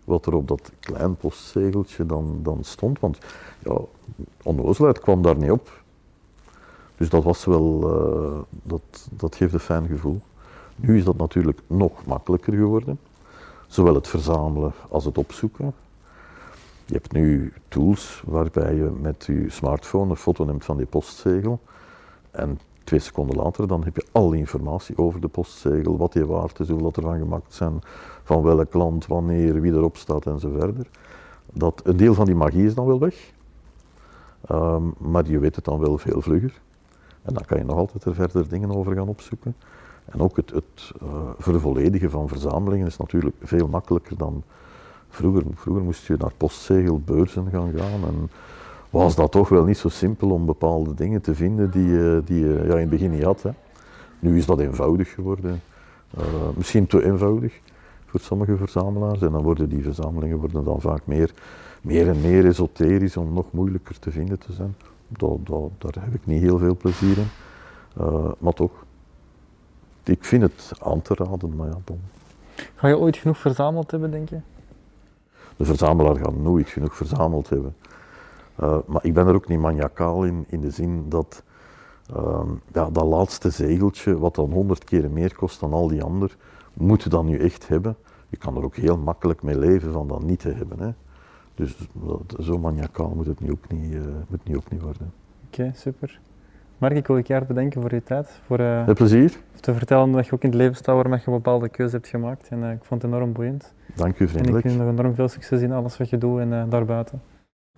wat 0.05 0.27
er 0.27 0.35
op 0.35 0.49
dat 0.49 0.73
klein 0.81 1.17
postzegeltje 1.17 2.07
dan, 2.07 2.41
dan 2.43 2.65
stond. 2.65 3.01
Want 3.01 3.19
ja, 3.59 3.79
onnozelheid 4.43 5.01
kwam 5.01 5.23
daar 5.23 5.37
niet 5.37 5.51
op. 5.51 5.80
Dus 7.01 7.09
dat 7.09 7.25
was 7.25 7.45
wel, 7.45 7.83
eh, 7.83 8.39
dat, 8.63 9.09
dat 9.11 9.37
geeft 9.37 9.53
een 9.53 9.61
fijn 9.61 9.87
gevoel. 9.87 10.21
Nu 10.77 10.97
is 10.97 11.05
dat 11.05 11.17
natuurlijk 11.17 11.61
nog 11.67 12.07
makkelijker 12.07 12.53
geworden. 12.53 12.99
Zowel 13.67 13.95
het 13.95 14.09
verzamelen 14.09 14.73
als 14.89 15.05
het 15.05 15.19
opzoeken. 15.19 15.73
Je 16.87 16.95
hebt 16.95 17.13
nu 17.13 17.53
tools 17.69 18.23
waarbij 18.27 18.75
je 18.75 18.91
met 19.01 19.25
je 19.25 19.51
smartphone 19.51 20.11
een 20.11 20.17
foto 20.17 20.45
neemt 20.45 20.65
van 20.65 20.77
die 20.77 20.87
postzegel. 20.87 21.61
En 22.31 22.61
twee 22.85 23.01
seconden 23.01 23.37
later 23.37 23.67
dan 23.67 23.85
heb 23.85 23.97
je 23.97 24.07
alle 24.13 24.37
informatie 24.37 24.99
over 24.99 25.21
de 25.21 25.29
postzegel, 25.29 25.97
wat 25.97 26.13
die 26.13 26.27
waard 26.27 26.61
is, 26.61 26.69
hoeveel 26.69 26.91
dat 26.91 26.97
ervan 26.97 27.19
gemaakt 27.19 27.55
zijn, 27.55 27.81
van 28.23 28.43
welk 28.43 28.75
land, 28.75 29.07
wanneer, 29.07 29.61
wie 29.61 29.73
erop 29.73 29.97
staat 29.97 30.27
en 30.27 30.41
verder. 30.41 30.87
Dat, 31.53 31.81
een 31.85 31.97
deel 31.97 32.15
van 32.15 32.27
die 32.27 32.35
magie 32.35 32.65
is 32.65 32.75
dan 32.75 32.87
wel 32.87 32.99
weg, 32.99 33.33
Ehm, 34.47 34.83
maar 34.99 35.31
je 35.31 35.39
weet 35.39 35.57
het 35.57 35.65
dan 35.65 35.79
wel 35.79 35.99
veel 35.99 36.21
vlugger. 36.21 36.61
En 37.23 37.35
dan 37.35 37.45
kan 37.47 37.59
je 37.59 37.65
nog 37.65 37.77
altijd 37.77 38.05
er 38.05 38.15
verder 38.15 38.49
dingen 38.49 38.75
over 38.77 38.95
gaan 38.95 39.09
opzoeken. 39.09 39.55
En 40.05 40.21
ook 40.21 40.37
het, 40.37 40.51
het 40.51 40.93
eh, 41.01 41.09
vervolledigen 41.39 42.11
van 42.11 42.29
verzamelingen 42.29 42.87
is 42.87 42.97
natuurlijk 42.97 43.37
veel 43.41 43.69
makkelijker 43.69 44.17
dan 44.17 44.43
vroeger. 45.09 45.43
Vroeger 45.55 45.85
moest 45.85 46.07
je 46.07 46.15
naar 46.19 46.33
postzegelbeurzen 46.37 47.51
gaan 47.51 47.73
gaan 47.77 48.05
en 48.07 48.31
was 48.91 49.15
dat 49.15 49.33
toch 49.33 49.49
wel 49.49 49.65
niet 49.65 49.79
zo 49.79 49.89
simpel 49.89 50.31
om 50.31 50.47
bepaalde 50.47 50.95
dingen 50.95 51.21
te 51.21 51.35
vinden 51.35 51.71
die 51.71 51.87
je, 51.87 52.23
die 52.25 52.41
je 52.41 52.63
ja, 52.67 52.75
in 52.75 52.81
het 52.81 52.91
begin 52.91 53.11
niet 53.11 53.23
had. 53.23 53.43
Hè. 53.43 53.51
Nu 54.19 54.37
is 54.37 54.47
dat 54.47 54.59
eenvoudig 54.59 55.15
geworden. 55.15 55.61
Eh, 56.17 56.25
misschien 56.55 56.87
te 56.87 57.05
eenvoudig 57.05 57.61
voor 58.07 58.21
sommige 58.21 58.57
verzamelaars. 58.57 59.23
En 59.23 59.33
dan 59.33 59.43
worden 59.43 59.69
die 59.69 59.83
verzamelingen 59.83 60.39
worden 60.39 60.65
dan 60.65 60.81
vaak 60.81 61.07
meer, 61.07 61.33
meer 61.83 62.09
en 62.09 62.21
meer 62.21 62.47
esoterisch 62.47 63.17
om 63.17 63.33
nog 63.33 63.47
moeilijker 63.51 63.99
te 63.99 64.11
vinden 64.11 64.39
te 64.39 64.53
zijn. 64.53 64.75
Dat, 65.17 65.39
dat, 65.47 65.71
daar 65.79 66.05
heb 66.05 66.15
ik 66.15 66.27
niet 66.27 66.43
heel 66.43 66.59
veel 66.59 66.77
plezier 66.77 67.19
in. 67.19 67.29
Eh, 67.97 68.31
maar 68.39 68.53
toch, 68.53 68.85
ik 70.03 70.25
vind 70.25 70.43
het 70.43 70.73
aan 70.83 71.03
te 71.03 71.15
raden, 71.15 71.57
maar 71.57 71.69
ja, 71.69 71.79
bon. 71.85 72.01
Ga 72.75 72.89
je 72.89 72.99
ooit 72.99 73.17
genoeg 73.17 73.39
verzameld 73.39 73.91
hebben, 73.91 74.11
denk 74.11 74.29
je? 74.29 74.41
De 75.57 75.65
verzamelaar 75.65 76.17
gaat 76.17 76.37
nooit 76.37 76.69
genoeg 76.69 76.97
verzameld 76.97 77.49
hebben. 77.49 77.75
Uh, 78.63 78.77
maar 78.87 79.05
ik 79.05 79.15
ben 79.15 79.27
er 79.27 79.35
ook 79.35 79.49
niet 79.49 79.59
maniacaal 79.59 80.25
in, 80.25 80.45
in 80.49 80.61
de 80.61 80.71
zin 80.71 81.09
dat 81.09 81.43
uh, 82.17 82.41
ja, 82.73 82.91
dat 82.91 83.05
laatste 83.05 83.51
zegeltje, 83.51 84.19
wat 84.19 84.35
dan 84.35 84.53
honderd 84.53 84.85
keer 84.85 85.11
meer 85.11 85.35
kost 85.35 85.61
dan 85.61 85.73
al 85.73 85.89
die 85.89 86.03
anderen, 86.03 86.37
moet 86.73 87.03
je 87.03 87.09
dan 87.09 87.27
nu 87.27 87.39
echt 87.39 87.69
hebben. 87.69 87.97
Je 88.29 88.37
kan 88.37 88.57
er 88.57 88.65
ook 88.65 88.77
heel 88.77 88.99
makkelijk 88.99 89.43
mee 89.43 89.59
leven 89.59 89.93
van 89.93 90.09
dat 90.09 90.23
niet 90.23 90.41
te 90.41 90.51
hebben. 90.51 90.81
Hè. 90.81 90.91
Dus 91.61 91.77
dat, 91.93 92.37
zo 92.45 92.59
maniacaal 92.59 93.13
moet 93.17 93.27
het 93.27 93.41
nu 93.41 93.51
ook 93.51 93.69
niet, 93.69 93.93
uh, 93.93 94.01
moet 94.29 94.49
nu 94.49 94.57
ook 94.57 94.71
niet 94.71 94.81
worden. 94.81 95.13
Oké, 95.47 95.61
okay, 95.61 95.73
super. 95.75 96.21
Mark, 96.79 96.95
ik 96.95 97.07
wil 97.07 97.17
je 97.17 97.23
keihard 97.23 97.49
bedanken 97.49 97.81
voor 97.81 97.95
je 97.95 98.03
tijd. 98.03 98.41
Voor 98.47 98.59
Met 98.59 98.95
plezier. 98.95 99.41
te 99.61 99.75
vertellen 99.75 100.13
dat 100.13 100.27
je 100.27 100.33
ook 100.33 100.43
in 100.43 100.49
het 100.49 100.59
leven 100.59 100.77
staat 100.77 100.95
waarmee 100.95 101.19
je 101.19 101.27
een 101.27 101.33
bepaalde 101.33 101.69
keuze 101.69 101.97
hebt 101.97 102.09
gemaakt. 102.09 102.49
En 102.49 102.63
ik 102.63 102.85
vond 102.85 103.03
het 103.03 103.13
enorm 103.13 103.33
boeiend. 103.33 103.75
Dank 103.95 104.19
u 104.19 104.29
vriendelijk. 104.29 104.65
En 104.65 104.71
ik 104.71 104.77
wens 104.77 104.77
nog 104.77 104.99
enorm 104.99 105.15
veel 105.15 105.29
succes 105.29 105.61
in 105.61 105.73
alles 105.73 105.97
wat 105.97 106.11
je 106.11 106.19
doet 106.19 106.39
en 106.41 106.69
daarbuiten. 106.69 107.21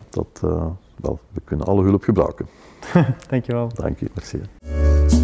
Dat, 0.08 0.42
uh, 0.44 0.66
wel, 0.96 1.18
we 1.32 1.40
kunnen 1.44 1.66
alle 1.66 1.82
hulp 1.82 2.02
gebruiken. 2.02 2.46
Dankjewel. 3.28 3.68
Dank 3.74 3.98
je, 3.98 4.10
merci. 4.14 5.21